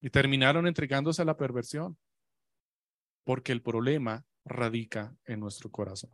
y 0.00 0.10
terminaron 0.10 0.66
entregándose 0.66 1.22
a 1.22 1.24
la 1.24 1.36
perversión, 1.36 1.96
porque 3.22 3.52
el 3.52 3.62
problema 3.62 4.26
radica 4.44 5.16
en 5.24 5.38
nuestro 5.38 5.70
corazón. 5.70 6.10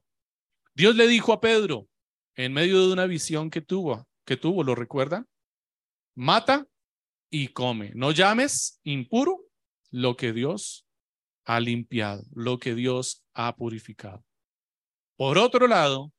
Dios 0.75 0.95
le 0.97 1.09
dijo 1.09 1.33
a 1.33 1.41
Pedro 1.41 1.89
en 2.35 2.53
medio 2.53 2.87
de 2.87 2.93
una 2.93 3.07
visión 3.07 3.49
que 3.49 3.63
tuvo, 3.63 4.07
que 4.27 4.37
tuvo, 4.37 4.63
¿lo 4.63 4.75
recuerdan? 4.75 5.27
Mata 6.15 6.69
y 7.31 7.49
come. 7.49 7.93
No 7.95 8.13
llames 8.13 8.81
impuro 8.83 9.47
lo 9.91 10.15
que 10.15 10.35
Dios 10.35 10.87
ha 11.47 11.59
limpiado, 11.59 12.23
lo 12.35 12.59
que 12.59 12.75
Dios 12.75 13.25
ha 13.33 13.57
purificado. 13.57 14.27
Por 15.17 15.39
otro 15.39 15.67
lado, 15.67 16.13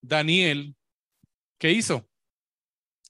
Daniel, 0.00 0.74
¿qué 1.58 1.72
hizo? 1.72 2.08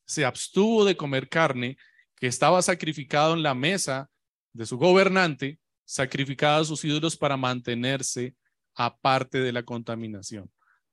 Se 0.05 0.25
abstuvo 0.25 0.85
de 0.85 0.97
comer 0.97 1.29
carne 1.29 1.77
que 2.17 2.27
estaba 2.27 2.61
sacrificado 2.63 3.35
en 3.35 3.43
la 3.43 3.55
mesa 3.55 4.11
de 4.53 4.67
su 4.67 4.77
gobernante, 4.77 5.59
sacrificada 5.85 6.59
a 6.59 6.65
sus 6.65 6.85
ídolos 6.85 7.17
para 7.17 7.37
mantenerse 7.37 8.35
aparte 8.75 9.41
de 9.41 9.53
la 9.53 9.63
contaminación. 9.63 10.51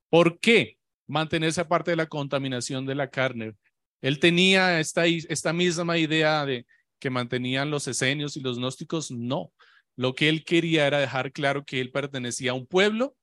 ¿Por 0.08 0.38
qué 0.40 0.78
mantenerse 1.06 1.60
aparte 1.60 1.90
de 1.90 1.96
la 1.96 2.06
contaminación 2.06 2.86
de 2.86 2.94
la 2.94 3.10
carne? 3.10 3.54
Él 4.00 4.18
tenía 4.20 4.80
esta, 4.80 5.06
esta 5.06 5.52
misma 5.52 5.98
idea 5.98 6.46
de 6.46 6.66
que 6.98 7.10
mantenían 7.10 7.70
los 7.70 7.88
esenios 7.88 8.36
y 8.36 8.40
los 8.40 8.58
gnósticos. 8.58 9.10
No, 9.10 9.52
lo 9.96 10.14
que 10.14 10.28
él 10.28 10.44
quería 10.44 10.86
era 10.86 11.00
dejar 11.00 11.32
claro 11.32 11.64
que 11.64 11.80
él 11.80 11.90
pertenecía 11.90 12.52
a 12.52 12.54
un 12.54 12.66
pueblo 12.66 13.16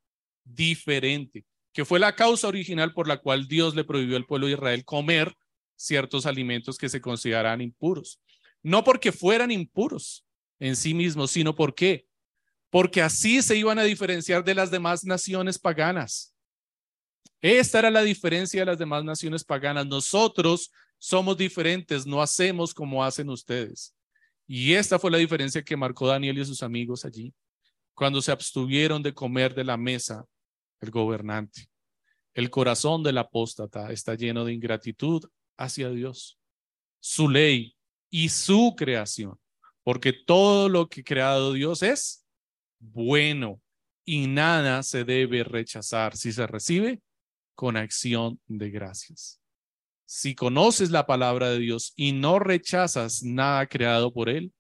diferente, 0.44 1.46
que 1.76 1.84
fue 1.84 2.00
la 2.00 2.16
causa 2.16 2.48
original 2.48 2.94
por 2.94 3.06
la 3.06 3.18
cual 3.18 3.50
Dios 3.50 3.76
le 3.76 3.84
prohibió 3.84 4.16
al 4.16 4.26
pueblo 4.26 4.48
de 4.48 4.54
Israel 4.54 4.86
comer 4.86 5.36
ciertos 5.76 6.26
alimentos 6.26 6.78
que 6.78 6.88
se 6.88 7.02
consideraban 7.02 7.60
impuros. 7.60 8.22
No 8.64 8.86
porque 8.86 9.12
fueran 9.12 9.52
impuros 9.52 10.26
en 10.58 10.78
sí 10.78 10.94
mismos, 10.94 11.32
sino 11.32 11.54
porque 11.54 12.08
porque 12.70 13.02
así 13.02 13.42
se 13.42 13.58
iban 13.58 13.78
a 13.78 13.84
diferenciar 13.84 14.44
de 14.46 14.56
las 14.56 14.72
demás 14.72 15.04
naciones 15.04 15.60
paganas. 15.60 16.34
Esta 17.42 17.80
era 17.80 17.92
la 17.92 18.04
diferencia 18.04 18.62
de 18.62 18.66
las 18.68 18.78
demás 18.78 19.04
naciones 19.04 19.44
paganas. 19.44 19.86
Nosotros 19.86 20.72
somos 20.98 21.36
diferentes, 21.36 22.06
no 22.06 22.22
hacemos 22.22 22.74
como 22.74 23.04
hacen 23.04 23.30
ustedes. 23.30 23.94
Y 24.48 24.74
esta 24.74 24.98
fue 24.98 25.12
la 25.12 25.18
diferencia 25.18 25.62
que 25.62 25.76
marcó 25.76 26.08
Daniel 26.08 26.38
y 26.38 26.46
sus 26.46 26.64
amigos 26.64 27.04
allí, 27.04 27.34
cuando 27.94 28.22
se 28.22 28.32
abstuvieron 28.32 29.04
de 29.04 29.14
comer 29.14 29.54
de 29.54 29.66
la 29.66 29.76
mesa 29.76 30.26
el 30.82 30.92
gobernante. 30.92 31.68
El 32.34 32.50
corazón 32.50 33.04
del 33.04 33.18
apóstata 33.18 33.92
está 33.92 34.16
lleno 34.16 34.44
de 34.44 34.54
ingratitud 34.54 35.24
hacia 35.58 35.90
Dios, 35.90 36.38
su 37.00 37.30
ley 37.30 37.76
y 38.10 38.30
su 38.30 38.76
creación, 38.78 39.40
porque 39.84 40.14
todo 40.14 40.68
lo 40.70 40.90
que 40.90 41.02
ha 41.02 41.04
creado 41.04 41.54
Dios 41.54 41.82
es 41.82 42.26
bueno 42.80 43.62
y 44.04 44.28
nada 44.28 44.84
se 44.84 45.04
debe 45.04 45.44
rechazar 45.44 46.16
si 46.16 46.32
se 46.32 46.46
recibe 46.46 47.02
con 47.56 47.78
acción 47.78 48.40
de 48.48 48.70
gracias. 48.70 49.42
Si 50.06 50.36
conoces 50.36 50.92
la 50.92 51.08
palabra 51.08 51.50
de 51.50 51.60
Dios 51.60 51.94
y 51.96 52.12
no 52.12 52.38
rechazas 52.38 53.24
nada 53.24 53.66
creado 53.66 54.14
por 54.14 54.30
Él, 54.30 54.54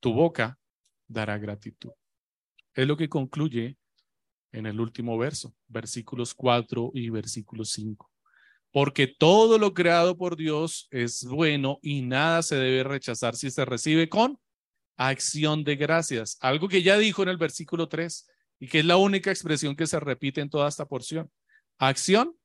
tu 0.00 0.12
boca 0.12 0.58
dará 1.08 1.38
gratitud. 1.38 1.90
Es 2.74 2.86
lo 2.86 2.96
que 2.96 3.08
concluye 3.08 3.76
en 4.54 4.66
el 4.66 4.80
último 4.80 5.18
verso, 5.18 5.54
versículos 5.68 6.34
4 6.34 6.92
y 6.94 7.10
versículo 7.10 7.64
5 7.64 8.10
porque 8.74 9.06
todo 9.06 9.56
lo 9.56 9.72
creado 9.72 10.18
por 10.18 10.34
Dios 10.34 10.88
es 10.90 11.24
bueno 11.24 11.78
y 11.80 12.02
nada 12.02 12.42
se 12.42 12.56
debe 12.56 12.82
rechazar 12.82 13.36
si 13.36 13.48
se 13.52 13.64
recibe 13.64 14.08
con 14.08 14.36
acción 14.96 15.62
de 15.62 15.76
gracias. 15.76 16.36
Algo 16.40 16.66
que 16.66 16.82
ya 16.82 16.98
dijo 16.98 17.22
en 17.22 17.28
el 17.28 17.36
versículo 17.36 17.88
3 17.88 18.26
y 18.58 18.66
que 18.66 18.80
es 18.80 18.84
la 18.84 18.96
única 18.96 19.30
expresión 19.30 19.76
que 19.76 19.86
se 19.86 20.00
repite 20.00 20.40
en 20.40 20.50
toda 20.50 20.68
esta 20.68 20.86
porción. 20.86 21.30
Acción 21.78 22.36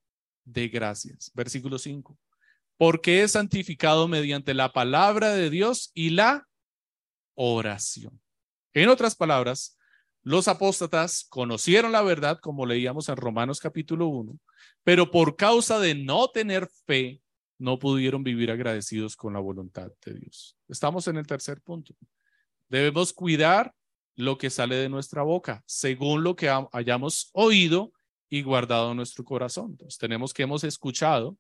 de 0.46 0.68
gracias. 0.68 1.32
Versículo 1.34 1.80
5. 1.80 2.16
Porque 2.78 3.24
es 3.24 3.32
santificado 3.32 4.08
mediante 4.08 4.54
la 4.54 4.72
palabra 4.72 5.34
de 5.34 5.50
Dios 5.50 5.90
y 5.96 6.12
la 6.12 6.48
oración. 7.34 8.22
En 8.76 8.90
otras 8.90 9.16
palabras, 9.16 9.79
los 10.24 10.48
apóstatas 10.48 11.26
conocieron 11.30 11.92
la 11.92 12.02
verdad, 12.02 12.40
como 12.40 12.66
leíamos 12.66 13.10
en 13.10 13.16
Romanos 13.16 13.60
capítulo 13.60 14.08
1, 14.08 14.38
pero 14.84 15.12
por 15.12 15.36
causa 15.36 15.80
de 15.80 15.96
no 15.96 16.28
tener 16.30 16.68
fe, 16.86 17.22
no 17.58 17.78
pudieron 17.78 18.24
vivir 18.24 18.52
agradecidos 18.52 19.16
con 19.16 19.34
la 19.34 19.40
voluntad 19.40 19.92
de 20.06 20.14
Dios. 20.14 20.58
Estamos 20.68 21.08
en 21.08 21.18
el 21.18 21.28
tercer 21.28 21.62
punto. 21.62 21.94
Debemos 22.70 23.14
cuidar 23.14 23.74
lo 24.16 24.38
que 24.38 24.50
sale 24.50 24.76
de 24.76 24.90
nuestra 24.90 25.24
boca, 25.24 25.64
según 25.66 26.24
lo 26.24 26.36
que 26.36 26.50
hayamos 26.72 27.30
oído 27.34 27.92
y 28.30 28.42
guardado 28.44 28.92
en 28.92 28.98
nuestro 28.98 29.24
corazón. 29.24 29.78
Tenemos 30.00 30.34
que 30.34 30.44
hemos 30.44 30.64
escuchado, 30.64 31.38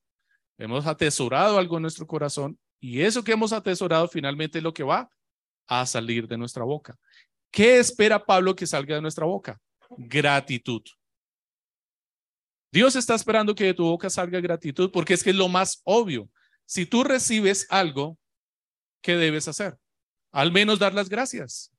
hemos 0.57 0.85
atesorado 0.85 1.57
algo 1.57 1.77
en 1.77 1.83
nuestro 1.83 2.07
corazón 2.07 2.57
y 2.79 3.01
eso 3.01 3.23
que 3.23 3.33
hemos 3.33 3.53
atesorado 3.53 4.07
finalmente 4.07 4.59
es 4.59 4.63
lo 4.63 4.73
que 4.73 4.83
va 4.83 5.09
a 5.67 5.85
salir 5.85 6.27
de 6.27 6.37
nuestra 6.37 6.63
boca. 6.63 6.97
¿Qué 7.51 7.79
espera 7.79 8.25
Pablo 8.25 8.55
que 8.55 8.67
salga 8.67 8.95
de 8.95 9.01
nuestra 9.01 9.25
boca? 9.25 9.59
Gratitud. 9.97 10.83
Dios 12.71 12.95
está 12.95 13.15
esperando 13.15 13.55
que 13.55 13.65
de 13.65 13.73
tu 13.73 13.83
boca 13.83 14.09
salga 14.09 14.39
gratitud 14.39 14.91
porque 14.91 15.13
es 15.15 15.23
que 15.23 15.31
es 15.31 15.35
lo 15.35 15.47
más 15.47 15.81
obvio. 15.83 16.29
Si 16.65 16.85
tú 16.85 17.03
recibes 17.03 17.65
algo, 17.69 18.17
¿qué 19.01 19.15
debes 19.15 19.47
hacer? 19.47 19.77
Al 20.31 20.51
menos 20.51 20.77
dar 20.77 20.93
las 20.93 21.09
gracias. 21.09 21.71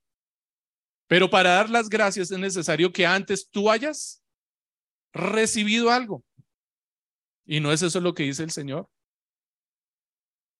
Pero 1.07 1.31
para 1.31 1.51
dar 1.51 1.71
las 1.71 1.89
gracias 1.89 2.31
es 2.31 2.39
necesario 2.39 2.93
que 2.93 3.07
antes 3.07 3.49
tú 3.49 3.71
hayas 3.71 4.23
recibido 5.13 5.91
algo. 5.91 6.25
Y 7.45 7.61
no 7.61 7.73
es 7.73 7.83
eso 7.83 8.01
lo 8.01 8.15
que 8.15 8.25
dice 8.25 8.43
el 8.43 8.51
Señor. 8.51 8.89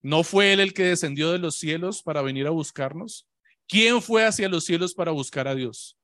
¿No 0.03 0.25
fue 0.25 0.53
Él 0.53 0.61
el 0.61 0.73
que 0.73 0.85
descendió 0.85 1.31
de 1.31 1.39
los 1.39 1.57
cielos 1.57 2.03
para 2.03 2.23
venir 2.23 2.47
a 2.47 2.51
buscarnos? 2.51 3.30
¿Quién 3.71 4.03
fue 4.03 4.27
hacia 4.27 4.49
los 4.49 4.65
cielos 4.65 4.93
para 4.93 5.13
buscar 5.13 5.47
a 5.47 5.55
Dios? 5.55 5.97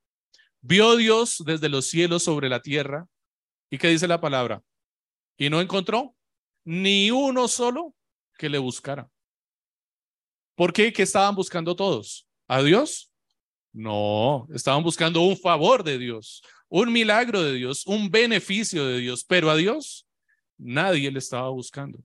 Vio 0.61 0.97
Dios 0.97 1.43
desde 1.45 1.69
los 1.69 1.87
cielos 1.87 2.23
sobre 2.23 2.49
la 2.49 2.63
tierra 2.63 3.09
¿Y 3.71 3.79
qué 3.79 3.89
dice 3.89 4.07
la 4.07 4.21
palabra? 4.21 4.63
Y 5.37 5.51
no 5.51 5.61
encontró 5.61 6.15
ni 6.65 7.11
uno 7.11 7.49
solo 7.49 7.95
que 8.39 8.49
le 8.49 8.59
buscara. 8.59 9.09
¿Por 10.55 10.73
qué? 10.73 10.93
¿Qué 10.93 11.03
estaban 11.03 11.35
buscando 11.35 11.75
todos? 11.77 12.27
¿A 12.49 12.63
Dios? 12.63 13.11
No, 13.73 14.47
estaban 14.55 14.83
buscando 14.83 15.21
un 15.21 15.37
favor 15.37 15.85
de 15.85 15.99
Dios, 15.99 16.43
un 16.69 16.91
milagro 16.91 17.43
de 17.43 17.53
Dios, 17.55 17.87
un 17.87 18.11
beneficio 18.11 18.87
de 18.87 19.01
Dios, 19.01 19.25
pero 19.25 19.51
a 19.51 19.57
Dios 19.57 20.07
nadie 20.57 21.11
le 21.11 21.19
estaba 21.19 21.51
buscando. 21.51 21.99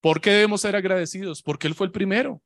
¿Por 0.00 0.20
qué 0.20 0.30
debemos 0.30 0.60
ser 0.60 0.76
agradecidos? 0.76 1.42
Porque 1.42 1.66
Él 1.66 1.74
fue 1.74 1.86
el 1.86 1.92
primero. 1.92 2.40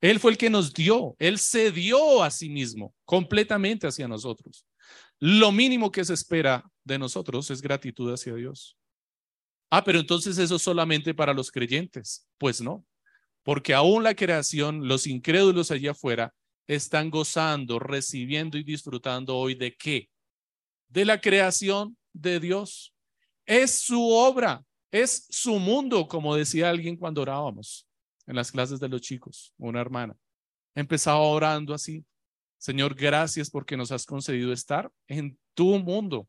Él 0.00 0.18
fue 0.20 0.32
el 0.32 0.38
que 0.38 0.50
nos 0.50 0.72
dio. 0.72 1.16
Él 1.18 1.38
se 1.38 1.70
dio 1.70 2.22
a 2.22 2.30
sí 2.30 2.48
mismo 2.48 2.94
completamente 3.04 3.86
hacia 3.86 4.08
nosotros. 4.08 4.66
Lo 5.18 5.52
mínimo 5.52 5.90
que 5.92 6.04
se 6.04 6.14
espera 6.14 6.64
de 6.84 6.98
nosotros 6.98 7.50
es 7.50 7.62
gratitud 7.62 8.12
hacia 8.12 8.34
Dios. 8.34 8.76
Ah, 9.70 9.84
pero 9.84 10.00
entonces 10.00 10.38
eso 10.38 10.56
es 10.56 10.62
solamente 10.62 11.14
para 11.14 11.32
los 11.32 11.50
creyentes. 11.50 12.26
Pues 12.38 12.60
no, 12.60 12.84
porque 13.42 13.74
aún 13.74 14.02
la 14.02 14.14
creación, 14.14 14.88
los 14.88 15.06
incrédulos 15.06 15.70
allá 15.70 15.92
afuera, 15.92 16.34
están 16.66 17.10
gozando, 17.10 17.78
recibiendo 17.78 18.58
y 18.58 18.64
disfrutando 18.64 19.36
hoy 19.36 19.54
de 19.54 19.76
qué? 19.76 20.10
De 20.88 21.04
la 21.04 21.20
creación 21.20 21.96
de 22.12 22.40
Dios. 22.40 22.92
Es 23.46 23.78
su 23.78 24.10
obra, 24.10 24.64
es 24.90 25.26
su 25.30 25.58
mundo, 25.58 26.06
como 26.08 26.34
decía 26.34 26.70
alguien 26.70 26.96
cuando 26.96 27.22
orábamos 27.22 27.86
en 28.26 28.36
las 28.36 28.52
clases 28.52 28.80
de 28.80 28.88
los 28.88 29.00
chicos, 29.00 29.52
una 29.58 29.80
hermana. 29.80 30.16
Empezaba 30.74 31.18
orando 31.18 31.74
así. 31.74 32.04
Señor, 32.58 32.94
gracias 32.94 33.50
porque 33.50 33.76
nos 33.76 33.90
has 33.90 34.06
concedido 34.06 34.52
estar 34.52 34.90
en 35.08 35.38
tu 35.54 35.78
mundo. 35.78 36.28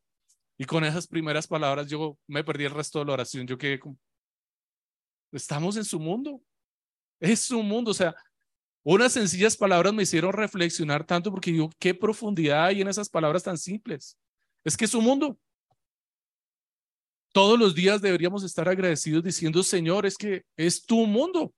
Y 0.58 0.64
con 0.64 0.84
esas 0.84 1.06
primeras 1.06 1.46
palabras 1.46 1.88
yo 1.88 2.18
me 2.26 2.44
perdí 2.44 2.64
el 2.64 2.72
resto 2.72 2.98
de 2.98 3.04
la 3.06 3.12
oración. 3.12 3.46
Yo 3.46 3.58
quedé 3.58 3.78
como, 3.78 3.98
estamos 5.32 5.76
en 5.76 5.84
su 5.84 5.98
mundo. 5.98 6.40
Es 7.20 7.40
su 7.40 7.62
mundo. 7.62 7.90
O 7.90 7.94
sea, 7.94 8.14
unas 8.82 9.12
sencillas 9.12 9.56
palabras 9.56 9.94
me 9.94 10.02
hicieron 10.02 10.32
reflexionar 10.32 11.06
tanto 11.06 11.30
porque 11.30 11.52
digo, 11.52 11.70
qué 11.78 11.94
profundidad 11.94 12.66
hay 12.66 12.80
en 12.80 12.88
esas 12.88 13.08
palabras 13.08 13.42
tan 13.42 13.56
simples. 13.56 14.18
Es 14.64 14.76
que 14.76 14.84
es 14.84 14.90
su 14.90 15.00
mundo. 15.00 15.38
Todos 17.32 17.58
los 17.58 17.74
días 17.74 18.00
deberíamos 18.00 18.44
estar 18.44 18.68
agradecidos 18.68 19.24
diciendo, 19.24 19.62
Señor, 19.62 20.06
es 20.06 20.16
que 20.16 20.44
es 20.56 20.84
tu 20.84 21.06
mundo. 21.06 21.52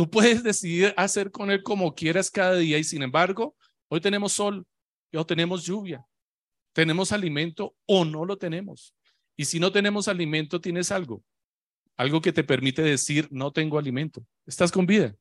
Tú 0.00 0.08
puedes 0.08 0.42
decidir 0.42 0.94
hacer 0.96 1.30
con 1.30 1.50
él 1.50 1.62
como 1.62 1.94
quieras 1.94 2.30
cada 2.30 2.56
día 2.56 2.78
y 2.78 2.84
sin 2.84 3.02
embargo, 3.02 3.54
hoy 3.88 4.00
tenemos 4.00 4.32
sol 4.32 4.66
o 5.12 5.26
tenemos 5.26 5.62
lluvia, 5.66 6.06
tenemos 6.72 7.12
alimento 7.12 7.76
o 7.84 8.06
no 8.06 8.24
lo 8.24 8.38
tenemos. 8.38 8.94
Y 9.36 9.44
si 9.44 9.60
no 9.60 9.70
tenemos 9.70 10.08
alimento, 10.08 10.58
tienes 10.58 10.90
algo, 10.90 11.22
algo 11.98 12.22
que 12.22 12.32
te 12.32 12.42
permite 12.42 12.80
decir, 12.80 13.28
no 13.30 13.52
tengo 13.52 13.78
alimento, 13.78 14.24
estás 14.46 14.72
con 14.72 14.86
vida. 14.86 15.14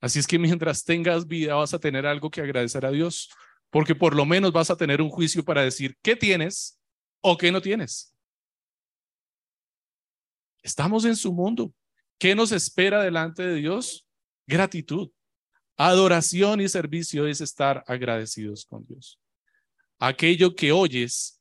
Así 0.00 0.20
es 0.20 0.28
que 0.28 0.38
mientras 0.38 0.84
tengas 0.84 1.26
vida 1.26 1.56
vas 1.56 1.74
a 1.74 1.80
tener 1.80 2.06
algo 2.06 2.30
que 2.30 2.42
agradecer 2.42 2.86
a 2.86 2.92
Dios, 2.92 3.28
porque 3.70 3.96
por 3.96 4.14
lo 4.14 4.24
menos 4.24 4.52
vas 4.52 4.70
a 4.70 4.76
tener 4.76 5.02
un 5.02 5.10
juicio 5.10 5.44
para 5.44 5.62
decir 5.64 5.98
qué 6.00 6.14
tienes 6.14 6.78
o 7.20 7.36
qué 7.36 7.50
no 7.50 7.60
tienes. 7.60 8.14
Estamos 10.62 11.04
en 11.06 11.16
su 11.16 11.32
mundo. 11.32 11.74
¿Qué 12.18 12.34
nos 12.34 12.52
espera 12.52 13.02
delante 13.02 13.42
de 13.42 13.56
Dios? 13.56 14.06
Gratitud. 14.46 15.10
Adoración 15.76 16.60
y 16.60 16.68
servicio 16.68 17.26
es 17.26 17.40
estar 17.40 17.82
agradecidos 17.86 18.64
con 18.64 18.86
Dios. 18.86 19.18
Aquello 19.98 20.54
que 20.54 20.72
oyes 20.72 21.40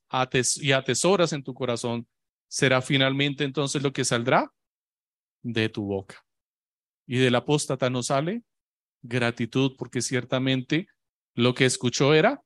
y 0.62 0.72
atesoras 0.72 1.34
en 1.34 1.44
tu 1.44 1.54
corazón 1.54 2.08
será 2.48 2.82
finalmente 2.82 3.44
entonces 3.44 3.82
lo 3.82 3.94
que 3.94 4.06
saldrá 4.06 4.52
de 5.42 5.70
tu 5.70 5.84
boca. 5.86 6.26
Y 7.06 7.18
del 7.18 7.36
apóstata 7.36 7.90
no 7.90 8.02
sale 8.02 8.44
gratitud, 9.02 9.76
porque 9.78 10.02
ciertamente 10.02 10.88
lo 11.36 11.54
que 11.54 11.66
escuchó 11.66 12.14
era 12.14 12.42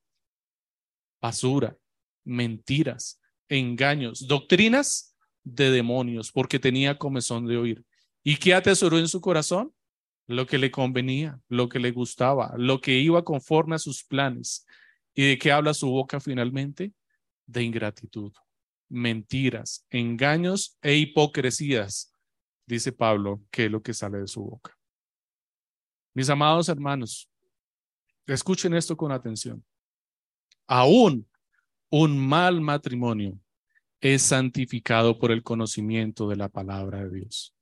basura, 1.22 1.78
mentiras, 2.24 3.22
engaños, 3.48 4.28
doctrinas 4.28 5.16
de 5.44 5.72
demonios, 5.72 6.32
porque 6.32 6.60
tenía 6.60 6.98
comezón 6.98 7.46
de 7.46 7.58
oír. 7.58 7.86
¿Y 8.28 8.36
qué 8.36 8.54
atesoró 8.54 8.98
en 8.98 9.08
su 9.08 9.22
corazón? 9.22 9.74
Lo 10.28 10.46
que 10.46 10.58
le 10.58 10.70
convenía, 10.70 11.40
lo 11.48 11.70
que 11.70 11.80
le 11.80 11.92
gustaba, 11.92 12.54
lo 12.58 12.82
que 12.82 13.00
iba 13.00 13.24
conforme 13.24 13.76
a 13.76 13.80
sus 13.80 14.04
planes. 14.04 14.66
¿Y 15.14 15.30
de 15.30 15.38
qué 15.38 15.54
habla 15.54 15.74
su 15.74 15.90
boca 15.90 16.20
finalmente? 16.20 16.92
De 17.46 17.64
ingratitud, 17.64 18.34
mentiras, 18.90 19.86
engaños 19.90 20.78
e 20.82 20.96
hipocresías, 20.96 22.14
dice 22.66 22.92
Pablo, 22.92 23.46
que 23.50 23.68
es 23.68 23.72
lo 23.72 23.82
que 23.82 23.94
sale 23.94 24.18
de 24.18 24.28
su 24.28 24.44
boca. 24.44 24.78
Mis 26.14 26.30
amados 26.30 26.68
hermanos, 26.68 27.30
escuchen 28.26 28.74
esto 28.74 28.98
con 28.98 29.14
atención. 29.14 29.64
Aún 30.68 31.26
un 31.90 32.28
mal 32.28 32.60
matrimonio 32.60 33.40
es 34.02 34.22
santificado 34.24 35.18
por 35.18 35.32
el 35.32 35.44
conocimiento 35.44 36.28
de 36.28 36.36
la 36.36 36.50
palabra 36.50 37.06
de 37.06 37.22
Dios. 37.22 37.54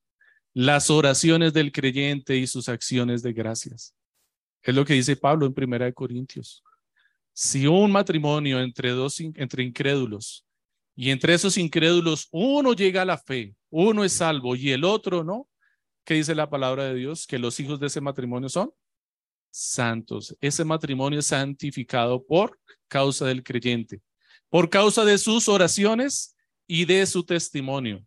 Las 0.56 0.89
oraciones 0.89 1.53
del 1.53 1.72
creyente 1.72 2.36
y 2.36 2.47
sus 2.47 2.68
acciones 2.68 3.22
de 3.22 3.32
gracias. 3.32 3.93
Es 4.64 4.74
lo 4.74 4.84
que 4.84 4.95
dice 4.95 5.16
Pablo 5.16 5.45
en 5.45 5.53
Primera 5.53 5.86
de 5.86 5.93
Corintios. 5.93 6.64
Si 7.34 7.68
un 7.68 7.91
matrimonio 7.91 8.60
entre 8.60 8.89
dos 8.89 9.20
entre 9.20 9.62
incrédulos 9.64 10.43
y 10.95 11.12
entre 11.12 11.36
esos 11.36 11.58
incrédulos 11.58 12.28
uno 12.32 12.74
llega 12.74 13.03
a 13.03 13.06
la 13.06 13.20
fe, 13.20 13.53
uno 13.70 14.03
es 14.03 14.14
salvo 14.14 14.56
y 14.56 14.72
el 14.72 14.84
otro 14.84 15.24
no, 15.24 15.47
¿qué 16.03 16.16
dice 16.16 16.34
la 16.34 16.49
palabra 16.49 16.86
de 16.86 16.95
Dios? 16.95 17.28
Que 17.28 17.38
los 17.38 17.60
hijos 17.60 17.80
de 17.80 17.86
ese 17.86 18.01
matrimonio 18.01 18.49
son 18.49 18.72
santos. 19.51 20.36
Ese 20.41 20.66
matrimonio 20.66 21.20
es 21.20 21.28
santificado 21.28 22.26
por 22.26 22.60
causa 22.88 23.26
del 23.28 23.43
creyente 23.43 24.01
por 24.56 24.70
causa 24.70 25.03
de 25.03 25.18
sus 25.18 25.49
oraciones 25.49 26.36
y 26.66 26.86
de 26.86 27.06
su 27.06 27.26
testimonio. 27.26 28.06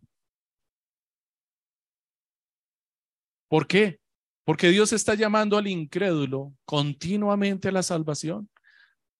¿Por 3.49 3.67
qué? 3.67 3.99
Porque 4.45 4.69
Dios 4.69 4.93
está 4.93 5.15
llamando 5.15 5.57
al 5.57 5.67
incrédulo 5.67 6.53
continuamente 6.63 7.67
a 7.67 7.71
la 7.71 7.83
salvación. 7.83 8.49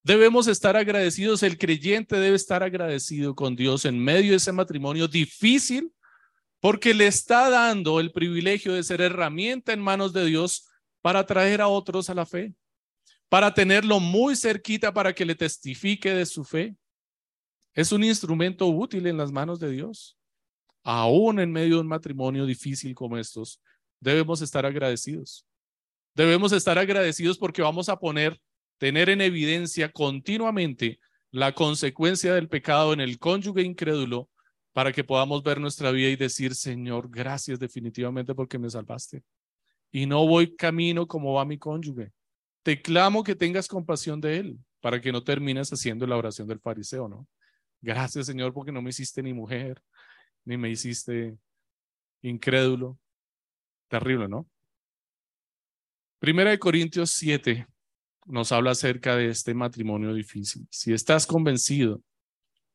Debemos 0.03 0.47
estar 0.47 0.77
agradecidos, 0.77 1.43
el 1.43 1.57
creyente 1.57 2.15
debe 2.15 2.35
estar 2.35 2.63
agradecido 2.63 3.35
con 3.35 3.55
Dios 3.55 3.83
en 3.83 3.99
medio 3.99 4.31
de 4.31 4.37
ese 4.37 4.53
matrimonio 4.53 5.07
difícil, 5.07 5.91
porque 6.61 6.93
le 6.93 7.07
está 7.07 7.49
dando 7.49 7.99
el 7.99 8.11
privilegio 8.11 8.73
de 8.73 8.83
ser 8.83 9.01
herramienta 9.01 9.73
en 9.73 9.81
manos 9.81 10.13
de 10.13 10.25
Dios 10.25 10.67
para 11.01 11.25
traer 11.25 11.59
a 11.61 11.67
otros 11.67 12.09
a 12.09 12.13
la 12.13 12.25
fe, 12.25 12.53
para 13.29 13.53
tenerlo 13.53 13.99
muy 13.99 14.35
cerquita 14.35 14.93
para 14.93 15.13
que 15.13 15.25
le 15.25 15.35
testifique 15.35 16.13
de 16.13 16.25
su 16.25 16.43
fe. 16.43 16.75
Es 17.73 17.91
un 17.91 18.03
instrumento 18.03 18.67
útil 18.67 19.07
en 19.07 19.17
las 19.17 19.31
manos 19.31 19.59
de 19.59 19.71
Dios. 19.71 20.17
Aún 20.83 21.39
en 21.39 21.51
medio 21.51 21.75
de 21.75 21.81
un 21.81 21.87
matrimonio 21.87 22.45
difícil 22.45 22.95
como 22.95 23.17
estos, 23.17 23.61
debemos 23.99 24.41
estar 24.41 24.65
agradecidos. 24.65 25.45
Debemos 26.15 26.51
estar 26.51 26.77
agradecidos 26.77 27.37
porque 27.37 27.61
vamos 27.61 27.89
a 27.89 27.99
poner, 27.99 28.39
tener 28.77 29.09
en 29.09 29.21
evidencia 29.21 29.91
continuamente 29.91 30.99
la 31.31 31.53
consecuencia 31.53 32.33
del 32.33 32.49
pecado 32.49 32.93
en 32.93 32.99
el 32.99 33.19
cónyuge 33.19 33.61
incrédulo 33.61 34.29
para 34.73 34.91
que 34.91 35.03
podamos 35.03 35.43
ver 35.43 35.59
nuestra 35.59 35.91
vida 35.91 36.09
y 36.09 36.15
decir, 36.15 36.55
Señor, 36.55 37.09
gracias 37.09 37.59
definitivamente 37.59 38.33
porque 38.33 38.57
me 38.57 38.69
salvaste. 38.69 39.23
Y 39.91 40.05
no 40.05 40.27
voy 40.27 40.55
camino 40.55 41.07
como 41.07 41.33
va 41.33 41.45
mi 41.45 41.57
cónyuge. 41.57 42.11
Te 42.63 42.81
clamo 42.81 43.23
que 43.23 43.35
tengas 43.35 43.67
compasión 43.67 44.21
de 44.21 44.37
él 44.37 44.59
para 44.81 45.01
que 45.01 45.11
no 45.11 45.23
termines 45.23 45.69
haciendo 45.71 46.05
la 46.07 46.17
oración 46.17 46.47
del 46.47 46.59
fariseo, 46.59 47.07
¿no? 47.07 47.27
Gracias, 47.81 48.25
Señor, 48.25 48.53
porque 48.53 48.71
no 48.71 48.81
me 48.81 48.89
hiciste 48.89 49.23
ni 49.23 49.33
mujer, 49.33 49.81
ni 50.45 50.57
me 50.57 50.69
hiciste 50.69 51.37
incrédulo. 52.21 52.97
Terrible, 53.89 54.27
¿no? 54.27 54.47
Primera 56.19 56.51
de 56.51 56.59
Corintios 56.59 57.11
7 57.11 57.67
nos 58.25 58.51
habla 58.51 58.71
acerca 58.71 59.15
de 59.15 59.29
este 59.29 59.53
matrimonio 59.53 60.13
difícil. 60.13 60.67
Si 60.69 60.93
estás 60.93 61.25
convencido 61.25 62.01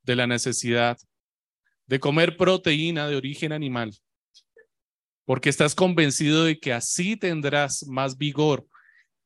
de 0.02 0.16
la 0.16 0.26
necesidad 0.26 0.98
de 1.86 2.00
comer 2.00 2.36
proteína 2.36 3.06
de 3.06 3.16
origen 3.16 3.52
animal, 3.52 3.94
porque 5.24 5.48
estás 5.48 5.74
convencido 5.74 6.44
de 6.44 6.58
que 6.58 6.72
así 6.72 7.16
tendrás 7.16 7.86
más 7.86 8.18
vigor 8.18 8.66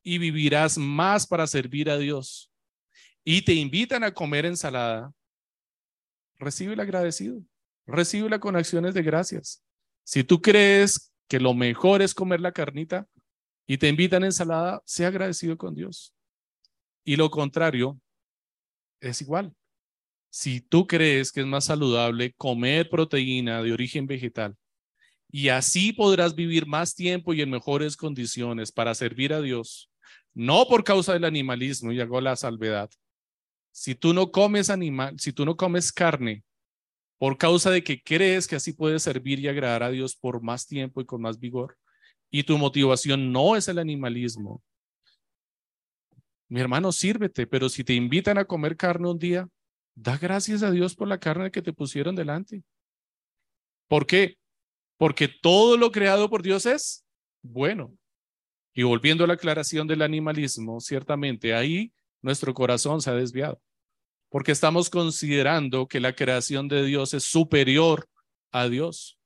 y 0.03 0.17
vivirás 0.17 0.77
más 0.77 1.25
para 1.25 1.47
servir 1.47 1.89
a 1.89 1.97
Dios, 1.97 2.51
y 3.23 3.41
te 3.41 3.53
invitan 3.53 4.03
a 4.03 4.13
comer 4.13 4.45
ensalada, 4.45 5.11
el 6.39 6.79
agradecido, 6.79 7.41
recíbela 7.85 8.39
con 8.39 8.55
acciones 8.55 8.93
de 8.93 9.03
gracias. 9.03 9.63
Si 10.03 10.23
tú 10.23 10.41
crees 10.41 11.08
que 11.29 11.39
lo 11.39 11.53
mejor 11.53 12.01
es 12.01 12.13
comer 12.13 12.41
la 12.41 12.51
carnita 12.51 13.07
y 13.67 13.77
te 13.77 13.87
invitan 13.87 14.23
a 14.23 14.25
ensalada, 14.25 14.81
sea 14.83 15.07
agradecido 15.07 15.57
con 15.57 15.75
Dios. 15.75 16.13
Y 17.05 17.15
lo 17.15 17.29
contrario 17.29 18.01
es 18.99 19.21
igual. 19.21 19.53
Si 20.31 20.59
tú 20.59 20.87
crees 20.87 21.31
que 21.31 21.41
es 21.41 21.45
más 21.45 21.65
saludable 21.65 22.33
comer 22.33 22.89
proteína 22.89 23.61
de 23.61 23.71
origen 23.71 24.07
vegetal 24.07 24.57
y 25.31 25.49
así 25.49 25.93
podrás 25.93 26.35
vivir 26.35 26.65
más 26.65 26.95
tiempo 26.95 27.33
y 27.33 27.41
en 27.41 27.51
mejores 27.51 27.95
condiciones 27.95 28.71
para 28.71 28.95
servir 28.95 29.31
a 29.31 29.41
Dios, 29.41 29.91
no 30.33 30.65
por 30.67 30.83
causa 30.83 31.13
del 31.13 31.25
animalismo, 31.25 31.91
y 31.91 32.01
hago 32.01 32.21
la 32.21 32.35
salvedad, 32.35 32.89
si 33.71 33.93
tú 33.93 34.13
no 34.13 34.31
comes 34.31 34.71
animal, 34.71 35.19
si 35.19 35.31
tú 35.31 35.45
no 35.45 35.55
comes 35.55 35.91
carne, 35.91 36.43
por 37.19 37.37
causa 37.37 37.69
de 37.69 37.83
que 37.83 38.01
crees 38.01 38.47
que 38.47 38.55
así 38.55 38.73
puedes 38.73 39.03
servir 39.03 39.39
y 39.39 39.47
agradar 39.47 39.83
a 39.83 39.91
Dios 39.91 40.15
por 40.15 40.41
más 40.41 40.65
tiempo 40.65 41.01
y 41.01 41.05
con 41.05 41.21
más 41.21 41.39
vigor, 41.39 41.77
y 42.31 42.43
tu 42.43 42.57
motivación 42.57 43.31
no 43.31 43.55
es 43.55 43.67
el 43.67 43.77
animalismo, 43.77 44.63
mi 46.49 46.59
hermano, 46.59 46.91
sírvete, 46.91 47.45
pero 47.45 47.69
si 47.69 47.83
te 47.83 47.93
invitan 47.93 48.39
a 48.39 48.45
comer 48.45 48.75
carne 48.75 49.07
un 49.07 49.19
día, 49.19 49.47
da 49.93 50.17
gracias 50.17 50.63
a 50.63 50.71
Dios 50.71 50.95
por 50.95 51.07
la 51.07 51.19
carne 51.19 51.51
que 51.51 51.61
te 51.61 51.73
pusieron 51.73 52.15
delante. 52.15 52.63
¿Por 53.87 54.07
qué? 54.07 54.37
Porque 54.97 55.27
todo 55.27 55.77
lo 55.77 55.91
creado 55.91 56.27
por 56.27 56.41
Dios 56.41 56.65
es 56.65 57.05
bueno. 57.43 57.95
Y 58.73 58.81
volviendo 58.81 59.23
a 59.23 59.27
la 59.27 59.35
aclaración 59.35 59.87
del 59.87 60.01
animalismo, 60.01 60.79
ciertamente 60.79 61.53
ahí 61.53 61.93
nuestro 62.21 62.53
corazón 62.55 62.99
se 63.01 63.11
ha 63.11 63.13
desviado 63.13 63.61
porque 64.29 64.51
estamos 64.51 64.89
considerando 64.89 65.87
que 65.87 65.99
la 65.99 66.13
creación 66.13 66.67
de 66.67 66.85
Dios 66.85 67.13
es 67.13 67.23
superior 67.23 68.07
a 68.51 68.67
Dios. 68.69 69.19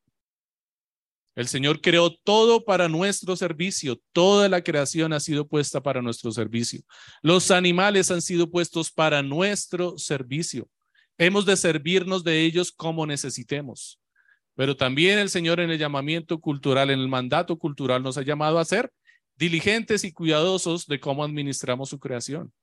El 1.35 1.47
Señor 1.47 1.81
creó 1.81 2.15
todo 2.23 2.63
para 2.63 2.87
nuestro 2.87 3.35
servicio. 3.35 3.99
Toda 4.11 4.47
la 4.49 4.63
creación 4.63 5.13
ha 5.13 5.19
sido 5.19 5.47
puesta 5.47 5.81
para 5.81 6.01
nuestro 6.01 6.31
servicio. 6.31 6.81
Los 7.21 7.49
animales 7.49 8.11
han 8.11 8.21
sido 8.21 8.49
puestos 8.49 8.91
para 8.91 9.23
nuestro 9.23 9.97
servicio. 9.97 10.69
Hemos 11.17 11.45
de 11.45 11.57
servirnos 11.57 12.23
de 12.23 12.41
ellos 12.41 12.71
como 12.71 13.05
necesitemos. 13.05 13.99
Pero 14.55 14.77
también 14.77 15.17
el 15.17 15.29
Señor 15.29 15.59
en 15.59 15.71
el 15.71 15.79
llamamiento 15.79 16.39
cultural, 16.39 16.91
en 16.91 16.99
el 16.99 17.07
mandato 17.07 17.57
cultural, 17.57 18.03
nos 18.03 18.17
ha 18.17 18.21
llamado 18.21 18.59
a 18.59 18.65
ser 18.65 18.91
diligentes 19.35 20.03
y 20.03 20.11
cuidadosos 20.11 20.85
de 20.85 20.99
cómo 20.99 21.23
administramos 21.23 21.89
su 21.89 21.99
creación. 21.99 22.53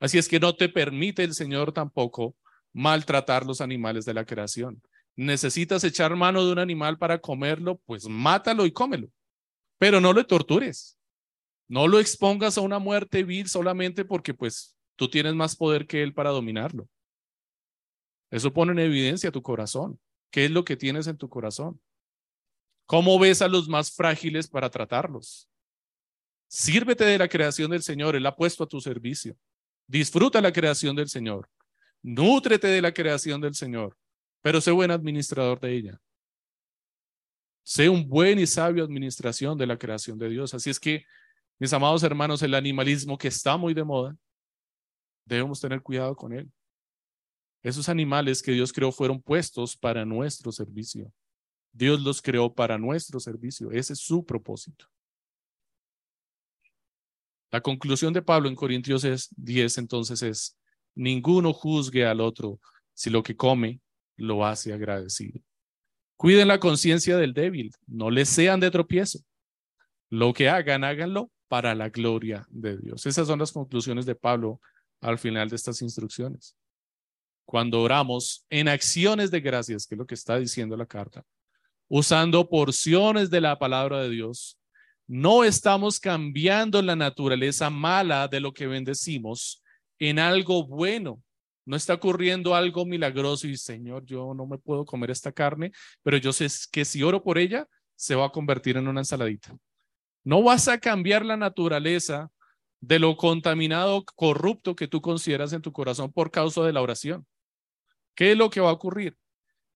Así 0.00 0.18
es 0.18 0.28
que 0.28 0.40
no 0.40 0.54
te 0.54 0.68
permite 0.68 1.24
el 1.24 1.34
Señor 1.34 1.72
tampoco 1.72 2.36
maltratar 2.72 3.46
los 3.46 3.60
animales 3.60 4.04
de 4.04 4.14
la 4.14 4.26
creación. 4.26 4.82
Necesitas 5.16 5.82
echar 5.84 6.14
mano 6.14 6.44
de 6.44 6.52
un 6.52 6.58
animal 6.58 6.98
para 6.98 7.18
comerlo, 7.18 7.80
pues 7.86 8.06
mátalo 8.06 8.66
y 8.66 8.72
cómelo, 8.72 9.08
pero 9.78 10.00
no 10.00 10.12
lo 10.12 10.26
tortures. 10.26 10.98
No 11.68 11.88
lo 11.88 11.98
expongas 11.98 12.58
a 12.58 12.60
una 12.60 12.78
muerte 12.78 13.24
vil 13.24 13.48
solamente 13.48 14.04
porque 14.04 14.34
pues 14.34 14.76
tú 14.94 15.08
tienes 15.08 15.34
más 15.34 15.56
poder 15.56 15.86
que 15.86 16.02
él 16.02 16.14
para 16.14 16.30
dominarlo. 16.30 16.88
Eso 18.30 18.52
pone 18.52 18.72
en 18.72 18.78
evidencia 18.78 19.32
tu 19.32 19.42
corazón. 19.42 19.98
¿Qué 20.30 20.44
es 20.44 20.50
lo 20.50 20.64
que 20.64 20.76
tienes 20.76 21.06
en 21.06 21.16
tu 21.16 21.28
corazón? 21.28 21.80
¿Cómo 22.86 23.18
ves 23.18 23.42
a 23.42 23.48
los 23.48 23.68
más 23.68 23.90
frágiles 23.90 24.48
para 24.48 24.70
tratarlos? 24.70 25.48
Sírvete 26.48 27.04
de 27.04 27.18
la 27.18 27.28
creación 27.28 27.70
del 27.70 27.82
Señor, 27.82 28.14
Él 28.14 28.26
ha 28.26 28.36
puesto 28.36 28.64
a 28.64 28.68
tu 28.68 28.80
servicio. 28.80 29.36
Disfruta 29.86 30.40
la 30.40 30.52
creación 30.52 30.96
del 30.96 31.08
Señor. 31.08 31.48
Nútrete 32.02 32.68
de 32.68 32.82
la 32.82 32.92
creación 32.92 33.40
del 33.40 33.54
Señor, 33.54 33.96
pero 34.42 34.60
sé 34.60 34.70
buen 34.70 34.90
administrador 34.90 35.58
de 35.60 35.74
ella. 35.74 36.00
Sé 37.62 37.88
un 37.88 38.08
buen 38.08 38.38
y 38.38 38.46
sabio 38.46 38.84
administración 38.84 39.58
de 39.58 39.66
la 39.66 39.76
creación 39.76 40.18
de 40.18 40.28
Dios. 40.28 40.54
Así 40.54 40.70
es 40.70 40.78
que, 40.78 41.04
mis 41.58 41.72
amados 41.72 42.04
hermanos, 42.04 42.42
el 42.42 42.54
animalismo 42.54 43.18
que 43.18 43.26
está 43.28 43.56
muy 43.56 43.74
de 43.74 43.82
moda, 43.82 44.16
debemos 45.24 45.60
tener 45.60 45.82
cuidado 45.82 46.14
con 46.14 46.32
él. 46.32 46.48
Esos 47.62 47.88
animales 47.88 48.40
que 48.40 48.52
Dios 48.52 48.72
creó 48.72 48.92
fueron 48.92 49.20
puestos 49.20 49.76
para 49.76 50.04
nuestro 50.04 50.52
servicio. 50.52 51.12
Dios 51.72 52.00
los 52.00 52.22
creó 52.22 52.54
para 52.54 52.78
nuestro 52.78 53.18
servicio. 53.18 53.72
Ese 53.72 53.94
es 53.94 53.98
su 53.98 54.24
propósito. 54.24 54.86
La 57.50 57.60
conclusión 57.60 58.12
de 58.12 58.22
Pablo 58.22 58.48
en 58.48 58.56
Corintios 58.56 59.06
10 59.36 59.78
entonces 59.78 60.22
es, 60.22 60.58
ninguno 60.94 61.52
juzgue 61.52 62.04
al 62.06 62.20
otro 62.20 62.60
si 62.92 63.10
lo 63.10 63.22
que 63.22 63.36
come 63.36 63.80
lo 64.16 64.44
hace 64.44 64.72
agradecido. 64.72 65.40
Cuiden 66.16 66.48
la 66.48 66.58
conciencia 66.58 67.16
del 67.18 67.34
débil, 67.34 67.72
no 67.86 68.10
les 68.10 68.28
sean 68.28 68.58
de 68.58 68.70
tropiezo. 68.70 69.20
Lo 70.08 70.32
que 70.32 70.48
hagan, 70.48 70.82
háganlo 70.82 71.30
para 71.48 71.74
la 71.74 71.90
gloria 71.90 72.46
de 72.50 72.78
Dios. 72.78 73.06
Esas 73.06 73.26
son 73.26 73.38
las 73.38 73.52
conclusiones 73.52 74.06
de 74.06 74.14
Pablo 74.14 74.60
al 75.00 75.18
final 75.18 75.48
de 75.48 75.56
estas 75.56 75.82
instrucciones. 75.82 76.56
Cuando 77.44 77.82
oramos 77.82 78.44
en 78.50 78.68
acciones 78.68 79.30
de 79.30 79.40
gracias, 79.40 79.86
que 79.86 79.94
es 79.94 79.98
lo 79.98 80.06
que 80.06 80.14
está 80.14 80.38
diciendo 80.38 80.76
la 80.76 80.86
carta, 80.86 81.24
usando 81.88 82.48
porciones 82.48 83.30
de 83.30 83.40
la 83.40 83.58
palabra 83.58 84.02
de 84.02 84.10
Dios, 84.10 84.58
no 85.06 85.44
estamos 85.44 86.00
cambiando 86.00 86.82
la 86.82 86.96
naturaleza 86.96 87.70
mala 87.70 88.28
de 88.28 88.40
lo 88.40 88.52
que 88.52 88.66
bendecimos 88.66 89.62
en 89.98 90.18
algo 90.18 90.66
bueno 90.66 91.22
no 91.66 91.76
está 91.76 91.94
ocurriendo 91.94 92.54
algo 92.54 92.86
milagroso 92.86 93.48
y 93.48 93.56
Señor, 93.56 94.06
yo 94.06 94.32
no 94.34 94.46
me 94.46 94.56
puedo 94.56 94.86
comer 94.86 95.10
esta 95.10 95.32
carne, 95.32 95.72
pero 96.02 96.16
yo 96.16 96.32
sé 96.32 96.46
que 96.70 96.84
si 96.84 97.02
oro 97.02 97.22
por 97.22 97.38
ella, 97.38 97.66
se 97.96 98.14
va 98.14 98.26
a 98.26 98.30
convertir 98.30 98.76
en 98.76 98.86
una 98.86 99.00
ensaladita. 99.00 99.54
No 100.22 100.42
vas 100.42 100.68
a 100.68 100.78
cambiar 100.78 101.24
la 101.24 101.36
naturaleza 101.36 102.30
de 102.80 103.00
lo 103.00 103.16
contaminado, 103.16 104.04
corrupto 104.14 104.76
que 104.76 104.86
tú 104.86 105.00
consideras 105.00 105.52
en 105.52 105.62
tu 105.62 105.72
corazón 105.72 106.12
por 106.12 106.30
causa 106.30 106.62
de 106.62 106.72
la 106.72 106.82
oración. 106.82 107.26
¿Qué 108.14 108.32
es 108.32 108.38
lo 108.38 108.48
que 108.48 108.60
va 108.60 108.70
a 108.70 108.74
ocurrir? 108.74 109.16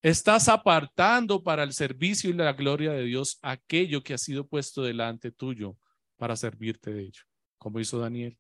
Estás 0.02 0.48
apartando 0.48 1.42
para 1.42 1.62
el 1.62 1.74
servicio 1.74 2.30
y 2.30 2.32
la 2.32 2.54
gloria 2.54 2.92
de 2.92 3.04
Dios 3.04 3.38
aquello 3.42 4.02
que 4.02 4.14
ha 4.14 4.18
sido 4.18 4.46
puesto 4.46 4.82
delante 4.82 5.30
tuyo 5.30 5.76
para 6.16 6.36
servirte 6.36 6.90
de 6.90 7.02
ello, 7.02 7.22
como 7.58 7.80
hizo 7.80 7.98
Daniel. 7.98 8.38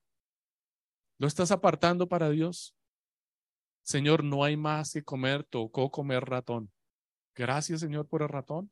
Lo 1.18 1.26
estás 1.26 1.50
apartando 1.50 2.08
para 2.08 2.30
Dios. 2.30 2.74
Señor, 3.82 4.24
no 4.24 4.42
hay 4.42 4.56
más 4.56 4.94
que 4.94 5.04
comer, 5.04 5.44
tocó 5.44 5.90
comer 5.90 6.24
ratón. 6.24 6.72
Gracias, 7.34 7.80
Señor, 7.80 8.08
por 8.08 8.22
el 8.22 8.28
ratón. 8.28 8.70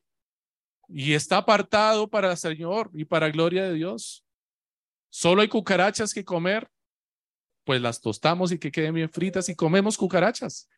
Y 0.88 1.12
está 1.12 1.36
apartado 1.36 2.08
para 2.08 2.30
el 2.30 2.36
Señor 2.38 2.90
y 2.94 3.04
para 3.04 3.28
gloria 3.28 3.64
de 3.64 3.74
Dios. 3.74 4.24
Solo 5.10 5.42
hay 5.42 5.48
cucarachas 5.48 6.14
que 6.14 6.24
comer, 6.24 6.70
pues 7.64 7.82
las 7.82 8.00
tostamos 8.00 8.50
y 8.50 8.58
que 8.58 8.72
queden 8.72 8.94
bien 8.94 9.10
fritas 9.10 9.50
y 9.50 9.54
comemos 9.54 9.98
cucarachas. 9.98 10.70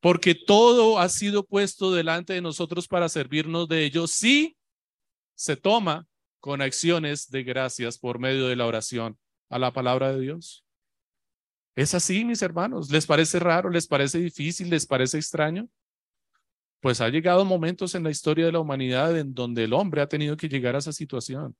Porque 0.00 0.34
todo 0.34 0.98
ha 0.98 1.08
sido 1.08 1.44
puesto 1.44 1.92
delante 1.92 2.32
de 2.32 2.40
nosotros 2.40 2.86
para 2.86 3.08
servirnos 3.08 3.68
de 3.68 3.84
ellos 3.84 4.12
si 4.12 4.56
se 5.34 5.56
toma 5.56 6.06
con 6.40 6.62
acciones 6.62 7.30
de 7.30 7.42
gracias 7.42 7.98
por 7.98 8.18
medio 8.18 8.46
de 8.46 8.56
la 8.56 8.66
oración 8.66 9.18
a 9.48 9.58
la 9.58 9.72
palabra 9.72 10.12
de 10.12 10.20
Dios. 10.20 10.64
Es 11.74 11.94
así, 11.94 12.24
mis 12.24 12.42
hermanos. 12.42 12.90
¿Les 12.90 13.06
parece 13.06 13.38
raro? 13.38 13.70
¿Les 13.70 13.86
parece 13.86 14.18
difícil? 14.18 14.70
¿Les 14.70 14.86
parece 14.86 15.16
extraño? 15.16 15.68
Pues 16.80 17.00
ha 17.00 17.08
llegado 17.08 17.44
momentos 17.44 17.94
en 17.94 18.04
la 18.04 18.10
historia 18.10 18.46
de 18.46 18.52
la 18.52 18.60
humanidad 18.60 19.16
en 19.16 19.34
donde 19.34 19.64
el 19.64 19.72
hombre 19.72 20.00
ha 20.00 20.08
tenido 20.08 20.36
que 20.36 20.48
llegar 20.48 20.74
a 20.74 20.78
esa 20.78 20.92
situación 20.92 21.56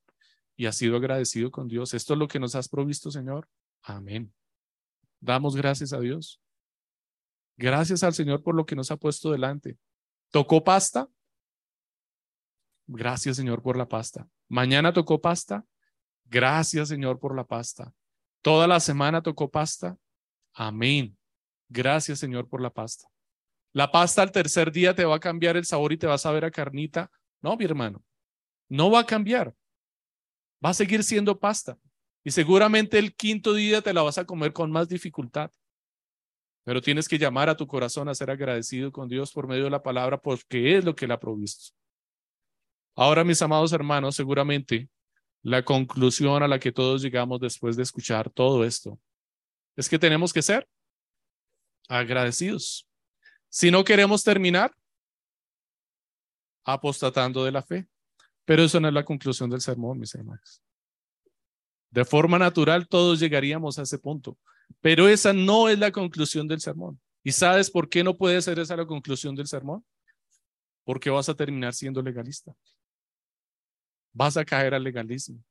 y 0.56 0.66
ha 0.66 0.72
sido 0.72 0.96
agradecido 0.96 1.50
con 1.50 1.68
Dios. 1.68 1.94
Esto 1.94 2.14
es 2.14 2.18
lo 2.18 2.28
que 2.28 2.40
nos 2.40 2.54
has 2.54 2.68
provisto, 2.68 3.10
Señor. 3.10 3.48
Amén. 3.82 4.32
Damos 5.20 5.54
gracias 5.56 5.92
a 5.92 6.00
Dios. 6.00 6.40
Gracias 7.58 8.04
al 8.04 8.14
Señor 8.14 8.42
por 8.42 8.54
lo 8.54 8.64
que 8.64 8.76
nos 8.76 8.92
ha 8.92 8.96
puesto 8.96 9.32
delante. 9.32 9.76
¿Tocó 10.30 10.62
pasta? 10.62 11.08
Gracias, 12.86 13.36
Señor, 13.36 13.62
por 13.62 13.76
la 13.76 13.88
pasta. 13.88 14.28
Mañana 14.48 14.92
tocó 14.92 15.20
pasta. 15.20 15.64
Gracias, 16.24 16.88
Señor, 16.88 17.18
por 17.18 17.34
la 17.34 17.44
pasta. 17.44 17.92
Toda 18.42 18.68
la 18.68 18.78
semana 18.78 19.22
tocó 19.22 19.50
pasta. 19.50 19.98
Amén. 20.54 21.18
Gracias, 21.68 22.20
Señor, 22.20 22.48
por 22.48 22.62
la 22.62 22.70
pasta. 22.70 23.08
La 23.72 23.90
pasta 23.90 24.22
al 24.22 24.30
tercer 24.30 24.70
día 24.70 24.94
te 24.94 25.04
va 25.04 25.16
a 25.16 25.20
cambiar 25.20 25.56
el 25.56 25.64
sabor 25.64 25.92
y 25.92 25.98
te 25.98 26.06
vas 26.06 26.24
a 26.26 26.30
ver 26.30 26.44
a 26.44 26.52
carnita. 26.52 27.10
No, 27.42 27.56
mi 27.56 27.64
hermano, 27.64 28.04
no 28.68 28.90
va 28.90 29.00
a 29.00 29.06
cambiar. 29.06 29.54
Va 30.64 30.70
a 30.70 30.74
seguir 30.74 31.02
siendo 31.02 31.38
pasta. 31.38 31.76
Y 32.22 32.30
seguramente 32.30 32.98
el 32.98 33.16
quinto 33.16 33.52
día 33.52 33.82
te 33.82 33.92
la 33.92 34.02
vas 34.02 34.18
a 34.18 34.24
comer 34.24 34.52
con 34.52 34.70
más 34.70 34.88
dificultad. 34.88 35.50
Pero 36.68 36.82
tienes 36.82 37.08
que 37.08 37.16
llamar 37.16 37.48
a 37.48 37.56
tu 37.56 37.66
corazón 37.66 38.10
a 38.10 38.14
ser 38.14 38.30
agradecido 38.30 38.92
con 38.92 39.08
Dios 39.08 39.32
por 39.32 39.48
medio 39.48 39.64
de 39.64 39.70
la 39.70 39.82
palabra 39.82 40.20
porque 40.20 40.76
es 40.76 40.84
lo 40.84 40.94
que 40.94 41.06
le 41.06 41.14
ha 41.14 41.18
provisto. 41.18 41.74
Ahora, 42.94 43.24
mis 43.24 43.40
amados 43.40 43.72
hermanos, 43.72 44.16
seguramente 44.16 44.90
la 45.40 45.64
conclusión 45.64 46.42
a 46.42 46.46
la 46.46 46.58
que 46.58 46.70
todos 46.70 47.00
llegamos 47.00 47.40
después 47.40 47.74
de 47.74 47.84
escuchar 47.84 48.28
todo 48.28 48.64
esto 48.64 49.00
es 49.76 49.88
que 49.88 49.98
tenemos 49.98 50.30
que 50.30 50.42
ser 50.42 50.68
agradecidos. 51.88 52.86
Si 53.48 53.70
no 53.70 53.82
queremos 53.82 54.22
terminar 54.22 54.70
apostatando 56.64 57.46
de 57.46 57.52
la 57.52 57.62
fe. 57.62 57.88
Pero 58.44 58.62
eso 58.62 58.78
no 58.78 58.88
es 58.88 58.94
la 58.94 59.06
conclusión 59.06 59.48
del 59.48 59.62
sermón, 59.62 59.98
mis 59.98 60.14
hermanos. 60.14 60.62
De 61.88 62.04
forma 62.04 62.38
natural 62.38 62.86
todos 62.86 63.20
llegaríamos 63.20 63.78
a 63.78 63.84
ese 63.84 63.98
punto, 63.98 64.36
pero 64.80 65.08
esa 65.08 65.32
no 65.32 65.68
es 65.68 65.78
la 65.78 65.90
conclusión 65.90 66.46
del 66.46 66.60
sermón. 66.60 67.00
¿Y 67.22 67.32
sabes 67.32 67.70
por 67.70 67.88
qué 67.88 68.04
no 68.04 68.16
puede 68.16 68.40
ser 68.40 68.58
esa 68.58 68.76
la 68.76 68.86
conclusión 68.86 69.34
del 69.34 69.46
sermón? 69.46 69.84
Porque 70.84 71.10
vas 71.10 71.28
a 71.28 71.34
terminar 71.34 71.74
siendo 71.74 72.00
legalista. 72.02 72.54
Vas 74.12 74.36
a 74.36 74.44
caer 74.44 74.74
al 74.74 74.82
legalismo. 74.82 75.42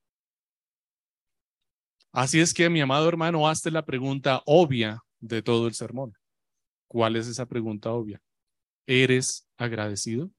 Así 2.11 2.39
es 2.39 2.53
que, 2.53 2.69
mi 2.69 2.81
amado 2.81 3.07
hermano, 3.07 3.47
hazte 3.47 3.69
la 3.69 3.85
pregunta 3.85 4.41
obvia 4.45 5.03
de 5.19 5.41
todo 5.41 5.67
el 5.67 5.73
sermón. 5.73 6.13
¿Cuál 6.87 7.15
es 7.15 7.27
esa 7.27 7.45
pregunta 7.45 7.91
obvia? 7.91 8.21
¿Eres 8.87 9.47
agradecido? 9.57 10.31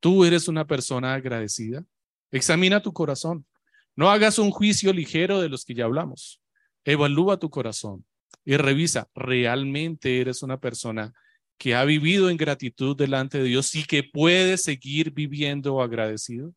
¿Tú 0.00 0.24
eres 0.24 0.48
una 0.48 0.66
persona 0.66 1.14
agradecida? 1.14 1.84
Examina 2.30 2.82
tu 2.82 2.92
corazón. 2.92 3.46
No 3.94 4.10
hagas 4.10 4.38
un 4.38 4.50
juicio 4.50 4.92
ligero 4.92 5.40
de 5.40 5.48
los 5.48 5.64
que 5.64 5.74
ya 5.74 5.84
hablamos. 5.84 6.41
Evalúa 6.84 7.38
tu 7.38 7.50
corazón 7.50 8.04
y 8.44 8.56
revisa, 8.56 9.08
¿realmente 9.14 10.20
eres 10.20 10.42
una 10.42 10.58
persona 10.58 11.12
que 11.58 11.74
ha 11.74 11.84
vivido 11.84 12.28
en 12.28 12.36
gratitud 12.36 12.96
delante 12.96 13.38
de 13.38 13.44
Dios 13.44 13.74
y 13.74 13.84
que 13.84 14.02
puede 14.02 14.56
seguir 14.56 15.12
viviendo 15.12 15.80
agradecido? 15.80 16.52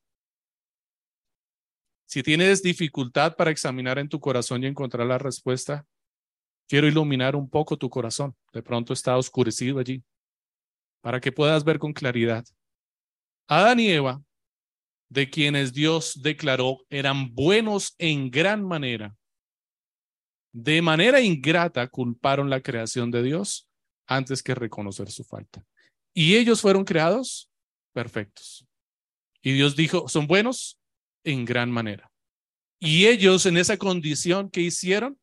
Si 2.08 2.24
tienes 2.24 2.64
dificultad 2.64 3.36
para 3.36 3.52
examinar 3.52 4.00
en 4.00 4.10
tu 4.10 4.20
corazón 4.20 4.64
y 4.64 4.68
encontrar 4.68 5.06
la 5.06 5.18
respuesta, 5.18 5.86
quiero 6.68 6.88
iluminar 6.88 7.36
un 7.36 7.50
poco 7.50 7.78
tu 7.78 7.90
corazón. 7.90 8.36
De 8.54 8.64
pronto 8.64 8.94
está 8.94 9.18
oscurecido 9.18 9.80
allí, 9.80 10.04
para 11.02 11.20
que 11.20 11.32
puedas 11.32 11.64
ver 11.64 11.78
con 11.78 11.94
claridad. 11.94 12.46
Adán 13.48 13.80
y 13.80 13.90
Eva, 13.90 14.24
de 15.10 15.30
quienes 15.30 15.74
Dios 15.74 16.20
declaró 16.22 16.80
eran 16.90 17.34
buenos 17.34 17.96
en 17.98 18.32
gran 18.32 18.64
manera, 18.64 19.16
de 20.58 20.82
manera 20.82 21.20
ingrata 21.20 21.86
culparon 21.90 22.50
la 22.50 22.62
creación 22.62 23.12
de 23.12 23.22
Dios 23.22 23.68
antes 24.08 24.42
que 24.42 24.56
reconocer 24.56 25.12
su 25.12 25.26
falta. 25.26 25.66
Y 26.14 26.38
ellos 26.38 26.62
fueron 26.62 26.86
creados 26.86 27.52
perfectos. 27.92 28.66
Y 29.42 29.52
Dios 29.52 29.76
dijo, 29.76 30.08
son 30.08 30.28
buenos 30.28 30.80
en 31.26 31.44
gran 31.44 31.70
manera. 31.70 32.10
Y 32.80 33.08
ellos 33.08 33.46
en 33.46 33.58
esa 33.58 33.76
condición 33.76 34.50
que 34.50 34.62
hicieron 34.62 35.20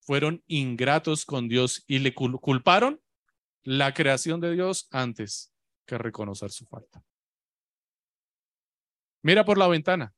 fueron 0.00 0.42
ingratos 0.46 1.26
con 1.26 1.48
Dios 1.48 1.84
y 1.86 1.98
le 1.98 2.14
culparon 2.14 3.02
la 3.62 3.92
creación 3.92 4.40
de 4.40 4.52
Dios 4.52 4.88
antes 4.90 5.52
que 5.84 5.98
reconocer 5.98 6.50
su 6.50 6.64
falta. 6.64 7.04
Mira 9.20 9.44
por 9.44 9.58
la 9.58 9.68
ventana. 9.68 10.14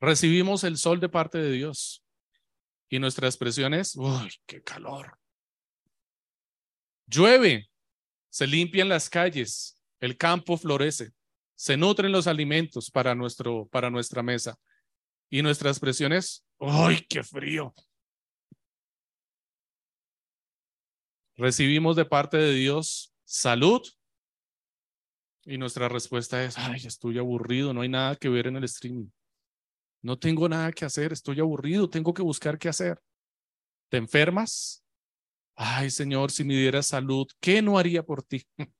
Recibimos 0.00 0.64
el 0.64 0.78
sol 0.78 0.98
de 0.98 1.08
parte 1.08 1.38
de 1.38 1.52
Dios 1.52 2.03
y 2.94 2.98
nuestra 2.98 3.28
expresión 3.28 3.74
es, 3.74 3.96
uy, 3.96 4.30
qué 4.46 4.62
calor. 4.62 5.18
Llueve, 7.06 7.70
se 8.30 8.46
limpian 8.46 8.88
las 8.88 9.08
calles, 9.08 9.80
el 10.00 10.16
campo 10.16 10.56
florece 10.56 11.12
se 11.56 11.76
nutren 11.76 12.12
los 12.12 12.26
alimentos 12.26 12.90
para, 12.90 13.14
nuestro, 13.14 13.66
para 13.68 13.90
nuestra 13.90 14.22
mesa. 14.22 14.58
Y 15.30 15.42
nuestra 15.42 15.70
expresión 15.70 16.12
es, 16.12 16.44
¡ay, 16.58 17.06
qué 17.08 17.22
frío! 17.22 17.74
Recibimos 21.36 21.96
de 21.96 22.04
parte 22.04 22.36
de 22.36 22.52
Dios 22.52 23.12
salud, 23.24 23.82
Y 25.46 25.58
nuestra 25.58 25.88
respuesta 25.88 26.42
es, 26.42 26.56
ay, 26.56 26.80
estoy 26.86 27.18
aburrido, 27.18 27.74
no 27.74 27.82
hay 27.82 27.88
nada 27.88 28.16
que 28.16 28.30
ver 28.30 28.46
en 28.46 28.56
el 28.56 28.64
streaming. 28.64 29.08
No 30.04 30.18
tengo 30.18 30.46
nada 30.50 30.70
que 30.70 30.84
hacer, 30.84 31.14
estoy 31.14 31.40
aburrido, 31.40 31.88
tengo 31.88 32.12
que 32.12 32.20
buscar 32.20 32.58
qué 32.58 32.68
hacer. 32.68 33.00
¿Te 33.88 33.96
enfermas? 33.96 34.84
Ay, 35.54 35.88
Señor, 35.88 36.30
si 36.30 36.44
me 36.44 36.52
dieras 36.52 36.88
salud, 36.88 37.26
¿qué 37.40 37.62
no 37.62 37.78
haría 37.78 38.02
por 38.02 38.22
ti? 38.22 38.46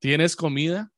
¿Tienes 0.00 0.36
comida? 0.36 0.92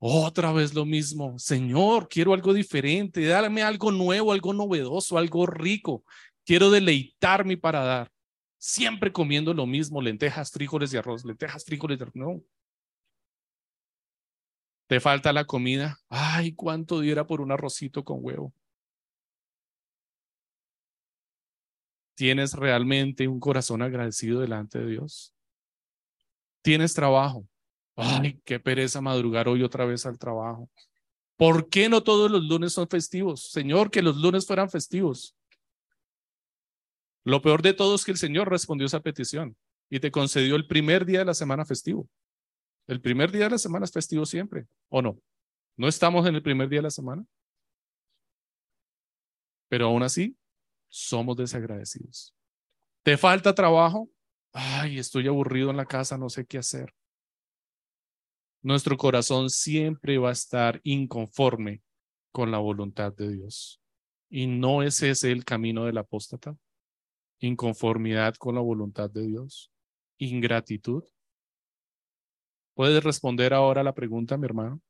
Otra 0.00 0.50
vez 0.50 0.74
lo 0.74 0.84
mismo. 0.84 1.38
Señor, 1.38 2.08
quiero 2.08 2.34
algo 2.34 2.52
diferente. 2.52 3.24
Dame 3.24 3.62
algo 3.62 3.92
nuevo, 3.92 4.32
algo 4.32 4.52
novedoso, 4.52 5.16
algo 5.16 5.46
rico. 5.46 6.02
Quiero 6.44 6.68
deleitar 6.68 7.44
mi 7.44 7.54
dar 7.54 8.10
Siempre 8.58 9.12
comiendo 9.12 9.54
lo 9.54 9.66
mismo, 9.66 10.02
lentejas, 10.02 10.50
frijoles 10.50 10.92
y 10.92 10.96
arroz, 10.96 11.24
lentejas, 11.24 11.64
frijoles 11.64 12.00
y 12.00 12.02
arroz. 12.02 12.16
No. 12.16 12.42
¿Te 14.86 15.00
falta 15.00 15.32
la 15.32 15.46
comida? 15.46 15.98
Ay, 16.08 16.52
¿cuánto 16.52 17.00
diera 17.00 17.26
por 17.26 17.40
un 17.40 17.52
arrocito 17.52 18.04
con 18.04 18.18
huevo? 18.20 18.52
¿Tienes 22.14 22.52
realmente 22.52 23.26
un 23.26 23.40
corazón 23.40 23.82
agradecido 23.82 24.40
delante 24.40 24.78
de 24.78 24.86
Dios? 24.86 25.34
¿Tienes 26.62 26.94
trabajo? 26.94 27.46
Ay, 27.96 28.40
qué 28.44 28.60
pereza 28.60 29.00
madrugar 29.00 29.48
hoy 29.48 29.62
otra 29.62 29.84
vez 29.84 30.06
al 30.06 30.18
trabajo. 30.18 30.68
¿Por 31.36 31.68
qué 31.68 31.88
no 31.88 32.02
todos 32.02 32.30
los 32.30 32.44
lunes 32.44 32.72
son 32.72 32.88
festivos? 32.88 33.50
Señor, 33.50 33.90
que 33.90 34.02
los 34.02 34.16
lunes 34.16 34.46
fueran 34.46 34.70
festivos. 34.70 35.34
Lo 37.24 37.40
peor 37.40 37.62
de 37.62 37.72
todo 37.72 37.94
es 37.94 38.04
que 38.04 38.12
el 38.12 38.18
Señor 38.18 38.50
respondió 38.50 38.86
esa 38.86 39.00
petición 39.00 39.56
y 39.90 39.98
te 40.00 40.10
concedió 40.10 40.56
el 40.56 40.66
primer 40.66 41.04
día 41.06 41.20
de 41.20 41.24
la 41.24 41.34
semana 41.34 41.64
festivo. 41.64 42.08
El 42.86 43.00
primer 43.00 43.32
día 43.32 43.44
de 43.44 43.50
la 43.50 43.58
semana 43.58 43.84
es 43.84 43.92
festivo 43.92 44.26
siempre, 44.26 44.66
¿o 44.88 45.00
no? 45.02 45.20
¿No 45.76 45.88
estamos 45.88 46.26
en 46.26 46.34
el 46.34 46.42
primer 46.42 46.68
día 46.68 46.78
de 46.78 46.84
la 46.84 46.90
semana? 46.90 47.24
Pero 49.68 49.86
aún 49.86 50.02
así, 50.02 50.36
somos 50.88 51.36
desagradecidos. 51.36 52.34
¿Te 53.02 53.16
falta 53.16 53.54
trabajo? 53.54 54.10
Ay, 54.52 54.98
estoy 54.98 55.26
aburrido 55.26 55.70
en 55.70 55.76
la 55.76 55.86
casa, 55.86 56.16
no 56.16 56.28
sé 56.28 56.46
qué 56.46 56.58
hacer 56.58 56.94
nuestro 58.64 58.96
corazón 58.96 59.50
siempre 59.50 60.16
va 60.16 60.30
a 60.30 60.32
estar 60.32 60.80
inconforme 60.84 61.82
con 62.32 62.50
la 62.50 62.58
voluntad 62.58 63.12
de 63.12 63.30
Dios. 63.30 63.80
Y 64.30 64.46
no 64.46 64.82
es 64.82 65.02
ese 65.02 65.30
el 65.30 65.44
camino 65.44 65.84
del 65.84 65.98
apóstata. 65.98 66.56
Inconformidad 67.40 68.34
con 68.36 68.54
la 68.54 68.62
voluntad 68.62 69.10
de 69.10 69.26
Dios. 69.26 69.70
Ingratitud. 70.16 71.04
¿Puedes 72.74 73.02
responder 73.02 73.54
ahora 73.54 73.80
a 73.80 73.84
la 73.84 73.94
pregunta, 73.94 74.36
mi 74.36 74.46
hermano? 74.46 74.80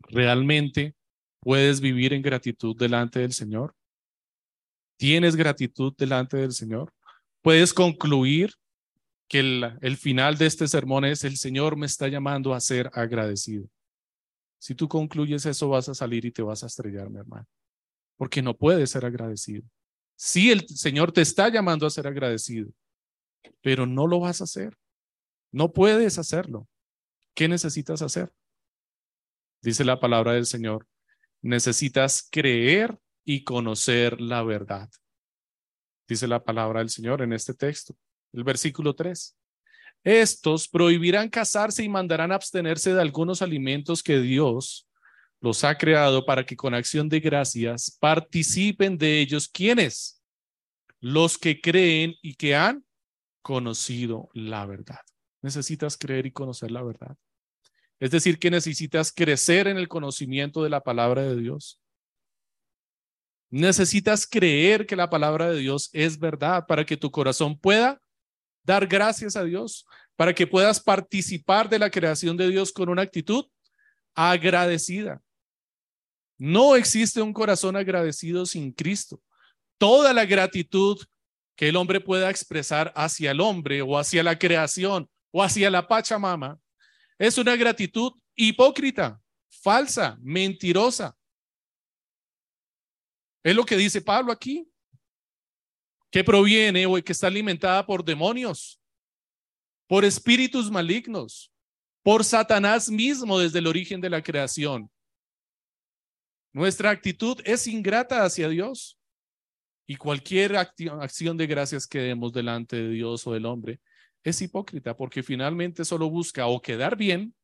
¿Realmente 0.00 0.94
puedes 1.40 1.80
vivir 1.80 2.12
en 2.12 2.22
gratitud 2.22 2.76
delante 2.76 3.20
del 3.20 3.32
Señor? 3.32 3.74
¿Tienes 4.96 5.36
gratitud 5.36 5.94
delante 5.96 6.36
del 6.36 6.52
Señor? 6.52 6.92
¿Puedes 7.42 7.72
concluir 7.72 8.54
que 9.30 9.38
el, 9.38 9.96
final 9.96 10.36
de 10.36 10.46
este 10.46 10.66
sermón 10.66 11.04
es, 11.04 11.22
el 11.22 11.36
Señor 11.36 11.76
me 11.76 11.86
está 11.86 12.08
llamando 12.08 12.52
a 12.52 12.58
ser 12.58 12.90
agradecido. 12.92 13.70
Si 14.58 14.74
tú 14.74 14.88
concluyes 14.88 15.46
eso, 15.46 15.68
vas 15.68 15.88
a 15.88 15.94
salir 15.94 16.24
y 16.24 16.32
te 16.32 16.42
vas 16.42 16.64
a 16.64 16.66
estrellar, 16.66 17.08
mi 17.08 17.20
hermano, 17.20 17.46
porque 18.16 18.42
no 18.42 18.56
puedes 18.56 18.90
ser 18.90 19.06
agradecido. 19.06 19.62
Sí, 20.16 20.50
el 20.50 20.66
Señor 20.66 21.12
te 21.12 21.20
está 21.20 21.48
llamando 21.48 21.86
a 21.86 21.90
ser 21.90 22.08
agradecido, 22.08 22.72
pero 23.62 23.86
no 23.86 24.08
lo 24.08 24.18
vas 24.18 24.40
a 24.40 24.44
hacer. 24.44 24.76
No 25.52 25.72
puedes 25.72 26.18
hacerlo. 26.18 26.66
¿Qué 27.34 27.48
necesitas 27.48 28.02
hacer? 28.02 28.32
Dice 29.62 29.84
la 29.84 30.00
palabra 30.00 30.32
del 30.32 30.46
Señor, 30.46 30.86
necesitas 31.42 32.26
creer 32.30 32.98
y 33.24 33.44
conocer 33.44 34.20
la 34.20 34.42
verdad. 34.42 34.88
Dice 36.08 36.26
la 36.26 36.42
palabra 36.42 36.80
del 36.80 36.90
Señor 36.90 37.22
en 37.22 37.32
este 37.32 37.54
texto 37.54 37.96
el 38.32 38.44
versículo 38.44 38.94
3. 38.94 39.36
Estos 40.02 40.68
prohibirán 40.68 41.28
casarse 41.28 41.82
y 41.84 41.88
mandarán 41.88 42.32
abstenerse 42.32 42.94
de 42.94 43.00
algunos 43.00 43.42
alimentos 43.42 44.02
que 44.02 44.20
Dios 44.20 44.88
los 45.40 45.64
ha 45.64 45.76
creado 45.76 46.24
para 46.24 46.44
que 46.44 46.56
con 46.56 46.74
acción 46.74 47.08
de 47.08 47.20
gracias 47.20 47.96
participen 48.00 48.96
de 48.96 49.20
ellos. 49.20 49.48
¿Quiénes? 49.48 50.22
Los 51.00 51.38
que 51.38 51.60
creen 51.60 52.14
y 52.22 52.34
que 52.34 52.54
han 52.54 52.84
conocido 53.42 54.28
la 54.32 54.66
verdad. 54.66 55.00
Necesitas 55.42 55.96
creer 55.96 56.26
y 56.26 56.32
conocer 56.32 56.70
la 56.70 56.82
verdad. 56.82 57.16
Es 57.98 58.10
decir, 58.10 58.38
que 58.38 58.50
necesitas 58.50 59.12
crecer 59.12 59.68
en 59.68 59.76
el 59.76 59.88
conocimiento 59.88 60.62
de 60.62 60.70
la 60.70 60.80
palabra 60.80 61.22
de 61.22 61.36
Dios. 61.36 61.80
Necesitas 63.50 64.26
creer 64.26 64.86
que 64.86 64.96
la 64.96 65.10
palabra 65.10 65.50
de 65.50 65.58
Dios 65.58 65.90
es 65.92 66.18
verdad 66.18 66.66
para 66.66 66.86
que 66.86 66.96
tu 66.96 67.10
corazón 67.10 67.58
pueda 67.58 68.00
dar 68.62 68.86
gracias 68.86 69.36
a 69.36 69.44
Dios 69.44 69.86
para 70.16 70.34
que 70.34 70.46
puedas 70.46 70.78
participar 70.80 71.68
de 71.68 71.78
la 71.78 71.90
creación 71.90 72.36
de 72.36 72.48
Dios 72.48 72.72
con 72.72 72.88
una 72.90 73.02
actitud 73.02 73.46
agradecida. 74.14 75.22
No 76.38 76.76
existe 76.76 77.22
un 77.22 77.32
corazón 77.32 77.74
agradecido 77.74 78.44
sin 78.46 78.72
Cristo. 78.72 79.20
Toda 79.78 80.12
la 80.12 80.26
gratitud 80.26 80.98
que 81.56 81.70
el 81.70 81.76
hombre 81.76 82.00
pueda 82.00 82.30
expresar 82.30 82.92
hacia 82.94 83.30
el 83.30 83.40
hombre 83.40 83.82
o 83.82 83.98
hacia 83.98 84.22
la 84.22 84.38
creación 84.38 85.08
o 85.30 85.42
hacia 85.42 85.70
la 85.70 85.86
Pachamama 85.86 86.58
es 87.18 87.36
una 87.38 87.54
gratitud 87.56 88.12
hipócrita, 88.34 89.20
falsa, 89.48 90.16
mentirosa. 90.20 91.16
Es 93.42 93.54
lo 93.54 93.64
que 93.64 93.76
dice 93.76 94.00
Pablo 94.00 94.32
aquí 94.32 94.66
que 96.10 96.24
proviene 96.24 96.86
o 96.86 96.94
que 97.02 97.12
está 97.12 97.28
alimentada 97.28 97.86
por 97.86 98.04
demonios, 98.04 98.80
por 99.86 100.04
espíritus 100.04 100.70
malignos, 100.70 101.52
por 102.02 102.24
Satanás 102.24 102.88
mismo 102.88 103.38
desde 103.38 103.60
el 103.60 103.66
origen 103.66 104.00
de 104.00 104.10
la 104.10 104.22
creación. 104.22 104.90
Nuestra 106.52 106.90
actitud 106.90 107.40
es 107.44 107.66
ingrata 107.68 108.24
hacia 108.24 108.48
Dios 108.48 108.98
y 109.86 109.96
cualquier 109.96 110.56
acción 110.56 111.36
de 111.36 111.46
gracias 111.46 111.86
que 111.86 112.00
demos 112.00 112.32
delante 112.32 112.76
de 112.76 112.88
Dios 112.88 113.26
o 113.26 113.32
del 113.32 113.46
hombre 113.46 113.80
es 114.22 114.42
hipócrita 114.42 114.96
porque 114.96 115.22
finalmente 115.22 115.84
solo 115.84 116.10
busca 116.10 116.46
o 116.46 116.60
quedar 116.60 116.96
bien 116.96 117.34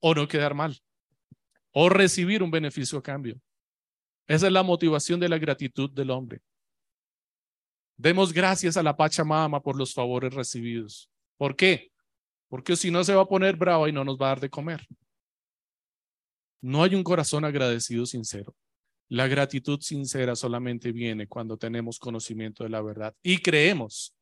o 0.00 0.14
no 0.14 0.26
quedar 0.26 0.54
mal 0.54 0.80
o 1.72 1.88
recibir 1.88 2.42
un 2.42 2.50
beneficio 2.50 2.98
a 2.98 3.02
cambio. 3.02 3.40
Esa 4.26 4.46
es 4.46 4.52
la 4.52 4.62
motivación 4.62 5.18
de 5.20 5.28
la 5.28 5.38
gratitud 5.38 5.90
del 5.90 6.10
hombre. 6.10 6.40
Demos 7.96 8.32
gracias 8.32 8.76
a 8.76 8.82
la 8.82 8.96
Pachamama 8.96 9.62
por 9.62 9.76
los 9.76 9.94
favores 9.94 10.34
recibidos. 10.34 11.10
¿Por 11.36 11.56
qué? 11.56 11.92
Porque 12.48 12.76
si 12.76 12.90
no 12.90 13.04
se 13.04 13.14
va 13.14 13.22
a 13.22 13.28
poner 13.28 13.56
brava 13.56 13.88
y 13.88 13.92
no 13.92 14.04
nos 14.04 14.18
va 14.18 14.26
a 14.26 14.28
dar 14.30 14.40
de 14.40 14.50
comer. 14.50 14.86
No 16.60 16.82
hay 16.82 16.94
un 16.94 17.02
corazón 17.02 17.44
agradecido 17.44 18.06
sincero. 18.06 18.54
La 19.08 19.26
gratitud 19.26 19.80
sincera 19.80 20.36
solamente 20.36 20.92
viene 20.92 21.26
cuando 21.26 21.56
tenemos 21.56 21.98
conocimiento 21.98 22.64
de 22.64 22.70
la 22.70 22.80
verdad 22.80 23.14
y 23.22 23.38
creemos 23.38 24.14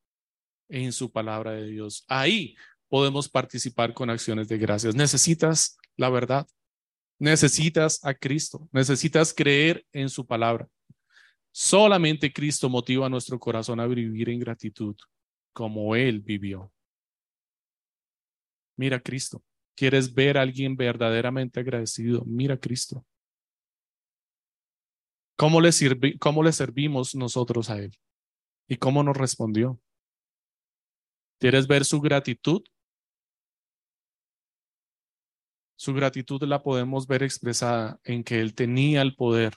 en 0.71 0.91
su 0.91 1.11
palabra 1.11 1.51
de 1.51 1.67
Dios. 1.67 2.05
Ahí 2.07 2.55
podemos 2.87 3.29
participar 3.29 3.93
con 3.93 4.09
acciones 4.09 4.47
de 4.47 4.57
gracias. 4.57 4.95
Necesitas 4.95 5.77
la 5.97 6.09
verdad. 6.09 6.47
Necesitas 7.19 8.03
a 8.03 8.13
Cristo. 8.13 8.67
Necesitas 8.71 9.33
creer 9.33 9.85
en 9.91 10.09
su 10.09 10.25
palabra. 10.25 10.67
Solamente 11.51 12.31
Cristo 12.31 12.69
motiva 12.69 13.05
a 13.05 13.09
nuestro 13.09 13.37
corazón 13.37 13.79
a 13.79 13.85
vivir 13.85 14.29
en 14.29 14.39
gratitud 14.39 14.95
como 15.53 15.95
Él 15.95 16.21
vivió. 16.21 16.71
Mira 18.77 18.99
Cristo. 18.99 19.43
¿Quieres 19.75 20.13
ver 20.13 20.37
a 20.37 20.41
alguien 20.41 20.75
verdaderamente 20.75 21.59
agradecido? 21.59 22.23
Mira 22.25 22.57
Cristo. 22.57 23.05
¿Cómo 25.35 25.59
le, 25.59 25.71
¿Cómo 26.19 26.43
le 26.43 26.51
servimos 26.51 27.15
nosotros 27.15 27.69
a 27.69 27.79
Él? 27.79 27.97
¿Y 28.67 28.77
cómo 28.77 29.03
nos 29.03 29.17
respondió? 29.17 29.79
¿Quieres 31.41 31.65
ver 31.65 31.83
su 31.85 31.99
gratitud? 31.99 32.61
Su 35.75 35.91
gratitud 35.91 36.43
la 36.43 36.61
podemos 36.61 37.07
ver 37.07 37.23
expresada 37.23 37.99
en 38.03 38.23
que 38.23 38.39
Él 38.39 38.53
tenía 38.53 39.01
el 39.01 39.15
poder 39.15 39.55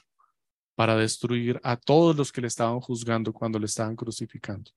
para 0.73 0.95
destruir 0.95 1.61
a 1.63 1.77
todos 1.77 2.15
los 2.15 2.31
que 2.31 2.41
le 2.41 2.47
estaban 2.47 2.79
juzgando 2.79 3.31
cuando 3.31 3.59
le 3.59 3.67
estaban 3.67 3.95
crucificando. 3.95 4.71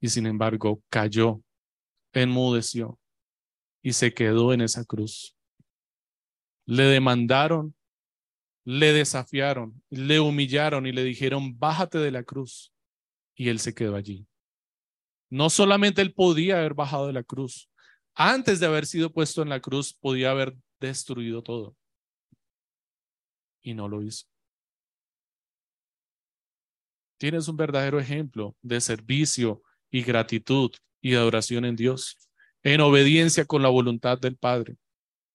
Y 0.00 0.08
sin 0.08 0.26
embargo, 0.26 0.82
cayó, 0.88 1.40
enmudeció 2.12 2.98
y 3.80 3.92
se 3.92 4.12
quedó 4.12 4.52
en 4.52 4.62
esa 4.62 4.84
cruz. 4.84 5.36
Le 6.64 6.82
demandaron, 6.86 7.72
le 8.64 8.92
desafiaron, 8.92 9.80
le 9.90 10.18
humillaron 10.18 10.88
y 10.88 10.92
le 10.92 11.04
dijeron, 11.04 11.56
bájate 11.56 11.98
de 11.98 12.10
la 12.10 12.24
cruz. 12.24 12.72
Y 13.36 13.48
él 13.48 13.60
se 13.60 13.72
quedó 13.72 13.94
allí. 13.94 14.26
No 15.30 15.50
solamente 15.50 16.02
él 16.02 16.12
podía 16.12 16.58
haber 16.58 16.74
bajado 16.74 17.06
de 17.06 17.12
la 17.12 17.22
cruz, 17.22 17.68
antes 18.14 18.60
de 18.60 18.66
haber 18.66 18.86
sido 18.86 19.12
puesto 19.12 19.42
en 19.42 19.50
la 19.50 19.60
cruz, 19.60 19.92
podía 19.92 20.30
haber 20.30 20.56
destruido 20.80 21.42
todo. 21.42 21.76
Y 23.62 23.74
no 23.74 23.88
lo 23.88 24.02
hizo. 24.02 24.26
Tienes 27.18 27.48
un 27.48 27.56
verdadero 27.56 27.98
ejemplo 27.98 28.56
de 28.62 28.80
servicio 28.80 29.62
y 29.90 30.02
gratitud 30.02 30.70
y 31.00 31.14
adoración 31.14 31.64
en 31.64 31.76
Dios, 31.76 32.16
en 32.62 32.80
obediencia 32.80 33.44
con 33.44 33.62
la 33.62 33.68
voluntad 33.68 34.18
del 34.18 34.36
Padre. 34.36 34.76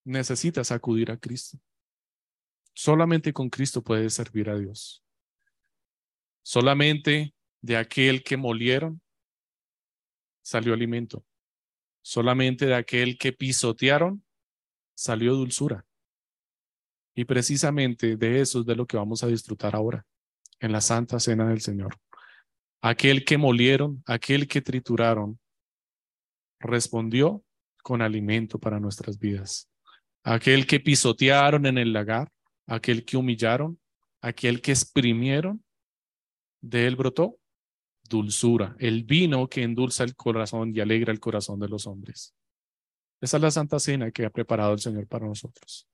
Necesitas 0.04 0.72
acudir 0.72 1.12
a 1.12 1.18
Cristo. 1.18 1.60
Solamente 2.74 3.32
con 3.34 3.50
Cristo 3.50 3.84
puedes 3.84 4.14
servir 4.14 4.50
a 4.50 4.58
Dios. 4.58 5.04
Solamente 6.42 7.36
de 7.62 7.78
aquel 7.78 8.24
que 8.24 8.38
molieron 8.38 9.02
salió 10.42 10.74
alimento. 10.74 11.26
Solamente 12.04 12.66
de 12.66 12.76
aquel 12.76 13.18
que 13.18 13.34
pisotearon 13.34 14.24
salió 14.96 15.34
dulzura. 15.34 15.86
Y 17.16 17.26
precisamente 17.26 18.18
de 18.18 18.42
eso 18.42 18.62
es 18.62 18.66
de 18.66 18.76
lo 18.76 18.86
que 18.86 18.98
vamos 18.98 19.24
a 19.24 19.28
disfrutar 19.28 19.76
ahora, 19.76 20.06
en 20.60 20.72
la 20.72 20.82
Santa 20.82 21.20
Cena 21.20 21.48
del 21.48 21.62
Señor. 21.62 21.98
Aquel 22.82 23.26
que 23.26 23.38
molieron, 23.38 24.02
aquel 24.06 24.48
que 24.48 24.62
trituraron, 24.62 25.40
respondió 26.60 27.44
con 27.84 28.02
alimento 28.02 28.60
para 28.60 28.80
nuestras 28.80 29.20
vidas. 29.20 29.70
Aquel 30.24 30.66
que 30.66 30.80
pisotearon 30.80 31.66
en 31.66 31.78
el 31.78 31.94
lagar, 31.94 32.32
aquel 32.68 33.04
que 33.06 33.18
humillaron, 33.18 33.80
aquel 34.22 34.62
que 34.62 34.72
exprimieron, 34.72 35.64
de 36.62 36.88
él 36.88 36.96
brotó 36.96 37.41
dulzura, 38.12 38.76
el 38.78 39.04
vino 39.06 39.48
que 39.48 39.64
endulza 39.64 40.04
el 40.04 40.16
corazón 40.16 40.76
y 40.76 40.82
alegra 40.82 41.14
el 41.14 41.20
corazón 41.20 41.60
de 41.60 41.70
los 41.70 41.88
hombres. 41.88 42.36
Esa 43.22 43.38
es 43.38 43.44
la 43.44 43.52
Santa 43.52 43.80
Cena 43.80 44.12
que 44.12 44.26
ha 44.26 44.30
preparado 44.30 44.74
el 44.74 44.80
Señor 44.80 45.08
para 45.08 45.26
nosotros. 45.26 45.88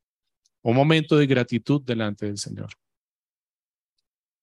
Un 0.63 0.76
momento 0.76 1.15
de 1.15 1.28
gratitud 1.28 1.82
delante 1.84 2.26
del 2.26 2.38
Señor. 2.38 2.70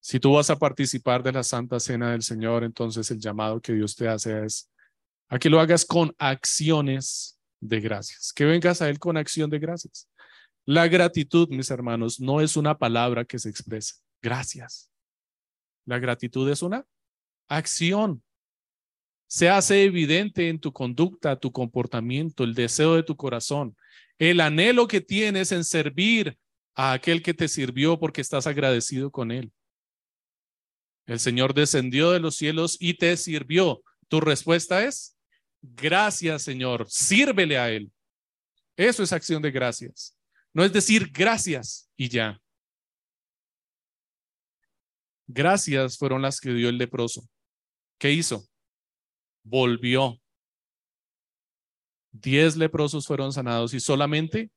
Si 0.01 0.20
tú 0.20 0.35
vas 0.35 0.51
a 0.51 0.57
participar 0.57 1.22
de 1.22 1.33
la 1.33 1.43
Santa 1.43 1.81
Cena 1.81 2.12
del 2.12 2.22
Señor, 2.22 2.62
entonces 2.62 3.11
el 3.11 3.18
llamado 3.18 3.61
que 3.61 3.72
Dios 3.72 3.97
te 3.97 4.07
hace 4.07 4.45
es 4.45 4.70
a 5.29 5.39
que 5.39 5.51
lo 5.51 5.59
hagas 5.59 5.85
con 5.85 6.14
acciones 6.18 7.41
de 7.61 7.81
gracias, 7.81 8.33
que 8.33 8.45
vengas 8.45 8.81
a 8.83 8.89
Él 8.89 8.99
con 8.99 9.16
acción 9.16 9.51
de 9.51 9.59
gracias. 9.59 10.09
La 10.64 10.87
gratitud, 10.87 11.49
mis 11.49 11.70
hermanos, 11.70 12.20
no 12.20 12.41
es 12.41 12.57
una 12.57 12.79
palabra 12.79 13.25
que 13.25 13.39
se 13.39 13.49
expresa. 13.49 13.97
Gracias. 14.22 14.91
La 15.87 15.99
gratitud 15.99 16.49
es 16.51 16.62
una 16.62 16.87
acción. 17.49 18.22
Se 19.26 19.49
hace 19.49 19.84
evidente 19.84 20.49
en 20.49 20.59
tu 20.59 20.72
conducta, 20.72 21.38
tu 21.38 21.51
comportamiento, 21.51 22.45
el 22.45 22.55
deseo 22.55 22.95
de 22.95 23.03
tu 23.03 23.16
corazón, 23.16 23.76
el 24.18 24.40
anhelo 24.40 24.86
que 24.86 25.01
tienes 25.01 25.51
en 25.53 25.64
servir 25.64 26.38
a 26.74 26.92
aquel 26.92 27.22
que 27.22 27.34
te 27.34 27.49
sirvió 27.49 27.99
porque 27.99 28.20
estás 28.20 28.47
agradecido 28.47 29.11
con 29.11 29.30
él. 29.30 29.53
El 31.07 31.20
Señor 31.20 31.55
descendió 31.55 32.11
de 32.11 32.20
los 32.20 32.36
cielos 32.36 32.76
y 32.80 32.95
te 32.95 33.16
sirvió. 33.16 33.82
Tu 34.09 34.20
respuesta 34.20 34.84
es, 34.84 35.16
gracias 35.61 36.42
Señor, 36.42 36.86
sírvele 36.88 37.59
a 37.59 37.70
él. 37.70 37.90
Eso 38.76 39.03
es 39.03 39.12
acción 39.12 39.42
de 39.42 39.51
gracias. 39.51 40.16
No 40.53 40.64
es 40.64 40.72
decir 40.72 41.11
gracias 41.12 41.90
y 41.97 42.09
ya. 42.09 42.40
Gracias 45.26 45.99
fueron 45.99 46.22
las 46.22 46.40
que 46.40 46.53
dio 46.53 46.68
el 46.68 46.78
leproso. 46.78 47.28
¿Qué 48.05 48.13
hizo? 48.13 48.47
Volvió. 49.43 50.21
Diez 52.13 52.55
leprosos 52.55 53.07
fueron 53.07 53.33
sanados 53.33 53.73
y 53.73 53.81
solamente 53.81 54.51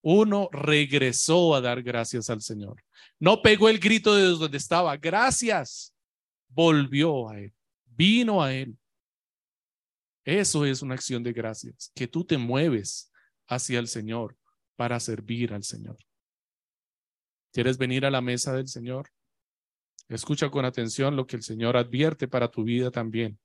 uno 0.00 0.48
regresó 0.50 1.54
a 1.54 1.60
dar 1.60 1.82
gracias 1.82 2.30
al 2.30 2.40
Señor. 2.40 2.82
No 3.20 3.42
pegó 3.42 3.68
el 3.68 3.78
grito 3.78 4.14
de 4.14 4.22
donde 4.22 4.56
estaba, 4.56 4.96
gracias. 4.96 5.94
Volvió 6.48 7.28
a 7.28 7.40
Él, 7.40 7.52
vino 7.84 8.42
a 8.42 8.54
Él. 8.54 8.74
Eso 10.24 10.64
es 10.64 10.80
una 10.80 10.94
acción 10.94 11.22
de 11.22 11.34
gracias, 11.34 11.92
que 11.94 12.08
tú 12.08 12.24
te 12.24 12.38
mueves 12.38 13.12
hacia 13.46 13.80
el 13.80 13.88
Señor 13.88 14.38
para 14.76 14.98
servir 14.98 15.52
al 15.52 15.64
Señor. 15.64 15.98
¿Quieres 17.52 17.76
venir 17.76 18.06
a 18.06 18.10
la 18.10 18.22
mesa 18.22 18.54
del 18.54 18.68
Señor? 18.68 19.10
Escucha 20.08 20.50
con 20.50 20.64
atención 20.64 21.16
lo 21.16 21.26
que 21.26 21.36
el 21.36 21.42
Señor 21.42 21.76
advierte 21.76 22.28
para 22.28 22.48
tu 22.48 22.64
vida 22.64 22.90
también, 22.90 23.38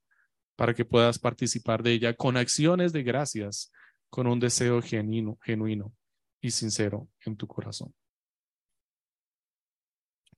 para 0.55 0.73
que 0.73 0.85
puedas 0.85 1.19
participar 1.19 1.83
de 1.83 1.93
ella 1.93 2.13
con 2.13 2.35
acciones 2.35 2.91
de 2.91 3.03
gracias, 3.03 3.71
con 4.09 4.27
un 4.27 4.39
deseo 4.39 4.81
genuino, 4.81 5.37
genuino 5.41 5.93
y 6.41 6.51
sincero 6.51 7.07
en 7.25 7.37
tu 7.37 7.47
corazón. 7.47 7.93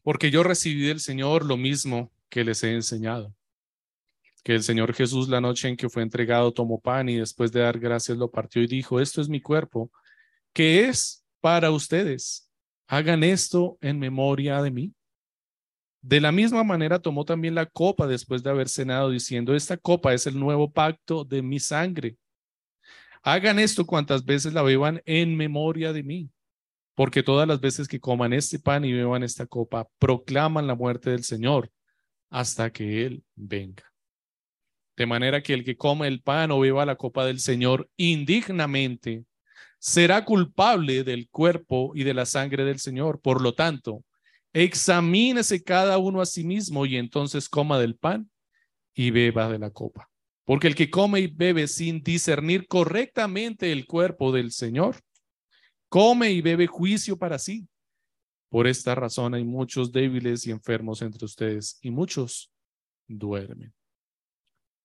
Porque 0.04 0.32
yo 0.32 0.44
recibí 0.44 0.84
del 0.84 1.00
Señor 1.00 1.46
lo 1.46 1.58
mismo 1.58 2.12
que 2.30 2.44
les 2.44 2.64
he 2.64 2.74
enseñado. 2.74 3.36
Que 4.44 4.56
el 4.56 4.64
Señor 4.64 4.94
Jesús 4.94 5.30
la 5.30 5.42
noche 5.42 5.68
en 5.68 5.78
que 5.78 5.90
fue 5.90 6.02
entregado 6.02 6.52
tomó 6.52 6.80
pan 6.80 7.10
y 7.10 7.18
después 7.18 7.52
de 7.52 7.62
dar 7.62 7.80
gracias 7.80 8.18
lo 8.18 8.32
partió 8.32 8.62
y 8.64 8.68
dijo, 8.68 9.00
esto 9.00 9.22
es 9.22 9.30
mi 9.30 9.42
cuerpo, 9.42 9.92
que 10.54 10.88
es 10.88 11.24
para 11.40 11.72
ustedes. 11.72 12.50
Hagan 12.88 13.24
esto 13.24 13.78
en 13.82 14.00
memoria 14.00 14.62
de 14.62 14.72
mí. 14.72 14.94
De 16.02 16.20
la 16.20 16.32
misma 16.32 16.64
manera 16.64 17.00
tomó 17.00 17.26
también 17.26 17.54
la 17.54 17.68
copa 17.68 18.08
después 18.08 18.42
de 18.42 18.50
haber 18.50 18.70
cenado, 18.70 19.12
diciendo, 19.12 19.56
esta 19.56 19.78
copa 19.78 20.14
es 20.14 20.26
el 20.26 20.40
nuevo 20.40 20.72
pacto 20.72 21.24
de 21.24 21.44
mi 21.44 21.60
sangre. 21.60 22.18
Hagan 23.22 23.60
esto 23.60 23.86
cuantas 23.86 24.26
veces 24.26 24.54
la 24.54 24.64
beban 24.64 25.02
en 25.06 25.38
memoria 25.38 25.94
de 25.94 26.02
mí, 26.02 26.32
porque 26.96 27.22
todas 27.22 27.48
las 27.48 27.62
veces 27.62 27.88
que 27.88 28.00
coman 28.00 28.34
este 28.34 28.58
pan 28.58 28.84
y 28.84 28.94
beban 28.94 29.22
esta 29.22 29.46
copa, 29.46 29.88
proclaman 30.00 30.66
la 30.66 30.74
muerte 30.74 31.12
del 31.12 31.24
Señor 31.24 31.72
hasta 32.32 32.72
que 32.72 33.06
Él 33.06 33.24
venga. 33.36 33.84
De 34.98 35.06
manera 35.06 35.44
que 35.44 35.54
el 35.54 35.64
que 35.64 35.78
come 35.78 36.08
el 36.08 36.22
pan 36.22 36.50
o 36.50 36.60
beba 36.60 36.84
la 36.86 36.96
copa 36.96 37.26
del 37.26 37.40
Señor 37.40 37.90
indignamente 37.96 39.24
será 39.78 40.26
culpable 40.26 41.04
del 41.04 41.30
cuerpo 41.30 41.92
y 41.94 42.04
de 42.04 42.16
la 42.16 42.26
sangre 42.26 42.66
del 42.66 42.80
Señor. 42.80 43.22
Por 43.22 43.42
lo 43.42 43.54
tanto, 43.54 44.04
Examínese 44.54 45.64
cada 45.64 45.98
uno 45.98 46.22
a 46.22 46.26
sí 46.26 46.44
mismo 46.44 46.86
y 46.86 46.98
entonces 46.98 47.48
coma 47.48 47.80
del 47.80 47.96
pan 47.96 48.30
y 48.94 49.12
beba 49.12 49.50
de 49.50 49.60
la 49.60 49.72
copa. 49.72 50.10
Porque 50.44 50.68
el 50.68 50.76
que 50.76 50.90
come 50.90 51.22
y 51.22 51.28
bebe 51.28 51.68
sin 51.68 52.02
discernir 52.02 52.68
correctamente 52.68 53.72
el 53.72 53.86
cuerpo 53.86 54.32
del 54.32 54.52
Señor, 54.52 54.98
come 55.88 56.32
y 56.32 56.42
bebe 56.42 56.68
juicio 56.68 57.18
para 57.18 57.40
sí. 57.40 57.68
Por 58.50 58.68
esta 58.68 58.96
razón 58.96 59.34
hay 59.34 59.46
muchos 59.46 59.94
débiles 59.94 60.46
y 60.46 60.52
enfermos 60.52 61.02
entre 61.02 61.24
ustedes 61.24 61.80
y 61.82 61.90
muchos 61.90 62.52
duermen. 63.08 63.74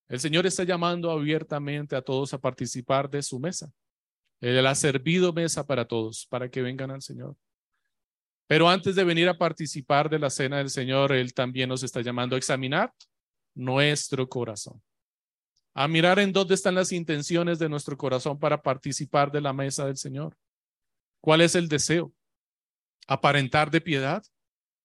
El 0.09 0.21
Señor 0.21 0.47
está 0.47 0.63
llamando 0.63 1.11
abiertamente 1.11 1.97
a 1.97 2.03
todos 2.03 2.33
a 2.33 2.39
participar 2.39 3.11
de 3.11 3.23
su 3.23 3.41
mesa. 3.41 3.73
Él 4.41 4.65
ha 4.65 4.75
servido 4.77 5.33
mesa 5.33 5.67
para 5.67 5.89
todos, 5.89 6.27
para 6.27 6.49
que 6.49 6.63
vengan 6.63 6.93
al 6.93 7.03
Señor. 7.03 7.37
Pero 8.47 8.69
antes 8.69 8.95
de 8.95 9.05
venir 9.05 9.29
a 9.29 9.39
participar 9.39 10.09
de 10.09 10.19
la 10.19 10.31
cena 10.31 10.59
del 10.59 10.71
Señor, 10.71 11.13
Él 11.13 11.35
también 11.35 11.69
nos 11.69 11.83
está 11.83 12.01
llamando 12.01 12.37
a 12.37 12.39
examinar 12.39 12.93
nuestro 13.55 14.29
corazón, 14.29 14.83
a 15.75 15.89
mirar 15.89 16.19
en 16.19 16.33
dónde 16.33 16.55
están 16.55 16.75
las 16.75 16.93
intenciones 16.93 17.59
de 17.59 17.69
nuestro 17.69 17.97
corazón 17.97 18.39
para 18.39 18.63
participar 18.63 19.33
de 19.33 19.41
la 19.41 19.53
mesa 19.53 19.87
del 19.87 19.97
Señor. 19.97 20.37
¿Cuál 21.21 21.41
es 21.41 21.55
el 21.55 21.69
deseo? 21.69 22.13
Aparentar 23.09 23.71
de 23.71 23.81
piedad, 23.81 24.23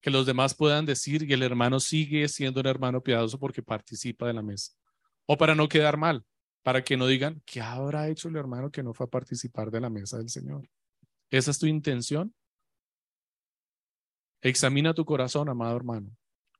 que 0.02 0.10
los 0.10 0.26
demás 0.26 0.56
puedan 0.56 0.86
decir 0.86 1.28
que 1.28 1.36
el 1.36 1.44
hermano 1.44 1.80
sigue 1.80 2.28
siendo 2.28 2.62
un 2.62 2.68
hermano 2.68 3.04
piadoso 3.04 3.38
porque 3.38 3.62
participa 3.62 4.26
de 4.26 4.34
la 4.34 4.42
mesa. 4.42 4.74
O 5.28 5.38
para 5.38 5.54
no 5.54 5.70
quedar 5.70 5.98
mal, 5.98 6.26
para 6.64 6.84
que 6.84 6.98
no 6.98 7.06
digan, 7.06 7.42
¿qué 7.46 7.62
habrá 7.62 8.10
hecho 8.10 8.28
el 8.28 8.36
hermano 8.36 8.72
que 8.72 8.82
no 8.82 8.94
fue 8.94 9.06
a 9.06 9.10
participar 9.10 9.70
de 9.70 9.82
la 9.82 9.90
mesa 9.90 10.18
del 10.18 10.30
Señor? 10.30 10.68
¿Esa 11.30 11.52
es 11.52 11.60
tu 11.60 11.68
intención? 11.68 12.34
Examina 14.42 14.94
tu 14.94 15.06
corazón, 15.06 15.50
amado 15.50 15.76
hermano. 15.76 16.10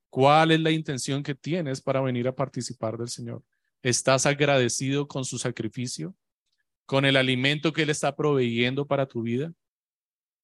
¿Cuál 0.08 0.52
es 0.52 0.60
la 0.60 0.70
intención 0.70 1.22
que 1.22 1.34
tienes 1.34 1.80
para 1.80 2.00
venir 2.00 2.28
a 2.28 2.34
participar 2.34 2.96
del 2.96 3.08
Señor? 3.08 3.42
¿Estás 3.82 4.26
agradecido 4.26 5.08
con 5.08 5.24
su 5.24 5.38
sacrificio? 5.38 6.14
¿Con 6.86 7.04
el 7.04 7.16
alimento 7.16 7.72
que 7.72 7.82
Él 7.82 7.90
está 7.90 8.14
proveyendo 8.14 8.86
para 8.86 9.06
tu 9.06 9.22
vida? 9.22 9.52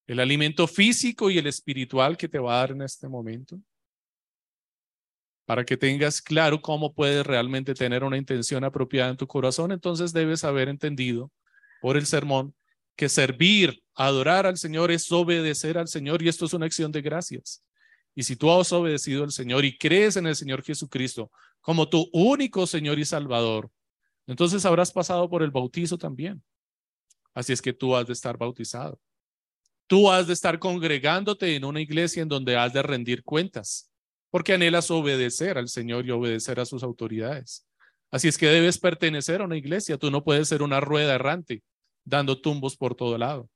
¿El 0.07 0.21
alimento 0.21 0.67
físico 0.67 1.31
y 1.31 1.39
el 1.39 1.47
espiritual 1.47 2.17
que 2.17 2.29
te 2.29 2.39
va 2.39 2.55
a 2.55 2.61
dar 2.61 2.71
en 2.73 2.83
este 2.83 3.09
momento? 3.09 3.61
Para 5.45 5.65
que 5.65 5.77
tengas 5.77 6.21
claro 6.21 6.61
cómo 6.61 6.95
puedes 6.95 7.25
realmente 7.27 7.75
tener 7.75 8.03
una 8.03 8.17
intención 8.17 8.65
apropiada 8.65 9.11
en 9.11 9.17
tu 9.17 9.27
corazón, 9.27 9.71
entonces 9.71 10.13
debes 10.13 10.45
haber 10.45 10.69
entendido 10.69 11.31
por 11.81 11.97
el 11.97 12.07
sermón 12.07 12.55
que 12.97 13.09
servir, 13.09 13.83
adorar 13.99 14.47
al 14.47 14.57
Señor 14.57 14.93
es 14.93 15.11
obedecer 15.11 15.77
al 15.77 15.89
Señor 15.89 16.23
y 16.23 16.29
esto 16.29 16.47
es 16.47 16.53
una 16.53 16.67
acción 16.67 16.93
de 16.93 17.03
gracias. 17.03 17.65
Y 18.15 18.23
si 18.23 18.37
tú 18.37 18.51
has 18.51 18.73
obedecido 18.73 19.25
al 19.25 19.33
Señor 19.33 19.65
y 19.65 19.77
crees 19.77 20.17
en 20.17 20.29
el 20.29 20.37
Señor 20.37 20.63
Jesucristo 20.63 21.33
como 21.61 21.89
tu 21.89 22.09
único 22.13 22.65
Señor 22.67 23.01
y 23.01 23.05
Salvador, 23.05 23.71
entonces 24.29 24.65
habrás 24.65 24.93
pasado 24.93 25.29
por 25.29 25.43
el 25.43 25.51
bautizo 25.51 25.99
también. 25.99 26.41
Así 27.35 27.53
es 27.53 27.61
que 27.61 27.73
tú 27.73 27.97
has 27.97 28.07
de 28.07 28.13
estar 28.13 28.39
bautizado. 28.39 29.01
Tú 29.89 30.09
has 30.11 30.29
de 30.29 30.33
estar 30.33 30.61
congregándote 30.61 31.57
en 31.57 31.65
una 31.65 31.81
iglesia 31.81 32.23
en 32.23 32.29
donde 32.29 32.57
has 32.57 32.73
de 32.73 32.83
rendir 32.83 33.25
cuentas, 33.25 33.91
porque 34.31 34.53
anhelas 34.53 34.93
obedecer 34.93 35.59
al 35.59 35.69
Señor 35.69 36.07
y 36.07 36.13
obedecer 36.13 36.61
a 36.61 36.67
sus 36.67 36.85
autoridades. 36.85 37.67
Así 38.13 38.29
es 38.29 38.39
que 38.39 38.47
debes 38.47 38.79
pertenecer 38.79 39.41
a 39.41 39.45
una 39.45 39.57
iglesia. 39.57 39.99
Tú 39.99 40.11
no 40.11 40.23
puedes 40.23 40.47
ser 40.47 40.63
una 40.63 40.79
rueda 40.79 41.15
errante 41.15 41.65
dando 42.05 42.41
tumbos 42.41 42.77
por 42.77 42.95
todo 42.95 43.19
lado. 43.19 43.51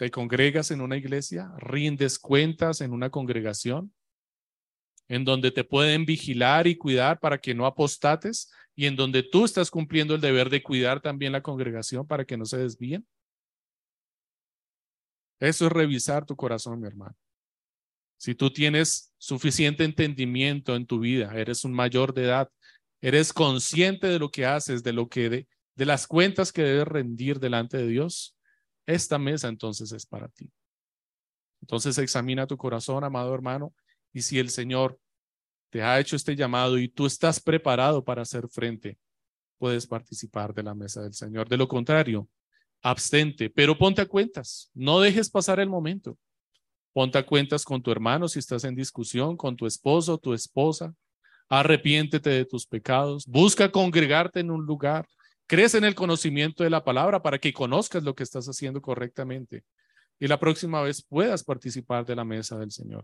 Te 0.00 0.10
congregas 0.10 0.70
en 0.70 0.80
una 0.80 0.96
iglesia, 0.96 1.52
rindes 1.58 2.18
cuentas 2.18 2.80
en 2.80 2.94
una 2.94 3.10
congregación, 3.10 3.92
en 5.08 5.26
donde 5.26 5.50
te 5.50 5.62
pueden 5.62 6.06
vigilar 6.06 6.66
y 6.66 6.78
cuidar 6.78 7.20
para 7.20 7.36
que 7.36 7.54
no 7.54 7.66
apostates 7.66 8.50
y 8.74 8.86
en 8.86 8.96
donde 8.96 9.22
tú 9.22 9.44
estás 9.44 9.70
cumpliendo 9.70 10.14
el 10.14 10.22
deber 10.22 10.48
de 10.48 10.62
cuidar 10.62 11.02
también 11.02 11.32
la 11.32 11.42
congregación 11.42 12.06
para 12.06 12.24
que 12.24 12.38
no 12.38 12.46
se 12.46 12.56
desvíen. 12.56 13.06
Eso 15.38 15.66
es 15.66 15.72
revisar 15.72 16.24
tu 16.24 16.34
corazón, 16.34 16.80
mi 16.80 16.86
hermano. 16.86 17.14
Si 18.16 18.34
tú 18.34 18.50
tienes 18.50 19.12
suficiente 19.18 19.84
entendimiento 19.84 20.76
en 20.76 20.86
tu 20.86 21.00
vida, 21.00 21.30
eres 21.38 21.62
un 21.62 21.74
mayor 21.74 22.14
de 22.14 22.24
edad, 22.24 22.48
eres 23.02 23.34
consciente 23.34 24.06
de 24.06 24.18
lo 24.18 24.30
que 24.30 24.46
haces, 24.46 24.82
de 24.82 24.94
lo 24.94 25.10
que 25.10 25.28
de, 25.28 25.48
de 25.74 25.84
las 25.84 26.06
cuentas 26.06 26.54
que 26.54 26.62
debes 26.62 26.88
rendir 26.88 27.38
delante 27.38 27.76
de 27.76 27.86
Dios, 27.86 28.34
esta 28.90 29.18
mesa 29.18 29.48
entonces 29.48 29.92
es 29.92 30.06
para 30.06 30.28
ti. 30.28 30.50
Entonces 31.62 31.98
examina 31.98 32.46
tu 32.46 32.56
corazón, 32.56 33.04
amado 33.04 33.34
hermano, 33.34 33.74
y 34.12 34.22
si 34.22 34.38
el 34.38 34.50
Señor 34.50 34.98
te 35.70 35.82
ha 35.82 36.00
hecho 36.00 36.16
este 36.16 36.34
llamado 36.34 36.78
y 36.78 36.88
tú 36.88 37.06
estás 37.06 37.40
preparado 37.40 38.04
para 38.04 38.22
hacer 38.22 38.48
frente, 38.48 38.98
puedes 39.58 39.86
participar 39.86 40.52
de 40.52 40.62
la 40.62 40.74
mesa 40.74 41.02
del 41.02 41.14
Señor. 41.14 41.48
De 41.48 41.56
lo 41.56 41.68
contrario, 41.68 42.28
abstente, 42.82 43.50
pero 43.50 43.76
ponte 43.78 44.02
a 44.02 44.06
cuentas, 44.06 44.70
no 44.74 45.00
dejes 45.00 45.30
pasar 45.30 45.60
el 45.60 45.68
momento. 45.68 46.18
Ponte 46.92 47.18
a 47.18 47.26
cuentas 47.26 47.64
con 47.64 47.82
tu 47.82 47.92
hermano 47.92 48.26
si 48.26 48.40
estás 48.40 48.64
en 48.64 48.74
discusión, 48.74 49.36
con 49.36 49.54
tu 49.54 49.66
esposo, 49.66 50.18
tu 50.18 50.34
esposa. 50.34 50.92
Arrepiéntete 51.48 52.30
de 52.30 52.44
tus 52.44 52.66
pecados, 52.66 53.26
busca 53.26 53.70
congregarte 53.70 54.40
en 54.40 54.50
un 54.50 54.64
lugar, 54.64 55.06
crece 55.50 55.78
en 55.78 55.84
el 55.84 55.96
conocimiento 55.96 56.62
de 56.62 56.70
la 56.70 56.84
palabra 56.84 57.20
para 57.20 57.40
que 57.40 57.52
conozcas 57.52 58.04
lo 58.04 58.14
que 58.14 58.22
estás 58.22 58.46
haciendo 58.46 58.80
correctamente 58.80 59.64
y 60.20 60.28
la 60.28 60.38
próxima 60.38 60.80
vez 60.80 61.02
puedas 61.02 61.42
participar 61.42 62.06
de 62.06 62.14
la 62.14 62.24
mesa 62.24 62.56
del 62.56 62.70
Señor. 62.70 63.02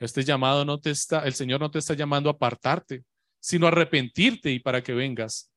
Este 0.00 0.24
llamado 0.24 0.64
no 0.64 0.80
te 0.80 0.90
está, 0.90 1.20
el 1.20 1.34
Señor 1.34 1.60
no 1.60 1.70
te 1.70 1.78
está 1.78 1.94
llamando 1.94 2.28
a 2.28 2.32
apartarte, 2.32 3.04
sino 3.38 3.66
a 3.66 3.68
arrepentirte 3.68 4.50
y 4.50 4.58
para 4.58 4.82
que 4.82 4.92
vengas 4.92 5.48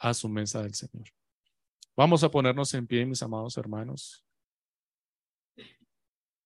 a 0.00 0.12
su 0.12 0.28
mesa 0.28 0.60
del 0.60 0.74
Señor. 0.74 1.06
Vamos 1.96 2.24
a 2.24 2.32
ponernos 2.32 2.74
en 2.74 2.88
pie, 2.88 3.06
mis 3.06 3.22
amados 3.22 3.56
hermanos. 3.58 4.24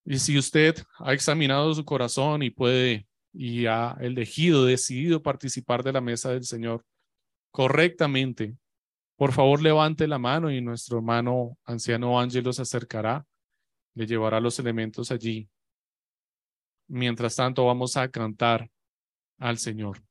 Y 0.05 0.19
si 0.19 0.37
usted 0.37 0.77
ha 0.99 1.15
examinado 1.15 1.73
su 1.73 1.83
corazón 1.87 2.43
y 2.43 2.51
puede 2.51 3.07
y 3.33 3.65
ha 3.65 3.97
elegido, 4.03 4.67
decidido 4.67 5.23
participar 5.23 5.83
de 5.83 5.95
la 5.95 6.03
mesa 6.03 6.31
del 6.31 6.45
Señor 6.45 6.85
correctamente, 7.51 8.55
por 9.23 9.31
favor 9.31 9.63
levante 9.63 10.09
la 10.09 10.19
mano 10.19 10.51
y 10.51 10.61
nuestro 10.61 10.97
hermano 10.97 11.57
anciano 11.65 12.19
Ángel 12.19 12.53
se 12.53 12.63
acercará, 12.63 13.25
le 13.95 14.05
llevará 14.05 14.41
los 14.41 14.59
elementos 14.59 15.13
allí 15.13 15.49
Mientras 16.89 17.37
tanto, 17.37 17.65
vamos 17.65 17.97
a 17.97 18.09
cantar 18.09 18.69
al 19.39 19.59
Señor. 19.59 20.03